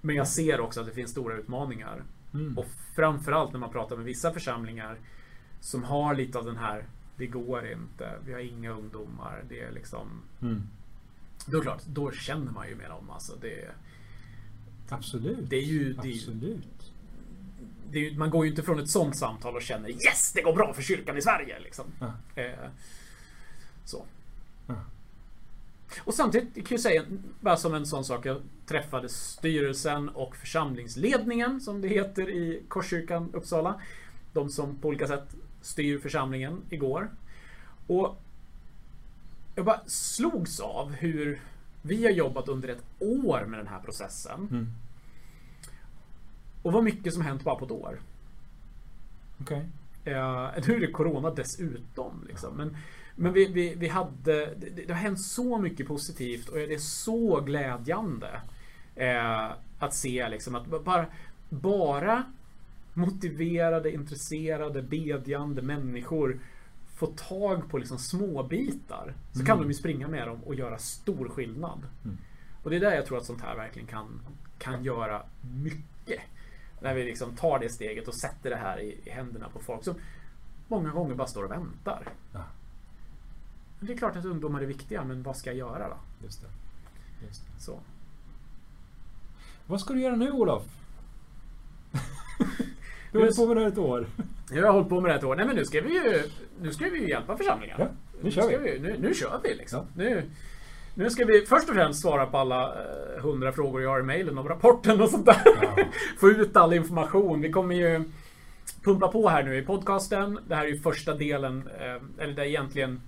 Men 0.00 0.16
jag 0.16 0.28
ser 0.28 0.60
också 0.60 0.80
att 0.80 0.86
det 0.86 0.92
finns 0.92 1.10
stora 1.10 1.36
utmaningar. 1.36 2.02
Mm. 2.34 2.58
Och 2.58 2.66
framförallt 2.94 3.52
när 3.52 3.60
man 3.60 3.72
pratar 3.72 3.96
med 3.96 4.04
vissa 4.04 4.32
församlingar 4.32 4.98
som 5.60 5.84
har 5.84 6.14
lite 6.14 6.38
av 6.38 6.44
den 6.44 6.56
här 6.56 6.84
det 7.18 7.26
går 7.26 7.72
inte, 7.72 8.18
vi 8.24 8.32
har 8.32 8.40
inga 8.40 8.70
ungdomar. 8.70 9.44
Det 9.48 9.60
är 9.60 9.72
liksom... 9.72 10.08
Mm. 10.42 10.62
Då 11.46 11.58
är 11.58 11.62
klart, 11.62 11.82
då 11.86 12.10
känner 12.10 12.52
man 12.52 12.68
ju 12.68 12.74
med 12.74 12.90
dem. 12.90 13.10
Alltså 13.10 13.32
det, 13.40 13.70
Absolut. 14.88 15.50
det 15.50 15.56
är 15.56 15.62
ju... 15.62 15.92
Det 15.92 16.08
är, 16.08 16.12
Absolut. 16.12 16.77
Ju- 17.92 18.16
man 18.18 18.30
går 18.30 18.44
ju 18.44 18.50
inte 18.50 18.62
från 18.62 18.78
ett 18.78 18.90
sånt 18.90 19.16
samtal 19.16 19.56
och 19.56 19.62
känner 19.62 19.88
Yes! 19.88 20.32
Det 20.34 20.42
går 20.42 20.52
bra 20.52 20.74
för 20.74 20.82
kyrkan 20.82 21.16
i 21.16 21.22
Sverige! 21.22 21.58
Liksom. 21.60 21.84
Ja. 22.00 22.42
Eh, 22.42 22.68
så. 23.84 24.04
Ja. 24.66 24.74
Och 26.00 26.14
samtidigt 26.14 26.54
kan 26.54 26.66
jag 26.74 26.80
säga, 26.80 27.04
bara 27.40 27.56
som 27.56 27.74
en 27.74 27.86
sån 27.86 28.04
sak, 28.04 28.26
jag 28.26 28.42
träffade 28.66 29.08
styrelsen 29.08 30.08
och 30.08 30.36
församlingsledningen, 30.36 31.60
som 31.60 31.80
det 31.80 31.88
heter 31.88 32.30
i 32.30 32.62
Korskyrkan 32.68 33.30
Uppsala. 33.32 33.80
De 34.32 34.50
som 34.50 34.76
på 34.76 34.88
olika 34.88 35.06
sätt 35.06 35.34
styr 35.62 35.98
församlingen 35.98 36.60
igår. 36.70 37.10
Och 37.86 38.22
jag 39.54 39.64
bara 39.64 39.80
slogs 39.86 40.60
av 40.60 40.92
hur 40.92 41.40
vi 41.82 42.04
har 42.04 42.10
jobbat 42.10 42.48
under 42.48 42.68
ett 42.68 42.82
år 42.98 43.44
med 43.46 43.60
den 43.60 43.66
här 43.66 43.80
processen. 43.80 44.48
Mm. 44.50 44.66
Och 46.68 46.74
vad 46.74 46.84
mycket 46.84 47.12
som 47.14 47.22
hänt 47.22 47.44
bara 47.44 47.54
på 47.54 47.64
ett 47.64 47.70
år. 47.70 48.00
Okej. 49.40 49.68
Eh, 50.04 50.50
nu 50.66 50.74
är 50.76 50.80
det 50.80 50.90
Corona 50.92 51.30
dessutom. 51.30 52.24
Liksom. 52.28 52.54
Men, 52.56 52.76
men 53.16 53.32
vi, 53.32 53.46
vi, 53.52 53.74
vi 53.74 53.88
hade... 53.88 54.54
Det, 54.54 54.86
det 54.86 54.92
har 54.92 55.00
hänt 55.00 55.20
så 55.20 55.58
mycket 55.58 55.86
positivt 55.88 56.48
och 56.48 56.56
det 56.56 56.74
är 56.74 56.78
så 56.78 57.40
glädjande. 57.40 58.40
Eh, 58.96 59.50
att 59.78 59.94
se 59.94 60.28
liksom 60.28 60.54
att 60.54 60.66
ba- 60.66 60.80
bara, 60.82 61.06
bara 61.48 62.24
motiverade, 62.94 63.92
intresserade, 63.92 64.82
bedjande 64.82 65.62
människor 65.62 66.38
får 66.96 67.06
tag 67.06 67.70
på 67.70 67.78
liksom 67.78 67.98
små 67.98 68.42
bitar 68.42 69.14
Så 69.32 69.38
kan 69.44 69.56
Mm. 69.56 69.62
de 69.62 69.68
ju 69.72 69.74
springa 69.78 70.08
med 70.08 70.28
dem 70.28 70.40
och 70.44 70.54
göra 70.54 70.78
stor 70.78 71.28
skillnad. 71.28 71.78
Mm. 72.04 72.16
Och 72.62 72.70
det 72.70 72.76
är 72.76 72.80
där 72.80 72.94
jag 72.94 73.06
tror 73.06 73.18
att 73.18 73.24
sånt 73.24 73.40
här 73.42 73.56
verkligen 73.56 73.88
kan, 73.88 74.20
kan 74.58 74.84
göra 74.84 75.22
mycket. 75.62 76.20
När 76.80 76.94
vi 76.94 77.04
liksom 77.04 77.36
tar 77.36 77.58
det 77.58 77.68
steget 77.68 78.08
och 78.08 78.14
sätter 78.14 78.50
det 78.50 78.56
här 78.56 78.80
i, 78.80 79.00
i 79.04 79.10
händerna 79.10 79.48
på 79.48 79.60
folk 79.60 79.84
som 79.84 79.94
många 80.68 80.90
gånger 80.90 81.14
bara 81.14 81.26
står 81.26 81.44
och 81.44 81.50
väntar. 81.50 82.08
Ja. 82.32 82.44
Det 83.80 83.92
är 83.92 83.96
klart 83.96 84.16
att 84.16 84.24
ungdomar 84.24 84.60
är 84.60 84.66
viktiga, 84.66 85.04
men 85.04 85.22
vad 85.22 85.36
ska 85.36 85.50
jag 85.50 85.58
göra 85.58 85.88
då? 85.88 85.96
Just 86.24 86.42
det. 86.42 86.48
Just 87.26 87.42
det. 87.42 87.62
Så. 87.62 87.80
Vad 89.66 89.80
ska 89.80 89.94
du 89.94 90.00
göra 90.00 90.16
nu 90.16 90.30
Olof? 90.30 90.64
du 93.12 93.18
har 93.18 93.24
hållit 93.24 93.36
på 93.36 93.46
med 93.46 93.56
det 93.56 93.60
här 93.60 93.68
ett 93.68 93.78
år. 93.78 94.06
Nu 94.50 94.56
har 94.56 94.66
jag 94.66 94.72
hållit 94.72 94.88
på 94.88 95.00
med 95.00 95.08
det 95.08 95.12
här 95.12 95.18
ett 95.18 95.24
år. 95.24 95.36
Nej 95.36 95.46
men 95.46 95.56
nu 95.56 95.64
ska 95.64 95.80
vi 95.80 95.94
ju, 95.94 96.30
nu 96.60 96.72
ska 96.72 96.84
vi 96.84 97.00
ju 97.00 97.08
hjälpa 97.08 97.36
församlingen. 97.36 97.76
Ja, 97.78 97.88
nu 98.22 98.30
kör 98.30 98.42
ska 98.42 98.58
vi. 98.58 98.78
nu, 98.78 98.96
nu 98.98 99.14
kör 99.14 99.40
vi 99.42 99.54
liksom. 99.54 99.78
Ja. 99.78 99.86
Nu, 99.96 100.30
nu 100.98 101.10
ska 101.10 101.24
vi 101.24 101.46
först 101.46 101.68
och 101.68 101.74
främst 101.74 102.00
svara 102.02 102.26
på 102.26 102.38
alla 102.38 102.74
eh, 102.74 103.22
hundra 103.22 103.52
frågor 103.52 103.82
jag 103.82 103.90
har 103.90 104.00
i 104.00 104.02
mejlen 104.02 104.38
om 104.38 104.48
rapporten 104.48 105.00
och 105.00 105.08
sånt 105.08 105.26
där. 105.26 105.42
Ja. 105.62 105.76
Få 106.20 106.28
ut 106.28 106.56
all 106.56 106.72
information. 106.72 107.40
Vi 107.40 107.50
kommer 107.52 107.74
ju 107.74 108.04
pumpa 108.84 109.08
på 109.08 109.28
här 109.28 109.42
nu 109.42 109.56
i 109.58 109.62
podcasten. 109.62 110.38
Det 110.48 110.54
här 110.54 110.64
är 110.64 110.68
ju 110.68 110.78
första 110.78 111.14
delen, 111.14 111.68
eh, 111.80 112.22
eller 112.24 112.34
det 112.34 112.42
är 112.42 112.46
egentligen 112.46 113.00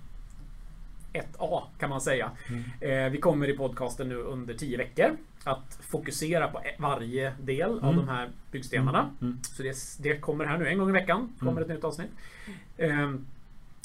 1A 1.13 1.63
kan 1.79 1.89
man 1.89 2.01
säga. 2.01 2.31
Mm. 2.49 2.63
Eh, 3.05 3.11
vi 3.11 3.17
kommer 3.17 3.49
i 3.49 3.57
podcasten 3.57 4.09
nu 4.09 4.15
under 4.15 4.53
10 4.53 4.77
veckor 4.77 5.09
att 5.43 5.79
fokusera 5.89 6.47
på 6.47 6.61
varje 6.79 7.33
del 7.41 7.69
av 7.79 7.83
Mm. 7.93 7.95
de 7.95 8.07
här 8.07 8.29
byggstenarna. 8.51 9.09
Mm. 9.21 9.37
Så 9.43 9.63
det, 9.63 9.75
det 9.99 10.17
kommer 10.17 10.45
här 10.45 10.57
nu 10.57 10.67
en 10.67 10.77
gång 10.77 10.89
i 10.89 10.93
veckan. 10.93 11.33
kommer 11.39 11.51
Mm. 11.51 11.63
ett 11.63 11.69
nytt 11.69 11.83
avsnitt. 11.83 12.11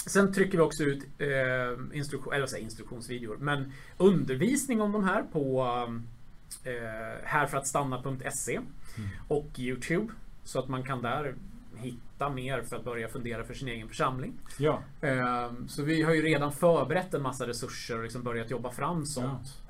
Sen 0.06 0.32
trycker 0.32 0.58
vi 0.58 0.64
också 0.64 0.82
ut 0.84 1.04
eh, 1.18 1.96
instruktion, 1.98 2.32
eller 2.32 2.48
jag, 2.52 2.60
instruktionsvideor. 2.60 3.36
Men 3.36 3.72
undervisning 3.96 4.80
om 4.80 4.92
de 4.92 5.04
här 5.04 5.22
på 5.32 5.62
eh, 6.64 7.24
härförattstanna.se 7.24 8.60
Mm. 8.98 9.10
och 9.28 9.46
Youtube. 9.58 10.12
Så 10.44 10.58
att 10.58 10.68
man 10.68 10.82
kan 10.82 11.02
där 11.02 11.34
hitta 11.76 12.28
mer 12.30 12.62
för 12.62 12.76
att 12.76 12.84
börja 12.84 13.08
fundera 13.08 13.44
för 13.44 13.54
sin 13.54 13.68
egen 13.68 13.88
församling. 13.88 14.32
Ja. 14.58 14.82
Ehm, 15.00 15.68
Så 15.68 15.82
vi 15.82 16.02
har 16.02 16.14
ju 16.14 16.22
redan 16.22 16.52
förberett 16.52 17.14
en 17.14 17.22
massa 17.22 17.46
resurser 17.46 17.96
och 17.96 18.02
liksom 18.02 18.22
börjat 18.22 18.50
jobba 18.50 18.70
fram 18.70 19.06
sånt. 19.06 19.62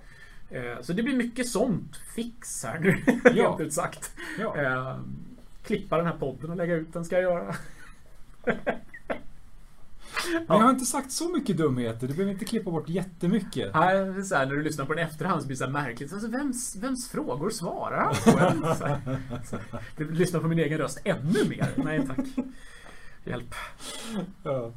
Eh, 0.51 0.81
Så 0.83 0.93
det 0.93 1.03
blir 1.03 1.17
mycket 1.17 1.49
sånt 1.49 1.97
fix 2.15 2.65
här 2.65 2.79
nu. 2.79 2.97
Ja. 3.07 3.21
Rent 3.49 3.61
ut 3.61 3.73
sagt. 3.73 4.13
ja. 4.39 4.57
Ehm, 4.57 5.17
Klippa 5.63 5.97
den 5.97 6.07
här 6.07 6.17
podden 6.19 6.51
och 6.51 6.57
lägga 6.57 6.75
ut 6.75 6.93
den 6.93 7.05
ska 7.05 7.15
jag 7.21 7.23
göra. 7.23 7.55
Men 10.33 10.57
jag 10.59 10.65
har 10.65 10.71
inte 10.71 10.85
sagt 10.87 11.13
så 11.13 11.29
mycket 11.29 11.57
dumheter. 11.57 12.09
Du 12.09 12.15
behöver 12.15 12.33
inte 12.33 12.45
klippa 12.45 12.71
bort 12.71 12.89
jättemycket. 12.89 13.75
Här, 13.75 14.23
så 14.23 14.35
här, 14.35 14.47
när 14.47 14.55
du 14.55 14.63
lyssnar 14.63 14.85
på 14.85 14.95
den 14.95 15.07
i 15.07 15.11
efterhand 15.11 15.41
så 15.43 15.47
blir 15.47 15.57
det 15.59 15.65
så 15.65 15.71
märkligt. 15.71 16.13
Alltså, 16.13 16.29
vems, 16.29 16.77
vems 16.77 17.09
frågor 17.09 17.51
svarar 17.51 18.05
han 18.05 18.15
på? 18.15 18.75
Så 18.77 18.85
här, 18.87 20.25
så 20.27 20.41
på 20.41 20.49
min 20.49 20.59
egen 20.59 20.79
röst 20.79 21.01
ännu 21.05 21.49
mer. 21.49 21.69
Nej 21.77 22.07
tack. 22.07 22.47
Hjälp. 23.25 23.55
Ja. 24.43 24.73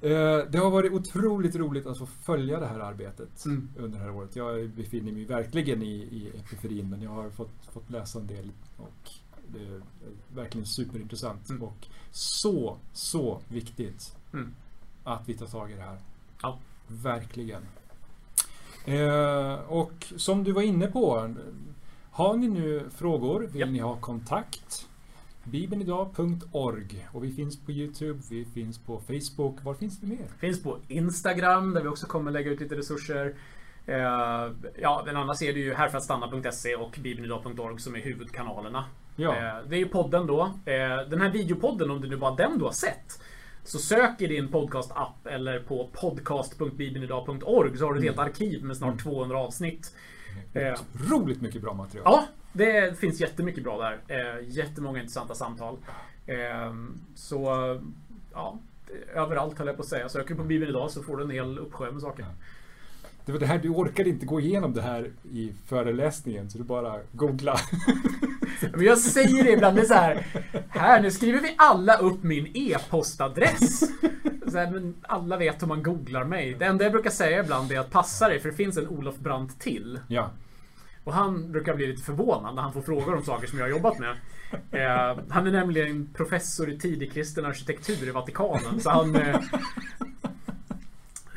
Eh, 0.00 0.38
Det 0.50 0.58
har 0.58 0.70
varit 0.70 0.92
otroligt 0.92 1.56
roligt 1.56 1.86
att 1.86 1.98
få 1.98 2.06
följa 2.06 2.60
det 2.60 2.66
här 2.66 2.78
arbetet 2.80 3.44
Mm. 3.44 3.68
under 3.78 3.98
det 3.98 4.04
här 4.04 4.10
året. 4.12 4.36
Jag 4.36 4.68
befinner 4.70 5.12
mig 5.12 5.24
verkligen 5.24 5.82
i, 5.82 5.86
i 5.94 6.32
epiferin 6.38 6.90
men 6.90 7.02
jag 7.02 7.10
har 7.10 7.30
fått, 7.30 7.66
fått 7.72 7.90
läsa 7.90 8.18
en 8.18 8.26
del 8.26 8.50
och 8.76 9.10
det 9.52 9.58
är 9.58 9.80
verkligen 10.34 10.66
superintressant 10.66 11.48
Mm. 11.50 11.62
och 11.62 11.86
så, 12.10 12.76
så 12.92 13.40
viktigt 13.48 14.16
Mm. 14.32 14.54
Att 15.06 15.28
vi 15.28 15.34
tar 15.34 15.46
tag 15.46 15.70
i 15.70 15.74
det 15.74 15.82
här. 15.82 15.98
Ja. 16.42 16.58
Verkligen. 16.86 17.62
Eh, 18.84 19.54
och 19.68 20.06
som 20.16 20.44
du 20.44 20.52
var 20.52 20.62
inne 20.62 20.86
på, 20.86 21.34
har 22.10 22.36
ni 22.36 22.48
nu 22.48 22.84
frågor, 22.96 23.40
vill 23.40 23.60
Japp. 23.60 23.70
ni 23.70 23.78
ha 23.78 23.96
kontakt? 23.96 24.88
Bibelnidag.org 25.44 27.08
och 27.12 27.24
vi 27.24 27.32
finns 27.32 27.56
på 27.64 27.72
Youtube, 27.72 28.20
vi 28.30 28.44
finns 28.44 28.78
på 28.78 29.00
Facebook. 29.00 29.64
Var 29.64 29.74
finns 29.74 30.00
det 30.00 30.06
mer? 30.06 30.26
Finns 30.38 30.62
på 30.62 30.78
Instagram 30.88 31.74
där 31.74 31.82
vi 31.82 31.88
också 31.88 32.06
kommer 32.06 32.30
lägga 32.30 32.50
ut 32.50 32.60
lite 32.60 32.76
resurser. 32.76 33.34
Eh, 33.86 34.52
ja, 34.80 35.02
men 35.06 35.16
annars 35.16 35.42
är 35.42 35.52
det 35.52 35.60
ju 35.60 35.74
härförattstanna.se 35.74 36.76
och 36.76 36.98
bibelnidag.org 37.02 37.80
som 37.80 37.94
är 37.96 38.00
huvudkanalerna. 38.00 38.84
Ja, 39.16 39.36
Eh, 39.36 39.68
det 39.68 39.76
är 39.76 39.78
ju 39.78 39.88
podden 39.88 40.26
då. 40.26 40.42
Eh, 40.64 41.08
den 41.10 41.20
här 41.20 41.30
videopodden, 41.30 41.90
om 41.90 42.00
det 42.00 42.08
nu 42.08 42.16
bara 42.16 42.34
den 42.34 42.58
du 42.58 42.64
har 42.64 42.72
sett. 42.72 43.22
Så 43.66 43.78
sök 43.78 44.20
i 44.22 44.26
din 44.26 44.48
podcast-app 44.48 45.26
eller 45.30 45.58
på 45.60 45.90
podcast.bibelnidag.org 45.92 47.78
så 47.78 47.86
har 47.86 47.92
du 47.94 47.98
ett 47.98 48.04
helt 48.04 48.18
arkiv 48.18 48.64
med 48.64 48.76
snart 48.76 48.92
Mm. 48.92 48.98
200 48.98 49.38
avsnitt. 49.38 49.94
Eh, 50.54 50.74
otroligt 50.94 51.40
mycket 51.40 51.62
bra 51.62 51.72
material. 51.74 52.04
Ja, 52.06 52.26
det 52.52 52.98
finns 52.98 53.20
jättemycket 53.20 53.64
bra 53.64 53.78
där. 53.78 53.98
Eh, 54.08 54.48
jättemånga 54.48 54.98
intressanta 54.98 55.34
samtal. 55.34 55.76
Eh, 56.26 56.74
så, 57.14 57.44
ja, 58.32 58.58
överallt 59.14 59.58
höll 59.58 59.66
jag 59.66 59.76
på 59.76 59.82
att 59.82 59.88
säga. 59.88 60.08
Söker 60.08 60.28
du 60.28 60.36
på 60.36 60.44
Bibeln 60.44 60.70
idag 60.70 60.90
så 60.90 61.02
får 61.02 61.16
du 61.16 61.24
en 61.24 61.30
hel 61.30 61.58
uppsjö 61.58 61.90
med 61.92 62.02
saker. 62.02 62.26
Det 63.26 63.32
var 63.32 63.38
det 63.38 63.46
här, 63.46 63.58
du 63.58 63.68
orkade 63.68 64.10
inte 64.10 64.26
gå 64.26 64.40
igenom 64.40 64.74
det 64.74 64.82
här 64.82 65.10
i 65.32 65.52
föreläsningen 65.66 66.50
så 66.50 66.58
du 66.58 66.64
bara 66.64 67.00
googla. 67.12 67.56
Men 68.72 68.84
jag 68.84 68.98
säger 68.98 69.44
det 69.44 69.52
ibland, 69.52 69.76
det 69.76 69.82
är 69.82 69.86
så 69.86 69.94
här. 69.94 70.26
Här, 70.68 71.02
nu 71.02 71.10
skriver 71.10 71.40
vi 71.40 71.54
alla 71.58 71.96
upp 71.96 72.22
min 72.22 72.46
e-postadress. 72.54 73.80
Så 74.50 74.58
här, 74.58 74.70
men 74.70 74.94
alla 75.02 75.36
vet 75.36 75.62
hur 75.62 75.66
man 75.66 75.82
googlar 75.82 76.24
mig. 76.24 76.54
Det 76.54 76.64
enda 76.64 76.84
jag 76.84 76.92
brukar 76.92 77.10
säga 77.10 77.40
ibland 77.40 77.72
är 77.72 77.78
att 77.78 77.90
passa 77.90 78.28
dig 78.28 78.40
för 78.40 78.48
det 78.48 78.54
finns 78.54 78.76
en 78.76 78.88
Olof 78.88 79.16
Brandt 79.16 79.60
till. 79.60 80.00
Ja, 80.08 80.30
Och 81.04 81.12
han 81.12 81.52
brukar 81.52 81.74
bli 81.74 81.86
lite 81.86 82.02
förvånad 82.02 82.54
när 82.54 82.62
han 82.62 82.72
får 82.72 82.82
frågor 82.82 83.14
om 83.14 83.24
saker 83.24 83.46
som 83.46 83.58
jag 83.58 83.64
har 83.64 83.70
jobbat 83.70 83.98
med. 83.98 84.16
Eh, 84.70 85.18
han 85.28 85.46
är 85.46 85.52
nämligen 85.52 86.08
professor 86.14 86.70
i 86.70 86.78
tidig 86.78 87.12
kristen 87.12 87.46
arkitektur 87.46 88.08
i 88.08 88.10
Vatikanen. 88.10 88.80
Så 88.80 88.90
han... 88.90 89.16
Eh, 89.16 89.34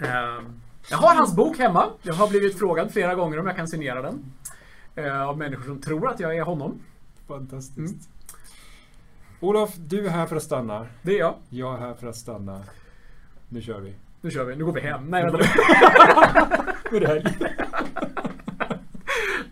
eh, 0.01 0.41
jag 0.89 0.97
har 0.97 1.15
hans 1.15 1.35
bok 1.35 1.57
hemma. 1.57 1.89
Jag 2.01 2.13
har 2.13 2.27
blivit 2.27 2.59
frågad 2.59 2.91
flera 2.91 3.15
gånger 3.15 3.39
om 3.39 3.47
jag 3.47 3.55
kan 3.55 3.67
signera 3.67 4.01
den. 4.01 4.25
Eh, 4.95 5.27
av 5.27 5.37
människor 5.37 5.63
som 5.63 5.81
tror 5.81 6.09
att 6.09 6.19
jag 6.19 6.37
är 6.37 6.41
honom. 6.43 6.81
fantastiskt. 7.27 7.77
Mm. 7.77 7.99
Olof, 9.39 9.75
du 9.75 10.05
är 10.05 10.09
här 10.09 10.25
för 10.25 10.35
att 10.35 10.43
stanna. 10.43 10.87
Det 11.01 11.11
är 11.11 11.19
jag. 11.19 11.35
Jag 11.49 11.73
är 11.75 11.79
här 11.79 11.93
för 11.93 12.07
att 12.07 12.15
stanna. 12.15 12.63
Nu 13.49 13.61
kör 13.61 13.79
vi. 13.79 13.93
Nu 14.21 14.31
kör 14.31 14.45
vi. 14.45 14.55
Nu 14.55 14.65
går 14.65 14.73
vi 14.73 14.81
hem. 14.81 15.05
Nej, 15.09 15.23
vänta 15.23 15.37
nu. 15.37 16.99
Nu 16.99 17.05
är. 17.05 17.35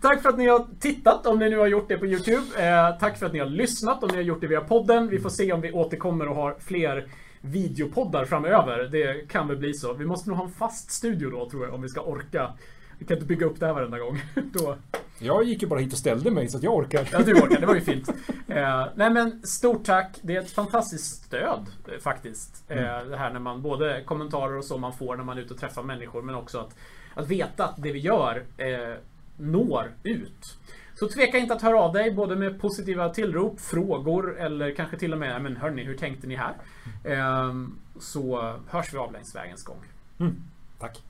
Tack 0.02 0.22
för 0.22 0.30
att 0.30 0.38
ni 0.38 0.48
har 0.48 0.68
tittat 0.80 1.26
om 1.26 1.40
ni 1.40 1.50
nu 1.50 1.58
har 1.58 1.68
gjort 1.68 1.88
det 1.88 1.98
på 1.98 2.06
Youtube. 2.06 2.68
Eh, 2.68 3.00
tack 3.00 3.18
för 3.18 3.26
att 3.26 3.34
ni 3.34 3.40
har 3.40 3.46
lyssnat 3.46 4.04
om 4.04 4.10
ni 4.10 4.16
har 4.16 4.24
gjort 4.24 4.42
det 4.42 4.48
via 4.48 4.62
podden. 4.62 5.08
Vi 5.08 5.20
får 5.20 5.30
se 5.30 5.54
om 5.54 5.62
vi 5.62 5.72
återkommer 5.72 6.28
och 6.28 6.36
har 6.36 6.56
fler 6.60 7.08
videopoddar 7.42 8.26
framöver. 8.26 8.90
Det 8.92 9.30
kan 9.30 9.48
väl 9.48 9.58
bli 9.58 9.74
så. 9.74 9.94
Vi 9.94 10.06
måste 10.06 10.30
nog 10.30 10.38
ha 10.38 10.46
en 10.46 10.52
fast 10.52 10.92
studio 10.92 11.30
då 11.30 11.50
tror 11.50 11.66
jag 11.66 11.74
om 11.74 11.82
vi 11.82 11.90
ska 11.90 12.02
orka. 12.02 12.54
Vi 13.00 13.06
kan 13.06 13.18
inte 13.18 13.28
bygga 13.28 13.46
upp 13.46 13.60
det 13.60 13.66
här 13.66 13.74
varenda 13.74 14.00
gång. 14.00 14.22
då. 14.52 14.78
Jag 15.20 15.44
gick 15.44 15.62
ju 15.62 15.68
bara 15.68 15.80
hit 15.80 15.94
och 15.94 16.00
ställde 16.00 16.32
mig 16.32 16.48
så 16.48 16.58
att 16.58 16.64
jag 16.64 16.76
orkar. 16.76 17.10
Ja, 17.12 17.20
du 17.20 17.34
orkar. 17.34 17.60
Det 17.60 17.66
var 17.66 17.76
ju 17.76 17.82
fint. 17.92 18.10
Eh, 18.48 18.88
nej 18.96 19.10
men 19.10 19.42
stort 19.44 19.86
tack. 19.86 20.20
Det 20.22 20.36
är 20.36 20.42
ett 20.42 20.52
fantastiskt 20.52 21.24
stöd 21.24 21.66
eh, 21.88 22.00
faktiskt. 22.00 22.64
Eh, 22.68 22.78
det 23.10 23.18
här 23.18 23.34
när 23.34 23.40
man 23.40 23.62
både 23.62 24.04
kommentarer 24.06 24.58
och 24.58 24.66
så 24.66 24.78
man 24.78 24.94
får 24.94 25.16
när 25.16 25.24
man 25.24 25.38
är 25.38 25.42
ute 25.42 25.54
och 25.54 25.60
träffar 25.60 25.84
människor 25.84 26.22
men 26.22 26.36
också 26.36 26.60
att, 26.60 26.76
att 27.14 27.28
veta 27.28 27.66
att 27.66 27.76
det 27.78 27.92
vi 27.92 28.00
gör 28.00 28.44
eh, 28.58 28.96
når 29.38 29.92
ut. 30.04 30.58
Så 31.00 31.08
tveka 31.08 31.38
inte 31.38 31.54
att 31.54 31.62
höra 31.62 31.80
av 31.80 31.93
dig 31.93 32.12
både 32.12 32.36
med 32.36 32.62
positiva 32.62 33.10
tillrop, 33.10 33.60
frågor 33.60 34.39
eller 34.39 34.72
kanske 34.72 34.98
till 34.98 35.14
och 35.14 35.20
med 35.20 35.41
men 35.41 35.58
hörni, 35.58 35.84
hur 35.84 35.98
tänkte 35.98 36.28
ni 36.28 36.36
här? 36.36 36.54
Eh, 37.04 37.54
så 38.00 38.56
hörs 38.68 38.93
vi 38.93 38.98
av 38.98 39.14
längs 39.14 39.36
vägens 39.36 39.64
gång. 39.64 39.84
Mm. 40.20 40.36
Tack. 40.80 41.04